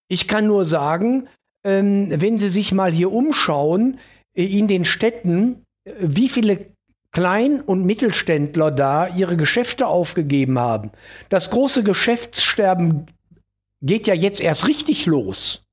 Ich 0.08 0.26
kann 0.26 0.46
nur 0.46 0.64
sagen, 0.64 1.28
ähm, 1.64 2.08
wenn 2.10 2.38
Sie 2.38 2.48
sich 2.48 2.72
mal 2.72 2.90
hier 2.90 3.12
umschauen, 3.12 3.98
äh, 4.34 4.44
in 4.44 4.66
den 4.66 4.84
Städten, 4.84 5.64
äh, 5.84 5.92
wie 6.00 6.28
viele 6.28 6.66
Klein- 7.12 7.60
und 7.60 7.84
Mittelständler 7.84 8.70
da 8.70 9.08
ihre 9.08 9.36
Geschäfte 9.36 9.86
aufgegeben 9.86 10.58
haben. 10.58 10.90
Das 11.30 11.50
große 11.50 11.82
Geschäftssterben 11.82 13.06
geht 13.80 14.06
ja 14.06 14.14
jetzt 14.14 14.40
erst 14.40 14.66
richtig 14.66 15.06
los. 15.06 15.64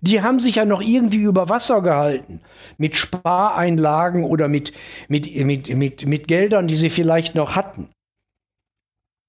Die 0.00 0.22
haben 0.22 0.38
sich 0.38 0.56
ja 0.56 0.64
noch 0.64 0.80
irgendwie 0.82 1.22
über 1.22 1.48
Wasser 1.48 1.80
gehalten. 1.82 2.40
Mit 2.76 2.96
Spareinlagen 2.96 4.24
oder 4.24 4.48
mit, 4.48 4.72
mit, 5.08 5.34
mit, 5.34 5.74
mit, 5.74 6.06
mit 6.06 6.28
Geldern, 6.28 6.66
die 6.68 6.76
sie 6.76 6.90
vielleicht 6.90 7.34
noch 7.34 7.56
hatten. 7.56 7.88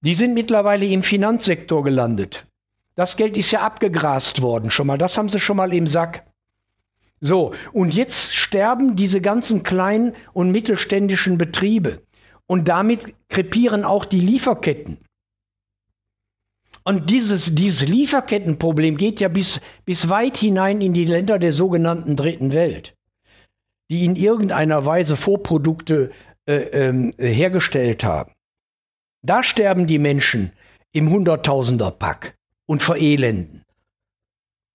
Die 0.02 0.14
sind 0.14 0.34
mittlerweile 0.34 0.86
im 0.86 1.02
Finanzsektor 1.02 1.84
gelandet. 1.84 2.46
Das 2.94 3.16
Geld 3.16 3.36
ist 3.36 3.50
ja 3.50 3.60
abgegrast 3.60 4.42
worden 4.42 4.70
schon 4.70 4.86
mal. 4.86 4.98
Das 4.98 5.16
haben 5.16 5.28
sie 5.28 5.40
schon 5.40 5.56
mal 5.56 5.72
im 5.72 5.86
Sack. 5.86 6.26
So, 7.20 7.54
und 7.72 7.94
jetzt 7.94 8.34
sterben 8.34 8.96
diese 8.96 9.20
ganzen 9.20 9.62
kleinen 9.62 10.14
und 10.32 10.50
mittelständischen 10.50 11.38
Betriebe. 11.38 12.02
Und 12.46 12.68
damit 12.68 13.14
krepieren 13.28 13.84
auch 13.84 14.04
die 14.04 14.20
Lieferketten. 14.20 14.98
Und 16.84 17.10
dieses, 17.10 17.54
dieses 17.54 17.88
Lieferkettenproblem 17.88 18.96
geht 18.96 19.20
ja 19.20 19.28
bis, 19.28 19.60
bis 19.84 20.08
weit 20.08 20.36
hinein 20.36 20.80
in 20.80 20.94
die 20.94 21.04
Länder 21.04 21.38
der 21.38 21.52
sogenannten 21.52 22.16
Dritten 22.16 22.52
Welt, 22.52 22.94
die 23.88 24.04
in 24.04 24.16
irgendeiner 24.16 24.84
Weise 24.84 25.16
Vorprodukte 25.16 26.10
äh, 26.48 26.88
äh, 26.88 27.12
hergestellt 27.18 28.02
haben. 28.02 28.32
Da 29.24 29.44
sterben 29.44 29.86
die 29.86 30.00
Menschen 30.00 30.50
im 30.90 31.08
Hunderttausender-Pack 31.08 32.34
und 32.72 32.82
verelenden. 32.82 33.66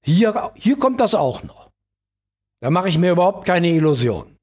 Hier, 0.03 0.51
hier 0.53 0.77
kommt 0.77 0.99
das 0.99 1.15
auch 1.15 1.41
noch. 1.41 1.71
Da 2.61 2.69
mache 2.69 2.89
ich 2.89 2.99
mir 2.99 3.11
überhaupt 3.11 3.43
keine 3.43 3.69
Illusion. 3.69 4.37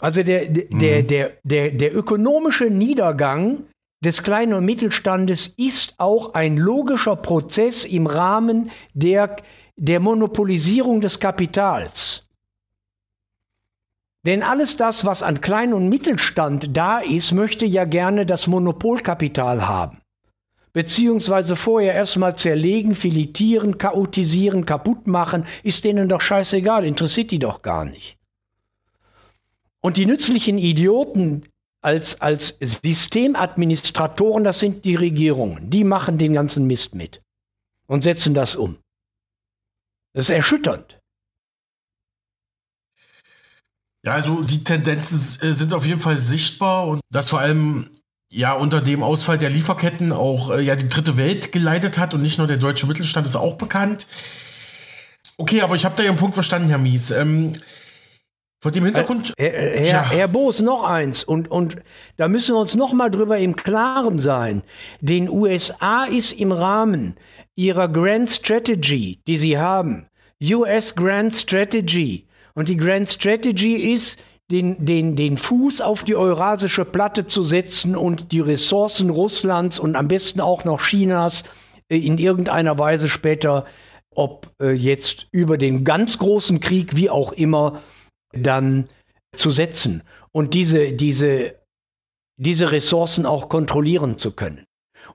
Also 0.00 0.24
der, 0.24 0.46
der, 0.46 0.64
mhm. 0.64 0.78
der, 0.80 1.02
der, 1.02 1.32
der, 1.44 1.70
der 1.70 1.96
ökonomische 1.96 2.64
Niedergang 2.64 3.68
des 4.04 4.24
kleinen 4.24 4.52
und 4.54 4.64
Mittelstandes 4.64 5.46
ist 5.56 5.94
auch 5.98 6.34
ein 6.34 6.56
logischer 6.56 7.14
Prozess 7.14 7.84
im 7.84 8.08
Rahmen 8.08 8.72
der, 8.92 9.36
der 9.76 10.00
Monopolisierung 10.00 11.00
des 11.00 11.20
Kapitals. 11.20 12.26
Denn 14.26 14.42
alles 14.42 14.76
das, 14.76 15.04
was 15.04 15.22
an 15.22 15.40
Klein- 15.40 15.72
und 15.72 15.88
Mittelstand 15.88 16.76
da 16.76 16.98
ist, 16.98 17.30
möchte 17.30 17.64
ja 17.64 17.84
gerne 17.84 18.26
das 18.26 18.48
Monopolkapital 18.48 19.68
haben. 19.68 20.00
Beziehungsweise 20.76 21.56
vorher 21.56 21.94
erstmal 21.94 22.36
zerlegen, 22.36 22.94
filetieren, 22.94 23.78
chaotisieren, 23.78 24.66
kaputt 24.66 25.06
machen, 25.06 25.46
ist 25.62 25.84
denen 25.84 26.06
doch 26.06 26.20
scheißegal, 26.20 26.84
interessiert 26.84 27.30
die 27.30 27.38
doch 27.38 27.62
gar 27.62 27.86
nicht. 27.86 28.18
Und 29.80 29.96
die 29.96 30.04
nützlichen 30.04 30.58
Idioten 30.58 31.44
als, 31.80 32.20
als 32.20 32.58
Systemadministratoren, 32.60 34.44
das 34.44 34.60
sind 34.60 34.84
die 34.84 34.96
Regierungen. 34.96 35.70
Die 35.70 35.82
machen 35.82 36.18
den 36.18 36.34
ganzen 36.34 36.66
Mist 36.66 36.94
mit 36.94 37.20
und 37.86 38.04
setzen 38.04 38.34
das 38.34 38.54
um. 38.54 38.76
Das 40.12 40.26
ist 40.26 40.30
erschütternd. 40.36 41.00
Ja, 44.04 44.12
also 44.12 44.42
die 44.42 44.62
Tendenzen 44.62 45.40
äh, 45.40 45.54
sind 45.54 45.72
auf 45.72 45.86
jeden 45.86 46.00
Fall 46.00 46.18
sichtbar 46.18 46.86
und 46.86 47.00
dass 47.10 47.30
vor 47.30 47.40
allem 47.40 47.88
ja 48.30 48.52
unter 48.54 48.80
dem 48.80 49.02
Ausfall 49.02 49.38
der 49.38 49.50
Lieferketten 49.50 50.12
auch 50.12 50.50
äh, 50.50 50.62
ja 50.62 50.76
die 50.76 50.88
dritte 50.88 51.16
Welt 51.16 51.52
geleitet 51.52 51.98
hat 51.98 52.14
und 52.14 52.22
nicht 52.22 52.38
nur 52.38 52.46
der 52.46 52.56
deutsche 52.56 52.86
Mittelstand 52.86 53.26
ist 53.26 53.36
auch 53.36 53.56
bekannt. 53.56 54.06
Okay, 55.38 55.60
aber 55.60 55.76
ich 55.76 55.84
habe 55.84 55.94
da 55.96 56.02
Ihren 56.02 56.16
Punkt 56.16 56.34
verstanden, 56.34 56.68
Herr 56.68 56.78
Mies. 56.78 57.10
Ähm, 57.10 57.52
vor 58.58 58.72
dem 58.72 58.84
Hintergrund. 58.86 59.34
Herr, 59.36 59.52
Herr, 59.52 59.84
ja. 59.84 60.10
Herr 60.10 60.28
Boos, 60.28 60.60
noch 60.60 60.82
eins. 60.82 61.22
Und, 61.22 61.50
und 61.50 61.76
da 62.16 62.26
müssen 62.26 62.54
wir 62.54 62.58
uns 62.58 62.74
noch 62.74 62.92
mal 62.94 63.10
drüber 63.10 63.38
im 63.38 63.54
Klaren 63.54 64.18
sein. 64.18 64.62
Den 65.00 65.28
USA 65.28 66.04
ist 66.04 66.32
im 66.32 66.52
Rahmen 66.52 67.16
ihrer 67.54 67.88
Grand 67.88 68.30
Strategy, 68.30 69.20
die 69.26 69.36
sie 69.36 69.58
haben, 69.58 70.08
US 70.42 70.94
Grand 70.94 71.34
Strategy. 71.34 72.26
Und 72.54 72.70
die 72.70 72.76
Grand 72.76 73.08
Strategy 73.08 73.92
ist, 73.92 74.18
den, 74.50 74.84
den, 74.84 75.16
den 75.16 75.38
Fuß 75.38 75.80
auf 75.80 76.04
die 76.04 76.14
eurasische 76.14 76.84
Platte 76.84 77.26
zu 77.26 77.42
setzen 77.42 77.96
und 77.96 78.30
die 78.32 78.40
Ressourcen 78.40 79.10
Russlands 79.10 79.78
und 79.78 79.96
am 79.96 80.08
besten 80.08 80.40
auch 80.40 80.64
noch 80.64 80.82
Chinas 80.82 81.44
äh, 81.88 81.98
in 81.98 82.18
irgendeiner 82.18 82.78
Weise 82.78 83.08
später, 83.08 83.64
ob 84.14 84.50
äh, 84.62 84.70
jetzt 84.70 85.26
über 85.32 85.58
den 85.58 85.84
ganz 85.84 86.18
großen 86.18 86.60
Krieg, 86.60 86.96
wie 86.96 87.10
auch 87.10 87.32
immer, 87.32 87.82
dann 88.32 88.88
zu 89.34 89.50
setzen 89.50 90.02
und 90.32 90.54
diese, 90.54 90.92
diese, 90.92 91.56
diese 92.36 92.70
Ressourcen 92.70 93.26
auch 93.26 93.48
kontrollieren 93.48 94.16
zu 94.16 94.32
können. 94.32 94.66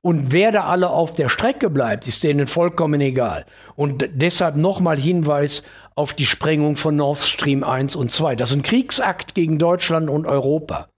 Und 0.02 0.32
wer 0.32 0.52
da 0.52 0.66
alle 0.66 0.90
auf 0.90 1.14
der 1.14 1.30
Strecke 1.30 1.70
bleibt, 1.70 2.08
ist 2.08 2.24
denen 2.24 2.48
vollkommen 2.48 3.02
egal. 3.02 3.46
Und 3.76 4.08
deshalb 4.14 4.56
nochmal 4.56 4.98
Hinweis 4.98 5.64
auf 5.96 6.14
die 6.14 6.26
Sprengung 6.26 6.78
von 6.78 6.96
Nord 6.96 7.20
Stream 7.20 7.64
1 7.64 7.96
und 7.96 8.12
2. 8.12 8.36
Das 8.36 8.50
ist 8.50 8.56
ein 8.56 8.64
Kriegsakt 8.64 9.36
gegen 9.36 9.60
Deutschland 9.60 10.10
und 10.10 10.26
Europa. 10.26 10.90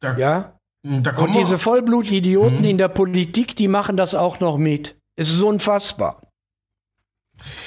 Da, 0.00 0.16
ja? 0.16 0.52
Da 0.82 1.14
und 1.16 1.34
diese 1.34 1.58
Vollblutidioten 1.58 2.58
hm. 2.58 2.64
in 2.64 2.78
der 2.78 2.88
Politik, 2.88 3.54
die 3.56 3.68
machen 3.68 3.96
das 3.96 4.14
auch 4.14 4.40
noch 4.40 4.56
mit. 4.56 4.96
Es 5.16 5.28
ist 5.28 5.42
unfassbar. 5.42 6.22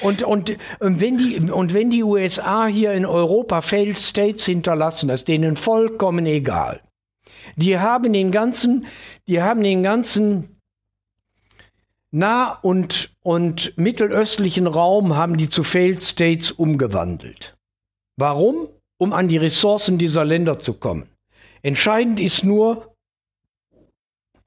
Und, 0.00 0.22
und, 0.22 0.56
und, 0.80 1.00
wenn 1.00 1.16
die, 1.16 1.50
und 1.50 1.74
wenn 1.74 1.90
die 1.90 2.02
USA 2.02 2.66
hier 2.66 2.92
in 2.92 3.06
Europa 3.06 3.60
Failed 3.60 4.00
States 4.00 4.44
hinterlassen, 4.46 5.08
das 5.08 5.20
ist 5.20 5.28
denen 5.28 5.56
vollkommen 5.56 6.26
egal. 6.26 6.80
Die 7.56 7.78
haben 7.78 8.12
den 8.12 8.30
ganzen, 8.30 8.86
die 9.28 9.42
haben 9.42 9.62
den 9.62 9.82
ganzen 9.82 10.53
nah- 12.14 12.58
und, 12.62 13.10
und 13.22 13.76
mittelöstlichen 13.76 14.66
Raum 14.66 15.16
haben 15.16 15.36
die 15.36 15.48
zu 15.48 15.64
Failed 15.64 16.02
States 16.02 16.52
umgewandelt. 16.52 17.56
Warum? 18.16 18.68
Um 18.98 19.12
an 19.12 19.26
die 19.26 19.36
Ressourcen 19.36 19.98
dieser 19.98 20.24
Länder 20.24 20.60
zu 20.60 20.74
kommen. 20.74 21.08
Entscheidend 21.62 22.20
ist 22.20 22.44
nur, 22.44 22.94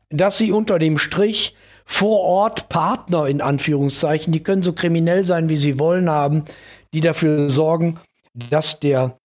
dass 0.09 0.37
sie 0.37 0.53
unter 0.53 0.79
dem 0.79 0.97
Strich 0.97 1.55
vor 1.85 2.21
Ort 2.21 2.69
Partner 2.69 3.27
in 3.27 3.41
Anführungszeichen, 3.41 4.31
die 4.31 4.43
können 4.43 4.61
so 4.61 4.71
kriminell 4.71 5.25
sein, 5.25 5.49
wie 5.49 5.57
sie 5.57 5.77
wollen 5.77 6.09
haben, 6.09 6.45
die 6.93 7.01
dafür 7.01 7.49
sorgen, 7.49 7.99
dass 8.33 8.79
der, 8.79 9.17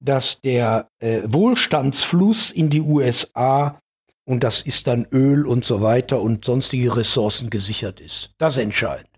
dass 0.00 0.40
der 0.40 0.88
äh, 1.00 1.22
Wohlstandsfluss 1.24 2.52
in 2.52 2.70
die 2.70 2.80
USA 2.80 3.80
und 4.28 4.44
das 4.44 4.60
ist 4.60 4.86
dann 4.86 5.06
Öl 5.10 5.46
und 5.46 5.64
so 5.64 5.80
weiter 5.80 6.20
und 6.20 6.44
sonstige 6.44 6.94
Ressourcen 6.94 7.48
gesichert 7.48 7.98
ist. 7.98 8.34
Das 8.36 8.58
entscheidend. 8.58 9.08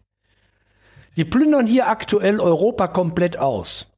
Die 1.16 1.24
plündern 1.24 1.66
hier 1.66 1.88
aktuell 1.88 2.38
Europa 2.38 2.86
komplett 2.86 3.36
aus. 3.36 3.88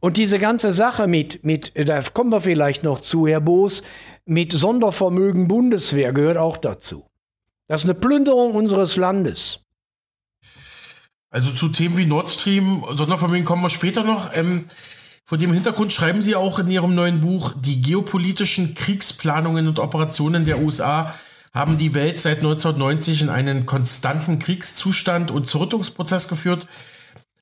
Und 0.00 0.16
diese 0.16 0.40
ganze 0.40 0.72
Sache 0.72 1.06
mit, 1.06 1.44
mit, 1.44 1.72
da 1.88 2.02
kommen 2.02 2.32
wir 2.32 2.40
vielleicht 2.40 2.82
noch 2.82 2.98
zu, 2.98 3.28
Herr 3.28 3.40
Boos, 3.40 3.84
mit 4.24 4.52
Sondervermögen 4.52 5.46
Bundeswehr 5.46 6.12
gehört 6.12 6.38
auch 6.38 6.56
dazu. 6.56 7.06
Das 7.68 7.84
ist 7.84 7.88
eine 7.88 7.94
Plünderung 7.94 8.56
unseres 8.56 8.96
Landes. 8.96 9.60
Also 11.30 11.52
zu 11.52 11.68
Themen 11.68 11.96
wie 11.96 12.06
Nord 12.06 12.28
Stream, 12.28 12.84
Sondervermögen 12.90 13.44
kommen 13.44 13.62
wir 13.62 13.70
später 13.70 14.02
noch. 14.02 14.36
Ähm, 14.36 14.64
vor 15.24 15.38
dem 15.38 15.52
Hintergrund 15.52 15.92
schreiben 15.92 16.20
Sie 16.20 16.34
auch 16.34 16.58
in 16.58 16.68
Ihrem 16.68 16.94
neuen 16.94 17.20
Buch, 17.20 17.52
die 17.56 17.80
geopolitischen 17.80 18.74
Kriegsplanungen 18.74 19.68
und 19.68 19.78
Operationen 19.78 20.44
der 20.44 20.60
USA 20.60 21.14
haben 21.54 21.76
die 21.76 21.94
Welt 21.94 22.20
seit 22.20 22.38
1990 22.38 23.22
in 23.22 23.28
einen 23.28 23.66
konstanten 23.66 24.38
Kriegszustand 24.38 25.30
und 25.30 25.46
Zerrüttungsprozess 25.46 26.28
geführt. 26.28 26.66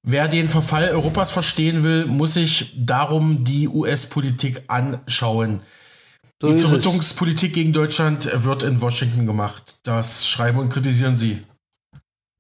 Wer 0.03 0.28
den 0.28 0.49
Verfall 0.49 0.89
Europas 0.91 1.31
verstehen 1.31 1.83
will, 1.83 2.07
muss 2.07 2.35
sich 2.35 2.74
darum 2.76 3.45
die 3.45 3.68
US-Politik 3.68 4.62
anschauen. 4.66 5.61
So 6.41 6.51
die 6.51 6.57
Zerrüttungspolitik 6.57 7.53
gegen 7.53 7.72
Deutschland 7.72 8.28
wird 8.45 8.62
in 8.62 8.81
Washington 8.81 9.26
gemacht. 9.26 9.81
Das 9.83 10.26
schreiben 10.26 10.59
und 10.59 10.70
kritisieren 10.70 11.16
Sie. 11.18 11.43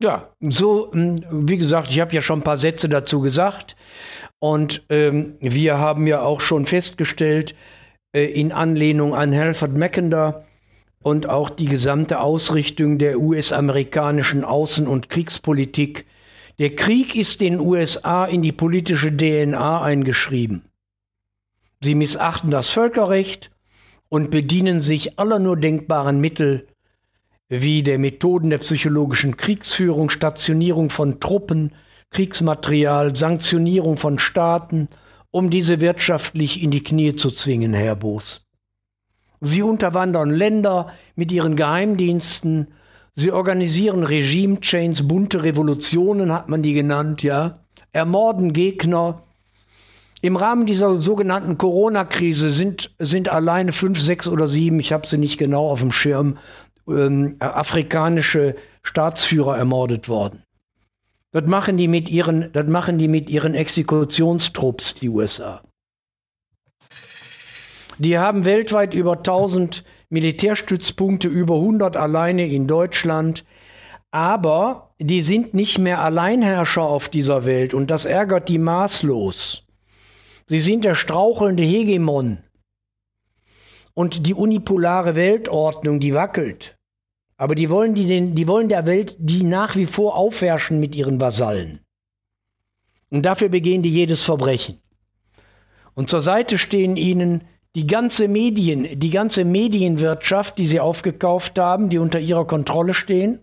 Ja, 0.02 0.30
so, 0.40 0.90
hm, 0.92 1.22
wie 1.30 1.58
gesagt, 1.58 1.90
ich 1.90 2.00
habe 2.00 2.14
ja 2.14 2.22
schon 2.22 2.40
ein 2.40 2.44
paar 2.44 2.56
Sätze 2.56 2.88
dazu 2.88 3.20
gesagt. 3.20 3.76
Und 4.40 4.82
ähm, 4.88 5.36
wir 5.40 5.78
haben 5.78 6.06
ja 6.06 6.22
auch 6.22 6.40
schon 6.40 6.66
festgestellt, 6.66 7.54
äh, 8.12 8.24
in 8.24 8.52
Anlehnung 8.52 9.14
an 9.14 9.34
Halford 9.34 9.76
Mackinder 9.76 10.44
und 11.02 11.28
auch 11.28 11.50
die 11.50 11.66
gesamte 11.66 12.20
Ausrichtung 12.20 12.98
der 12.98 13.20
US-amerikanischen 13.20 14.44
Außen- 14.44 14.86
und 14.86 15.08
Kriegspolitik, 15.08 16.06
der 16.58 16.74
Krieg 16.74 17.14
ist 17.14 17.40
den 17.40 17.58
USA 17.58 18.26
in 18.26 18.42
die 18.42 18.52
politische 18.52 19.16
DNA 19.16 19.82
eingeschrieben. 19.82 20.62
Sie 21.82 21.94
missachten 21.94 22.50
das 22.50 22.68
Völkerrecht 22.68 23.50
und 24.10 24.30
bedienen 24.30 24.80
sich 24.80 25.18
aller 25.18 25.38
nur 25.38 25.56
denkbaren 25.56 26.20
Mittel 26.20 26.66
wie 27.48 27.82
der 27.82 27.98
Methoden 27.98 28.50
der 28.50 28.58
psychologischen 28.58 29.36
Kriegsführung, 29.36 30.10
Stationierung 30.10 30.90
von 30.90 31.18
Truppen, 31.18 31.72
Kriegsmaterial, 32.10 33.14
Sanktionierung 33.14 33.96
von 33.96 34.18
Staaten, 34.18 34.88
um 35.30 35.48
diese 35.48 35.80
wirtschaftlich 35.80 36.62
in 36.62 36.70
die 36.70 36.82
Knie 36.82 37.14
zu 37.14 37.30
zwingen, 37.30 37.72
Herr 37.72 37.96
Boos. 37.96 38.46
Sie 39.40 39.62
unterwandern 39.62 40.30
Länder 40.30 40.92
mit 41.14 41.32
ihren 41.32 41.56
Geheimdiensten, 41.56 42.68
sie 43.14 43.32
organisieren 43.32 44.02
Regime-Chains, 44.02 45.06
bunte 45.06 45.42
Revolutionen 45.44 46.32
hat 46.32 46.48
man 46.48 46.62
die 46.62 46.74
genannt, 46.74 47.22
ja, 47.22 47.60
ermorden 47.92 48.52
Gegner, 48.52 49.22
Im 50.22 50.36
Rahmen 50.36 50.66
dieser 50.66 50.96
sogenannten 50.96 51.56
Corona-Krise 51.56 52.50
sind, 52.50 52.94
sind 52.98 53.30
alleine 53.30 53.72
fünf, 53.72 54.00
sechs 54.00 54.28
oder 54.28 54.46
sieben, 54.46 54.78
ich 54.78 54.92
habe 54.92 55.06
sie 55.06 55.16
nicht 55.16 55.38
genau 55.38 55.70
auf 55.70 55.80
dem 55.80 55.92
Schirm, 55.92 56.36
ähm, 56.86 57.36
afrikanische 57.38 58.54
Staatsführer 58.82 59.56
ermordet 59.56 60.08
worden. 60.08 60.42
Das 61.32 61.46
machen 61.46 61.76
die 61.76 61.88
mit 61.88 62.08
ihren, 62.08 62.52
das 62.52 62.66
machen 62.66 62.98
die 62.98 63.08
mit 63.08 63.30
ihren 63.30 63.54
Exekutionstrupps, 63.54 64.94
die 64.94 65.08
USA. 65.08 65.62
Die 67.98 68.18
haben 68.18 68.44
weltweit 68.44 68.94
über 68.94 69.18
1000 69.18 69.84
Militärstützpunkte, 70.08 71.28
über 71.28 71.56
100 71.56 71.96
alleine 71.96 72.48
in 72.48 72.66
Deutschland. 72.66 73.44
Aber 74.10 74.94
die 74.98 75.22
sind 75.22 75.54
nicht 75.54 75.78
mehr 75.78 76.00
Alleinherrscher 76.00 76.82
auf 76.82 77.08
dieser 77.08 77.44
Welt 77.44 77.74
und 77.74 77.90
das 77.90 78.06
ärgert 78.06 78.48
die 78.48 78.58
maßlos. 78.58 79.66
Sie 80.46 80.58
sind 80.58 80.84
der 80.84 80.96
strauchelnde 80.96 81.62
Hegemon. 81.62 82.38
Und 83.94 84.26
die 84.26 84.34
unipolare 84.34 85.14
Weltordnung, 85.14 86.00
die 86.00 86.14
wackelt. 86.14 86.76
Aber 87.40 87.54
die 87.54 87.70
wollen, 87.70 87.94
die, 87.94 88.06
den, 88.06 88.34
die 88.34 88.46
wollen 88.46 88.68
der 88.68 88.84
Welt 88.84 89.16
die 89.18 89.44
nach 89.44 89.74
wie 89.74 89.86
vor 89.86 90.14
aufherrschen 90.14 90.78
mit 90.78 90.94
ihren 90.94 91.22
Vasallen. 91.22 91.80
Und 93.08 93.24
dafür 93.24 93.48
begehen 93.48 93.80
die 93.82 93.88
jedes 93.88 94.20
Verbrechen. 94.20 94.78
Und 95.94 96.10
zur 96.10 96.20
Seite 96.20 96.58
stehen 96.58 96.96
ihnen 96.96 97.44
die 97.74 97.86
ganze 97.86 98.28
Medien, 98.28 99.00
die 99.00 99.08
ganze 99.08 99.46
Medienwirtschaft, 99.46 100.58
die 100.58 100.66
sie 100.66 100.80
aufgekauft 100.80 101.58
haben, 101.58 101.88
die 101.88 101.96
unter 101.96 102.20
ihrer 102.20 102.46
Kontrolle 102.46 102.92
stehen. 102.92 103.40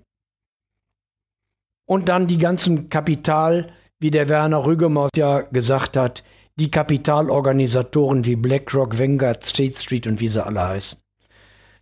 Und 1.88 2.08
dann 2.08 2.28
die 2.28 2.38
ganzen 2.38 2.90
Kapital, 2.90 3.72
wie 4.00 4.12
der 4.12 4.30
Werner 4.30 4.64
Rügemers 4.64 5.10
ja 5.16 5.42
gesagt 5.42 5.98
hat, 5.98 6.24
die 6.56 6.70
Kapitalorganisatoren 6.70 8.26
wie 8.26 8.36
BlackRock, 8.36 9.00
Vanguard, 9.00 9.44
State 9.44 9.76
Street 9.76 10.06
und 10.06 10.20
wie 10.20 10.28
sie 10.28 10.46
alle 10.46 10.62
heißen. 10.62 11.00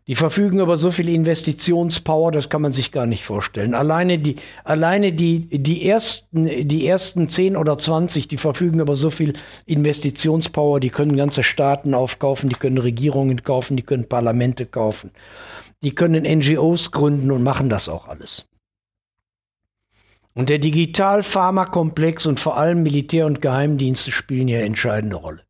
Die 0.08 0.14
verfügen 0.14 0.60
über 0.60 0.78
so 0.78 0.92
viel 0.92 1.10
Investitionspower, 1.10 2.32
das 2.32 2.50
kann 2.50 2.62
man 2.62 2.72
sich 2.72 2.92
gar 2.92 3.08
nicht 3.08 3.24
vorstellen. 3.24 3.74
Alleine 3.74 4.20
die, 4.20 4.36
alleine 4.64 5.14
die, 5.14 5.48
die 5.50 5.88
ersten, 5.88 6.68
die 6.68 6.86
ersten 6.86 7.28
10 7.28 7.58
oder 7.58 7.76
20, 7.76 8.28
die 8.28 8.38
verfügen 8.38 8.82
über 8.82 8.94
so 8.94 9.10
viel 9.10 9.34
Investitionspower, 9.66 10.80
die 10.80 10.92
können 10.92 11.18
ganze 11.18 11.42
Staaten 11.42 11.96
aufkaufen, 11.96 12.50
die 12.50 12.56
können 12.56 12.78
Regierungen 12.78 13.42
kaufen, 13.42 13.78
die 13.78 13.84
können 13.84 14.08
Parlamente 14.08 14.68
kaufen. 14.68 15.10
Die 15.82 15.96
können 15.96 16.24
NGOs 16.24 16.92
gründen 16.92 17.32
und 17.32 17.42
machen 17.42 17.70
das 17.70 17.90
auch 17.90 18.08
alles. 18.08 18.46
Und 20.36 20.50
der 20.50 20.60
Digital-Pharmakomplex 20.60 22.28
und 22.28 22.40
vor 22.40 22.58
allem 22.58 22.84
Militär 22.84 23.26
und 23.26 23.42
Geheimdienste 23.42 24.12
spielen 24.12 24.50
hier 24.50 24.64
entscheidende 24.64 25.16
Rolle. 25.16 25.45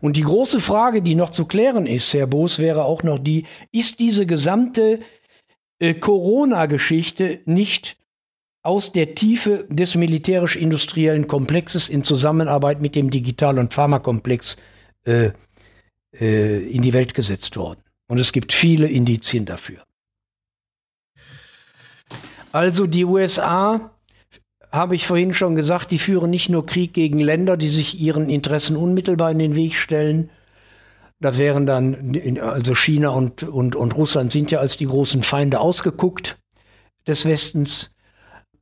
Und 0.00 0.16
die 0.16 0.22
große 0.22 0.60
Frage, 0.60 1.02
die 1.02 1.14
noch 1.14 1.30
zu 1.30 1.46
klären 1.46 1.86
ist, 1.86 2.12
Herr 2.14 2.26
Boos, 2.26 2.58
wäre 2.58 2.84
auch 2.84 3.02
noch 3.02 3.18
die, 3.18 3.46
ist 3.72 3.98
diese 4.00 4.26
gesamte 4.26 5.00
äh, 5.78 5.94
Corona-Geschichte 5.94 7.40
nicht 7.44 7.96
aus 8.62 8.92
der 8.92 9.14
Tiefe 9.14 9.66
des 9.68 9.94
militärisch-industriellen 9.94 11.26
Komplexes 11.26 11.88
in 11.88 12.04
Zusammenarbeit 12.04 12.80
mit 12.80 12.94
dem 12.94 13.10
Digital- 13.10 13.58
und 13.58 13.72
Pharmakomplex 13.72 14.56
äh, 15.04 15.30
äh, 16.12 16.66
in 16.68 16.82
die 16.82 16.92
Welt 16.92 17.14
gesetzt 17.14 17.56
worden? 17.56 17.80
Und 18.08 18.18
es 18.18 18.32
gibt 18.32 18.52
viele 18.52 18.88
Indizien 18.88 19.46
dafür. 19.46 19.84
Also 22.52 22.86
die 22.86 23.04
USA 23.04 23.90
habe 24.70 24.94
ich 24.94 25.06
vorhin 25.06 25.32
schon 25.32 25.54
gesagt, 25.54 25.90
die 25.90 25.98
führen 25.98 26.30
nicht 26.30 26.48
nur 26.48 26.66
Krieg 26.66 26.92
gegen 26.92 27.18
Länder, 27.18 27.56
die 27.56 27.68
sich 27.68 27.98
ihren 27.98 28.28
Interessen 28.28 28.76
unmittelbar 28.76 29.30
in 29.30 29.38
den 29.38 29.56
Weg 29.56 29.74
stellen. 29.74 30.30
Das 31.20 31.38
wären 31.38 31.66
dann, 31.66 32.38
also 32.40 32.74
China 32.74 33.10
und, 33.10 33.42
und, 33.42 33.74
und 33.74 33.96
Russland 33.96 34.30
sind 34.30 34.50
ja 34.50 34.60
als 34.60 34.76
die 34.76 34.86
großen 34.86 35.22
Feinde 35.22 35.60
ausgeguckt 35.60 36.38
des 37.06 37.24
Westens, 37.24 37.96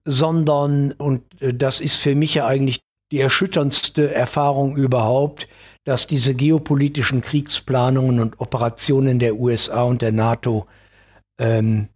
sondern, 0.04 0.92
und 0.92 1.22
äh, 1.42 1.52
das 1.52 1.80
ist 1.80 1.96
für 1.96 2.14
mich 2.14 2.34
ja 2.34 2.46
eigentlich 2.46 2.80
die 3.12 3.20
erschütterndste 3.20 4.14
Erfahrung 4.14 4.76
überhaupt, 4.76 5.48
dass 5.84 6.06
diese 6.06 6.34
geopolitischen 6.34 7.20
Kriegsplanungen 7.20 8.20
und 8.20 8.40
Operationen 8.40 9.18
der 9.18 9.36
USA 9.36 9.82
und 9.82 10.02
der 10.02 10.12
NATO 10.12 10.66
ähm, 11.38 11.88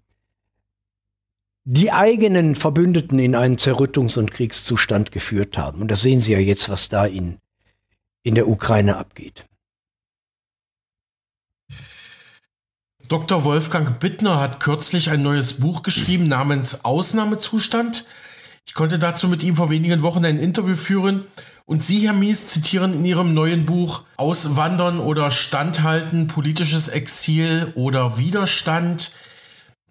die 1.64 1.92
eigenen 1.92 2.54
Verbündeten 2.54 3.18
in 3.18 3.34
einen 3.34 3.56
Zerrüttungs- 3.56 4.18
und 4.18 4.30
Kriegszustand 4.30 5.12
geführt 5.12 5.58
haben. 5.58 5.82
Und 5.82 5.88
das 5.88 6.02
sehen 6.02 6.20
Sie 6.20 6.32
ja 6.32 6.38
jetzt, 6.38 6.68
was 6.68 6.88
da 6.88 7.04
in, 7.04 7.38
in 8.22 8.34
der 8.34 8.48
Ukraine 8.48 8.96
abgeht. 8.96 9.44
Dr. 13.08 13.44
Wolfgang 13.44 13.98
Bittner 13.98 14.40
hat 14.40 14.60
kürzlich 14.60 15.10
ein 15.10 15.22
neues 15.22 15.54
Buch 15.54 15.82
geschrieben 15.82 16.28
namens 16.28 16.84
Ausnahmezustand. 16.84 18.06
Ich 18.64 18.74
konnte 18.74 19.00
dazu 19.00 19.26
mit 19.26 19.42
ihm 19.42 19.56
vor 19.56 19.68
wenigen 19.68 20.02
Wochen 20.02 20.24
ein 20.24 20.38
Interview 20.38 20.76
führen 20.76 21.24
und 21.66 21.82
Sie, 21.82 22.06
Herr 22.06 22.12
Mies, 22.12 22.48
zitieren 22.48 22.94
in 22.94 23.04
Ihrem 23.04 23.34
neuen 23.34 23.66
Buch 23.66 24.04
Auswandern 24.16 25.00
oder 25.00 25.32
Standhalten, 25.32 26.28
politisches 26.28 26.86
Exil 26.86 27.72
oder 27.74 28.16
Widerstand 28.16 29.12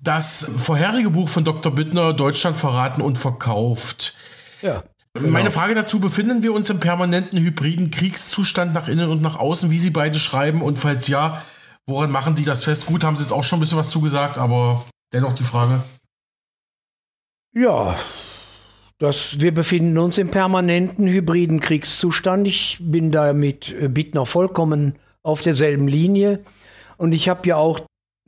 das 0.01 0.51
vorherige 0.55 1.09
Buch 1.09 1.29
von 1.29 1.43
Dr. 1.43 1.73
Bittner, 1.73 2.13
Deutschland 2.13 2.57
verraten 2.57 3.01
und 3.01 3.17
verkauft. 3.17 4.15
Ja. 4.61 4.83
Genau. 5.13 5.29
Meine 5.29 5.51
Frage 5.51 5.73
dazu, 5.73 5.99
befinden 5.99 6.43
wir 6.43 6.53
uns 6.53 6.69
im 6.69 6.79
permanenten 6.79 7.39
hybriden 7.39 7.89
Kriegszustand 7.91 8.73
nach 8.73 8.87
innen 8.87 9.09
und 9.09 9.21
nach 9.21 9.37
außen, 9.37 9.71
wie 9.71 9.79
Sie 9.79 9.89
beide 9.89 10.19
schreiben? 10.19 10.61
Und 10.61 10.77
falls 10.77 11.07
ja, 11.07 11.41
woran 11.87 12.11
machen 12.11 12.35
Sie 12.35 12.45
das 12.45 12.63
fest? 12.63 12.85
Gut, 12.85 13.03
haben 13.03 13.17
Sie 13.17 13.23
jetzt 13.23 13.33
auch 13.33 13.43
schon 13.43 13.57
ein 13.57 13.61
bisschen 13.61 13.77
was 13.77 13.89
zugesagt, 13.89 14.37
aber 14.37 14.85
dennoch 15.11 15.33
die 15.33 15.43
Frage. 15.43 15.83
Ja, 17.53 17.97
das, 18.99 19.39
wir 19.39 19.53
befinden 19.53 19.97
uns 19.97 20.17
im 20.17 20.29
permanenten 20.29 21.07
hybriden 21.07 21.59
Kriegszustand. 21.59 22.47
Ich 22.47 22.77
bin 22.79 23.11
da 23.11 23.33
mit 23.33 23.75
Bittner 23.93 24.25
vollkommen 24.25 24.99
auf 25.23 25.41
derselben 25.41 25.87
Linie. 25.87 26.43
Und 26.97 27.13
ich 27.13 27.29
habe 27.29 27.47
ja 27.47 27.55
auch 27.55 27.81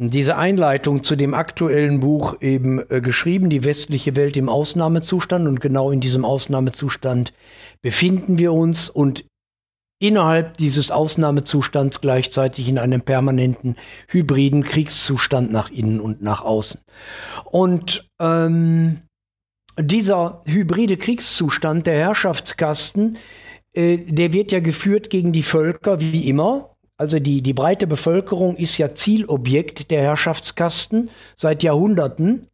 diese 0.09 0.35
Einleitung 0.35 1.03
zu 1.03 1.15
dem 1.15 1.33
aktuellen 1.33 1.99
Buch 1.99 2.41
eben 2.41 2.79
äh, 2.89 3.01
geschrieben, 3.01 3.49
die 3.49 3.63
westliche 3.63 4.15
Welt 4.15 4.35
im 4.35 4.49
Ausnahmezustand. 4.49 5.47
Und 5.47 5.61
genau 5.61 5.91
in 5.91 5.99
diesem 5.99 6.25
Ausnahmezustand 6.25 7.33
befinden 7.81 8.39
wir 8.39 8.53
uns 8.53 8.89
und 8.89 9.25
innerhalb 10.01 10.57
dieses 10.57 10.89
Ausnahmezustands 10.89 12.01
gleichzeitig 12.01 12.67
in 12.67 12.79
einem 12.79 13.01
permanenten 13.01 13.75
hybriden 14.07 14.63
Kriegszustand 14.63 15.51
nach 15.51 15.69
innen 15.69 16.01
und 16.01 16.23
nach 16.23 16.41
außen. 16.41 16.81
Und 17.45 18.09
ähm, 18.19 19.01
dieser 19.79 20.41
hybride 20.45 20.97
Kriegszustand, 20.97 21.85
der 21.85 21.99
Herrschaftskasten, 21.99 23.17
äh, 23.73 23.97
der 23.97 24.33
wird 24.33 24.51
ja 24.51 24.59
geführt 24.59 25.09
gegen 25.09 25.31
die 25.31 25.43
Völker, 25.43 26.01
wie 26.01 26.27
immer, 26.27 26.70
also 27.01 27.17
die, 27.17 27.41
die 27.41 27.53
breite 27.53 27.87
Bevölkerung 27.87 28.55
ist 28.57 28.77
ja 28.77 28.93
Zielobjekt 28.93 29.89
der 29.89 30.03
Herrschaftskasten 30.03 31.09
seit 31.35 31.63
Jahrhunderten. 31.63 32.47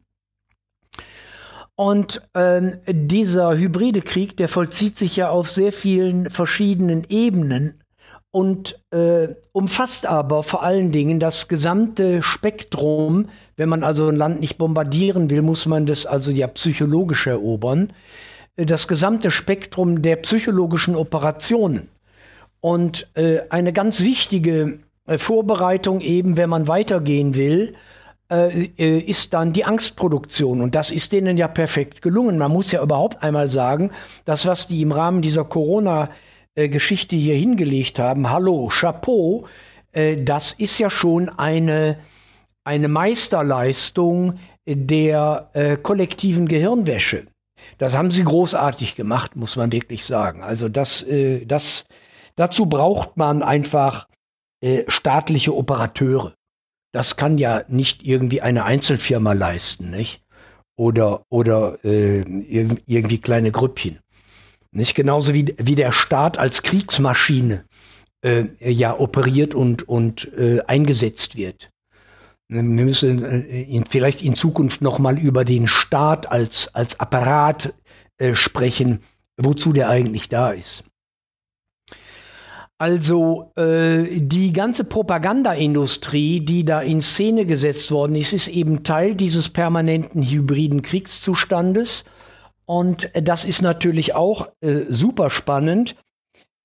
Und 1.74 2.22
äh, 2.32 2.72
dieser 2.88 3.58
hybride 3.58 4.00
Krieg, 4.00 4.38
der 4.38 4.48
vollzieht 4.48 4.96
sich 4.96 5.16
ja 5.16 5.28
auf 5.28 5.50
sehr 5.50 5.70
vielen 5.70 6.30
verschiedenen 6.30 7.04
Ebenen 7.10 7.84
und 8.30 8.82
äh, 8.90 9.34
umfasst 9.52 10.06
aber 10.06 10.42
vor 10.42 10.62
allen 10.62 10.92
Dingen 10.92 11.20
das 11.20 11.48
gesamte 11.48 12.22
Spektrum. 12.22 13.28
Wenn 13.56 13.68
man 13.68 13.84
also 13.84 14.08
ein 14.08 14.16
Land 14.16 14.40
nicht 14.40 14.56
bombardieren 14.56 15.28
will, 15.28 15.42
muss 15.42 15.66
man 15.66 15.84
das 15.84 16.06
also 16.06 16.30
ja 16.30 16.46
psychologisch 16.46 17.26
erobern. 17.26 17.92
Das 18.56 18.88
gesamte 18.88 19.30
Spektrum 19.30 20.00
der 20.00 20.16
psychologischen 20.16 20.96
Operationen. 20.96 21.90
Und 22.60 23.08
äh, 23.14 23.40
eine 23.50 23.72
ganz 23.72 24.00
wichtige 24.00 24.80
äh, 25.08 25.18
Vorbereitung 25.18 26.00
eben, 26.00 26.36
wenn 26.36 26.50
man 26.50 26.68
weitergehen 26.68 27.34
will, 27.34 27.74
äh, 28.30 28.66
äh, 28.78 28.98
ist 28.98 29.32
dann 29.32 29.54
die 29.54 29.64
Angstproduktion. 29.64 30.60
Und 30.60 30.74
das 30.74 30.90
ist 30.90 31.12
denen 31.12 31.38
ja 31.38 31.48
perfekt 31.48 32.02
gelungen. 32.02 32.36
Man 32.36 32.52
muss 32.52 32.70
ja 32.70 32.82
überhaupt 32.82 33.22
einmal 33.22 33.50
sagen, 33.50 33.90
das, 34.26 34.44
was 34.44 34.66
die 34.66 34.82
im 34.82 34.92
Rahmen 34.92 35.22
dieser 35.22 35.44
Corona-Geschichte 35.44 37.16
hier 37.16 37.34
hingelegt 37.34 37.98
haben, 37.98 38.30
hallo, 38.30 38.68
Chapeau, 38.68 39.46
das 39.92 40.52
ist 40.52 40.78
ja 40.78 40.90
schon 40.90 41.30
eine, 41.30 41.98
eine 42.62 42.88
Meisterleistung 42.88 44.38
der 44.66 45.78
kollektiven 45.82 46.46
Gehirnwäsche. 46.46 47.26
Das 47.78 47.96
haben 47.96 48.10
sie 48.10 48.22
großartig 48.22 48.94
gemacht, 48.94 49.34
muss 49.34 49.56
man 49.56 49.72
wirklich 49.72 50.04
sagen. 50.04 50.42
Also 50.42 50.68
das, 50.68 51.04
das 51.46 51.86
Dazu 52.38 52.66
braucht 52.66 53.16
man 53.16 53.42
einfach 53.42 54.06
äh, 54.60 54.84
staatliche 54.86 55.56
Operateure. 55.56 56.34
Das 56.92 57.16
kann 57.16 57.36
ja 57.36 57.64
nicht 57.66 58.04
irgendwie 58.04 58.40
eine 58.40 58.64
Einzelfirma 58.64 59.32
leisten, 59.32 59.90
nicht? 59.90 60.22
Oder, 60.76 61.24
oder 61.30 61.84
äh, 61.84 62.20
irgendwie 62.20 63.18
kleine 63.18 63.50
Grüppchen. 63.50 63.98
Nicht 64.70 64.94
genauso 64.94 65.34
wie, 65.34 65.52
wie 65.58 65.74
der 65.74 65.90
Staat 65.90 66.38
als 66.38 66.62
Kriegsmaschine 66.62 67.64
äh, 68.24 68.44
ja 68.60 68.96
operiert 68.96 69.56
und, 69.56 69.88
und 69.88 70.32
äh, 70.38 70.60
eingesetzt 70.60 71.34
wird. 71.34 71.70
Wir 72.46 72.62
müssen 72.62 73.24
äh, 73.24 73.62
in, 73.62 73.84
vielleicht 73.84 74.22
in 74.22 74.36
Zukunft 74.36 74.80
noch 74.80 75.00
mal 75.00 75.18
über 75.18 75.44
den 75.44 75.66
Staat 75.66 76.30
als, 76.30 76.72
als 76.72 77.00
Apparat 77.00 77.74
äh, 78.18 78.34
sprechen, 78.34 79.02
wozu 79.36 79.72
der 79.72 79.88
eigentlich 79.88 80.28
da 80.28 80.52
ist. 80.52 80.87
Also 82.78 83.50
äh, 83.56 84.20
die 84.20 84.52
ganze 84.52 84.84
Propagandaindustrie, 84.84 86.40
die 86.40 86.64
da 86.64 86.80
in 86.80 87.00
Szene 87.00 87.44
gesetzt 87.44 87.90
worden 87.90 88.14
ist, 88.14 88.32
ist 88.32 88.46
eben 88.46 88.84
Teil 88.84 89.16
dieses 89.16 89.48
permanenten 89.48 90.22
hybriden 90.22 90.82
Kriegszustandes. 90.82 92.04
Und 92.66 93.10
das 93.14 93.44
ist 93.44 93.62
natürlich 93.62 94.14
auch 94.14 94.48
äh, 94.60 94.82
super 94.88 95.28
spannend. 95.30 95.96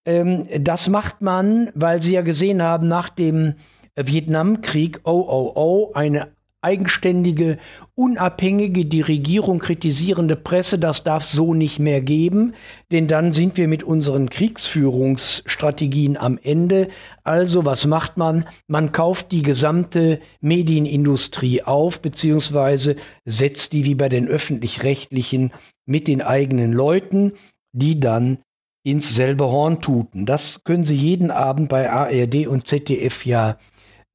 Ähm, 0.05 0.47
das 0.59 0.87
macht 0.87 1.21
man, 1.21 1.71
weil 1.73 2.03
Sie 2.03 2.13
ja 2.13 2.21
gesehen 2.21 2.61
haben, 2.61 2.87
nach 2.87 3.09
dem 3.09 3.55
Vietnamkrieg, 3.95 5.01
oh, 5.05 5.25
oh, 5.27 5.51
oh, 5.55 5.91
eine 5.93 6.31
eigenständige, 6.63 7.57
unabhängige, 7.95 8.85
die 8.85 9.01
Regierung 9.01 9.59
kritisierende 9.59 10.35
Presse, 10.35 10.79
das 10.79 11.03
darf 11.03 11.25
so 11.25 11.53
nicht 11.53 11.79
mehr 11.79 12.01
geben, 12.01 12.53
denn 12.91 13.07
dann 13.07 13.33
sind 13.33 13.57
wir 13.57 13.67
mit 13.67 13.83
unseren 13.83 14.29
Kriegsführungsstrategien 14.29 16.17
am 16.17 16.39
Ende. 16.41 16.87
Also 17.23 17.65
was 17.65 17.85
macht 17.85 18.17
man? 18.17 18.45
Man 18.67 18.91
kauft 18.91 19.31
die 19.31 19.43
gesamte 19.43 20.19
Medienindustrie 20.41 21.63
auf, 21.63 22.01
beziehungsweise 22.01 22.95
setzt 23.25 23.73
die 23.73 23.85
wie 23.85 23.95
bei 23.95 24.09
den 24.09 24.27
öffentlich-rechtlichen 24.27 25.51
mit 25.85 26.07
den 26.07 26.21
eigenen 26.21 26.73
Leuten, 26.73 27.33
die 27.73 27.99
dann 27.99 28.39
ins 28.83 29.15
selbe 29.15 29.45
Horn 29.45 29.81
tuten. 29.81 30.25
Das 30.25 30.63
können 30.63 30.83
Sie 30.83 30.95
jeden 30.95 31.31
Abend 31.31 31.69
bei 31.69 31.89
ARD 31.89 32.47
und 32.47 32.67
ZDF 32.67 33.25
ja 33.25 33.57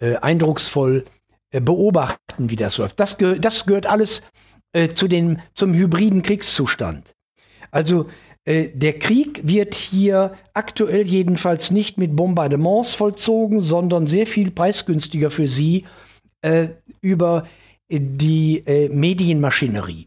äh, 0.01 0.16
eindrucksvoll 0.16 1.05
beobachten, 1.51 2.51
wie 2.51 2.57
das 2.57 2.78
läuft. 2.78 3.01
Das, 3.01 3.18
geh 3.18 3.38
das 3.38 3.66
gehört 3.66 3.86
alles 3.86 4.22
äh, 4.72 4.94
zu 4.94 5.09
den, 5.09 5.42
zum 5.55 5.74
hybriden 5.74 6.22
Kriegszustand. 6.22 7.14
Also 7.70 8.07
äh, 8.44 8.68
der 8.74 8.99
Krieg 8.99 9.40
wird 9.44 9.74
hier 9.74 10.32
aktuell 10.55 11.07
jedenfalls 11.07 11.70
nicht 11.70 11.99
mit 11.99 12.16
Bombardements 12.16 12.94
vollzogen, 12.94 13.61
sondern 13.61 14.07
sehr 14.07 14.26
viel 14.26 14.51
preisgünstiger 14.51 15.30
für 15.30 15.49
sie 15.49 15.84
äh, 16.42 16.68
über 17.01 17.46
die 17.90 18.62
äh, 18.66 18.88
Medienmaschinerie. 18.88 20.07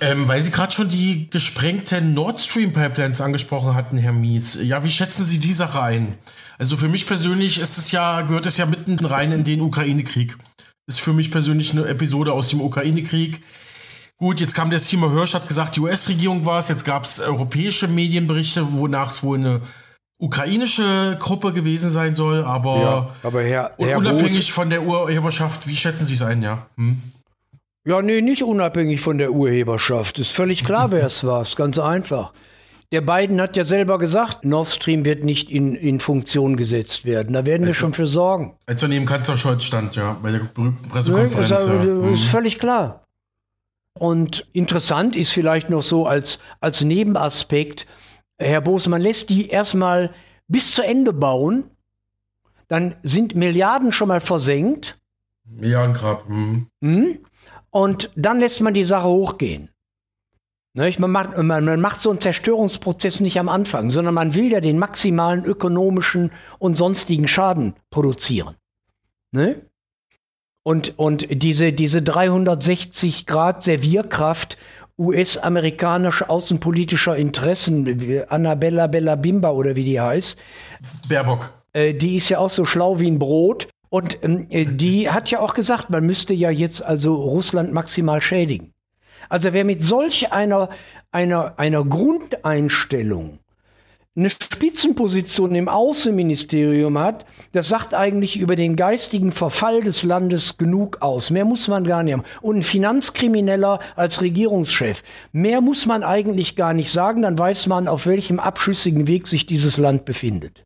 Ähm, 0.00 0.28
weil 0.28 0.40
Sie 0.40 0.50
gerade 0.50 0.72
schon 0.72 0.88
die 0.88 1.28
gesprengten 1.28 2.14
Nord 2.14 2.40
Stream 2.40 2.72
Pipelines 2.72 3.20
angesprochen 3.20 3.74
hatten, 3.74 3.98
Herr 3.98 4.12
Mies. 4.12 4.60
Ja, 4.62 4.84
wie 4.84 4.90
schätzen 4.90 5.24
Sie 5.24 5.38
die 5.38 5.52
Sache 5.52 5.82
ein? 5.82 6.14
Also 6.58 6.76
für 6.76 6.88
mich 6.88 7.06
persönlich 7.06 7.60
ist 7.60 7.78
es 7.78 7.92
ja, 7.92 8.22
gehört 8.22 8.46
es 8.46 8.56
ja 8.56 8.66
mitten 8.66 8.98
rein 9.04 9.32
in 9.32 9.44
den 9.44 9.60
Ukraine-Krieg. 9.60 10.36
Ist 10.86 11.00
für 11.00 11.12
mich 11.12 11.30
persönlich 11.30 11.72
eine 11.72 11.86
Episode 11.86 12.32
aus 12.32 12.48
dem 12.48 12.60
Ukraine-Krieg. 12.60 13.42
Gut, 14.16 14.40
jetzt 14.40 14.54
kam 14.54 14.70
der 14.70 14.82
Timo 14.82 15.12
Hirsch, 15.12 15.34
hat 15.34 15.46
gesagt, 15.46 15.76
die 15.76 15.80
US-Regierung 15.80 16.44
war 16.44 16.58
es. 16.58 16.68
Jetzt 16.68 16.84
gab 16.84 17.04
es 17.04 17.20
europäische 17.20 17.86
Medienberichte, 17.86 18.72
wonach 18.72 19.10
es 19.10 19.22
wohl 19.22 19.38
eine 19.38 19.60
ukrainische 20.18 21.16
Gruppe 21.20 21.52
gewesen 21.52 21.92
sein 21.92 22.16
soll. 22.16 22.42
Aber, 22.42 22.76
ja, 22.80 23.14
aber 23.22 23.42
Herr, 23.42 23.70
Herr 23.78 23.98
unabhängig 23.98 24.36
Roos, 24.36 24.48
von 24.48 24.70
der 24.70 24.82
Urheberschaft, 24.82 25.68
wie 25.68 25.76
schätzen 25.76 26.04
Sie 26.04 26.14
es 26.14 26.22
ein, 26.22 26.42
ja? 26.42 26.66
Hm? 26.76 27.00
Ja, 27.84 28.02
nee, 28.02 28.20
nicht 28.20 28.42
unabhängig 28.42 29.00
von 29.00 29.18
der 29.18 29.30
Urheberschaft. 29.30 30.18
Ist 30.18 30.32
völlig 30.32 30.64
klar, 30.64 30.90
wer 30.90 31.06
es 31.06 31.22
war. 31.22 31.42
Ist 31.42 31.54
ganz 31.54 31.78
einfach. 31.78 32.32
Der 32.90 33.02
Biden 33.02 33.40
hat 33.40 33.54
ja 33.56 33.64
selber 33.64 33.98
gesagt, 33.98 34.44
Nord 34.44 34.66
Stream 34.66 35.04
wird 35.04 35.22
nicht 35.22 35.50
in, 35.50 35.74
in 35.74 36.00
Funktion 36.00 36.56
gesetzt 36.56 37.04
werden. 37.04 37.34
Da 37.34 37.44
werden 37.44 37.66
wir 37.66 37.74
schon 37.74 37.92
für 37.92 38.06
sorgen. 38.06 38.56
Als 38.64 38.82
er 38.82 38.88
neben 38.88 39.04
Kanzler 39.04 39.36
Scholz 39.36 39.64
stand, 39.64 39.94
ja, 39.96 40.16
bei 40.22 40.30
der 40.32 40.38
berühmten 40.38 40.88
Pressekonferenz. 40.88 41.50
ist, 41.50 41.66
ja. 41.66 41.82
ist 41.82 41.82
mhm. 41.82 42.16
völlig 42.16 42.58
klar. 42.58 43.04
Und 43.98 44.46
interessant 44.52 45.16
ist 45.16 45.32
vielleicht 45.32 45.68
noch 45.68 45.82
so 45.82 46.06
als, 46.06 46.38
als 46.60 46.82
Nebenaspekt, 46.82 47.86
Herr 48.38 48.60
Bosmann 48.60 49.02
lässt 49.02 49.28
die 49.28 49.48
erstmal 49.48 50.10
bis 50.46 50.72
zu 50.72 50.82
Ende 50.82 51.12
bauen, 51.12 51.64
dann 52.68 52.94
sind 53.02 53.34
Milliarden 53.34 53.92
schon 53.92 54.08
mal 54.08 54.20
versenkt. 54.20 54.96
Milliardengrab. 55.44 56.28
Mhm. 56.28 56.68
Mhm. 56.80 57.18
Und 57.70 58.10
dann 58.16 58.40
lässt 58.40 58.60
man 58.60 58.72
die 58.72 58.84
Sache 58.84 59.08
hochgehen. 59.08 59.68
Man 60.74 61.10
macht, 61.10 61.36
man, 61.36 61.64
man 61.64 61.80
macht 61.80 62.00
so 62.00 62.10
einen 62.10 62.20
Zerstörungsprozess 62.20 63.20
nicht 63.20 63.40
am 63.40 63.48
Anfang, 63.48 63.90
sondern 63.90 64.14
man 64.14 64.34
will 64.34 64.52
ja 64.52 64.60
den 64.60 64.78
maximalen 64.78 65.44
ökonomischen 65.44 66.30
und 66.58 66.76
sonstigen 66.76 67.26
Schaden 67.26 67.74
produzieren. 67.90 68.54
Ne? 69.32 69.62
Und, 70.62 70.98
und 70.98 71.26
diese, 71.42 71.72
diese 71.72 72.02
360 72.02 73.26
Grad 73.26 73.64
Servierkraft 73.64 74.58
US-amerikanischer 74.98 76.28
außenpolitischer 76.28 77.16
Interessen, 77.16 78.24
Annabella 78.28 78.88
Bella 78.88 79.14
Bimba 79.14 79.50
oder 79.50 79.76
wie 79.76 79.84
die 79.84 80.00
heißt. 80.00 80.38
Baerbock. 81.08 81.52
Äh, 81.72 81.94
die 81.94 82.16
ist 82.16 82.28
ja 82.28 82.38
auch 82.38 82.50
so 82.50 82.64
schlau 82.64 82.98
wie 82.98 83.10
ein 83.10 83.18
Brot. 83.18 83.68
Und 83.90 84.18
ähm, 84.22 84.46
äh, 84.50 84.66
die 84.66 85.08
hat 85.08 85.30
ja 85.30 85.40
auch 85.40 85.54
gesagt, 85.54 85.90
man 85.90 86.04
müsste 86.04 86.34
ja 86.34 86.50
jetzt 86.50 86.82
also 86.84 87.14
Russland 87.14 87.72
maximal 87.72 88.20
schädigen. 88.20 88.74
Also 89.28 89.52
wer 89.52 89.64
mit 89.64 89.82
solch 89.82 90.32
einer, 90.32 90.70
einer, 91.10 91.54
einer 91.58 91.84
Grundeinstellung 91.84 93.38
eine 94.18 94.30
Spitzenposition 94.30 95.54
im 95.54 95.68
Außenministerium 95.68 96.98
hat, 96.98 97.24
das 97.52 97.68
sagt 97.68 97.94
eigentlich 97.94 98.38
über 98.38 98.56
den 98.56 98.74
geistigen 98.74 99.30
Verfall 99.30 99.80
des 99.80 100.02
Landes 100.02 100.58
genug 100.58 101.00
aus. 101.00 101.30
Mehr 101.30 101.44
muss 101.44 101.68
man 101.68 101.84
gar 101.84 102.02
nicht 102.02 102.14
haben. 102.14 102.24
Und 102.42 102.56
ein 102.56 102.62
Finanzkrimineller 102.64 103.78
als 103.94 104.20
Regierungschef. 104.20 105.04
Mehr 105.30 105.60
muss 105.60 105.86
man 105.86 106.02
eigentlich 106.02 106.56
gar 106.56 106.74
nicht 106.74 106.90
sagen, 106.90 107.22
dann 107.22 107.38
weiß 107.38 107.68
man, 107.68 107.86
auf 107.86 108.06
welchem 108.06 108.40
abschüssigen 108.40 109.06
Weg 109.06 109.28
sich 109.28 109.46
dieses 109.46 109.76
Land 109.76 110.04
befindet. 110.04 110.62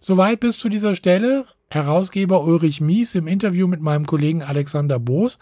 Soweit 0.00 0.40
bis 0.40 0.58
zu 0.58 0.68
dieser 0.68 0.96
Stelle. 0.96 1.44
Herausgeber 1.70 2.42
Ulrich 2.42 2.80
Mies 2.80 3.14
im 3.14 3.28
Interview 3.28 3.68
mit 3.68 3.80
meinem 3.80 4.06
Kollegen 4.06 4.42
Alexander 4.42 4.98
Boos 4.98 5.38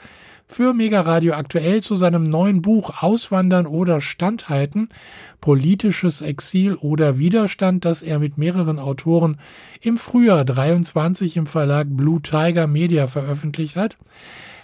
für 0.50 0.74
Mega 0.74 1.00
Radio 1.02 1.34
aktuell 1.34 1.80
zu 1.80 1.94
seinem 1.94 2.24
neuen 2.24 2.60
Buch 2.60 3.02
Auswandern 3.02 3.66
oder 3.66 4.00
Standhalten, 4.00 4.88
politisches 5.40 6.22
Exil 6.22 6.74
oder 6.74 7.18
Widerstand, 7.18 7.84
das 7.84 8.02
er 8.02 8.18
mit 8.18 8.36
mehreren 8.36 8.80
Autoren 8.80 9.38
im 9.80 9.96
Frühjahr 9.96 10.44
23 10.44 11.36
im 11.36 11.46
Verlag 11.46 11.86
Blue 11.88 12.20
Tiger 12.20 12.66
Media 12.66 13.06
veröffentlicht 13.06 13.76
hat. 13.76 13.96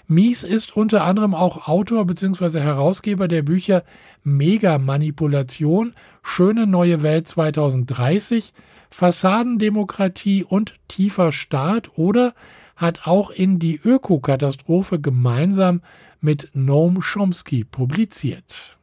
Mies 0.08 0.42
ist 0.42 0.76
unter 0.76 1.04
anderem 1.04 1.34
auch 1.34 1.68
Autor 1.68 2.04
bzw. 2.04 2.60
Herausgeber 2.60 3.28
der 3.28 3.42
Bücher 3.42 3.84
Mega 4.24 4.78
Manipulation, 4.78 5.94
Schöne 6.22 6.66
neue 6.66 7.02
Welt 7.02 7.28
2030, 7.28 8.52
Fassadendemokratie 8.90 10.42
und 10.42 10.74
Tiefer 10.88 11.30
Staat 11.30 11.96
oder 11.96 12.34
hat 12.76 13.06
auch 13.06 13.30
in 13.30 13.58
die 13.58 13.80
Ökokatastrophe 13.82 15.00
gemeinsam 15.00 15.80
mit 16.20 16.50
Noam 16.54 17.00
Chomsky 17.00 17.64
publiziert. 17.64 18.76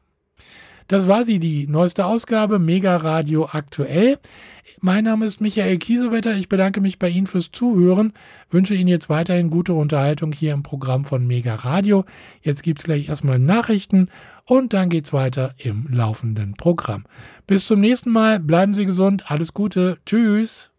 Das 0.88 1.08
war 1.08 1.24
sie, 1.24 1.40
die 1.40 1.68
neueste 1.68 2.06
Ausgabe 2.06 2.60
Mega 2.60 2.96
Radio 2.98 3.48
aktuell. 3.52 4.20
Mein 4.82 5.06
Name 5.06 5.26
ist 5.26 5.40
Michael 5.40 5.78
Kiesewetter. 5.78 6.36
Ich 6.36 6.50
bedanke 6.50 6.82
mich 6.82 7.00
bei 7.00 7.10
Ihnen 7.10 7.28
fürs 7.28 7.52
Zuhören, 7.52 8.14
wünsche 8.52 8.76
Ihnen 8.76 8.90
jetzt 8.90 9.10
weiterhin 9.10 9.50
gute 9.50 9.74
Unterhaltung 9.74 10.34
hier 10.34 10.54
im 10.54 10.62
Programm 10.62 11.06
von 11.06 11.26
Mega 11.26 11.56
Radio. 11.56 12.04
Jetzt 12.42 12.64
gibt 12.64 12.80
es 12.80 12.86
gleich 12.86 13.08
erstmal 13.08 13.40
Nachrichten 13.40 14.10
und 14.46 14.74
dann 14.74 14.90
geht's 14.90 15.14
weiter 15.14 15.54
im 15.58 15.88
laufenden 15.90 16.56
Programm. 16.56 17.06
Bis 17.48 17.66
zum 17.66 17.80
nächsten 17.80 18.12
Mal, 18.12 18.40
bleiben 18.40 18.74
Sie 18.74 18.86
gesund, 18.86 19.32
alles 19.32 19.54
Gute, 19.54 20.00
tschüss. 20.06 20.70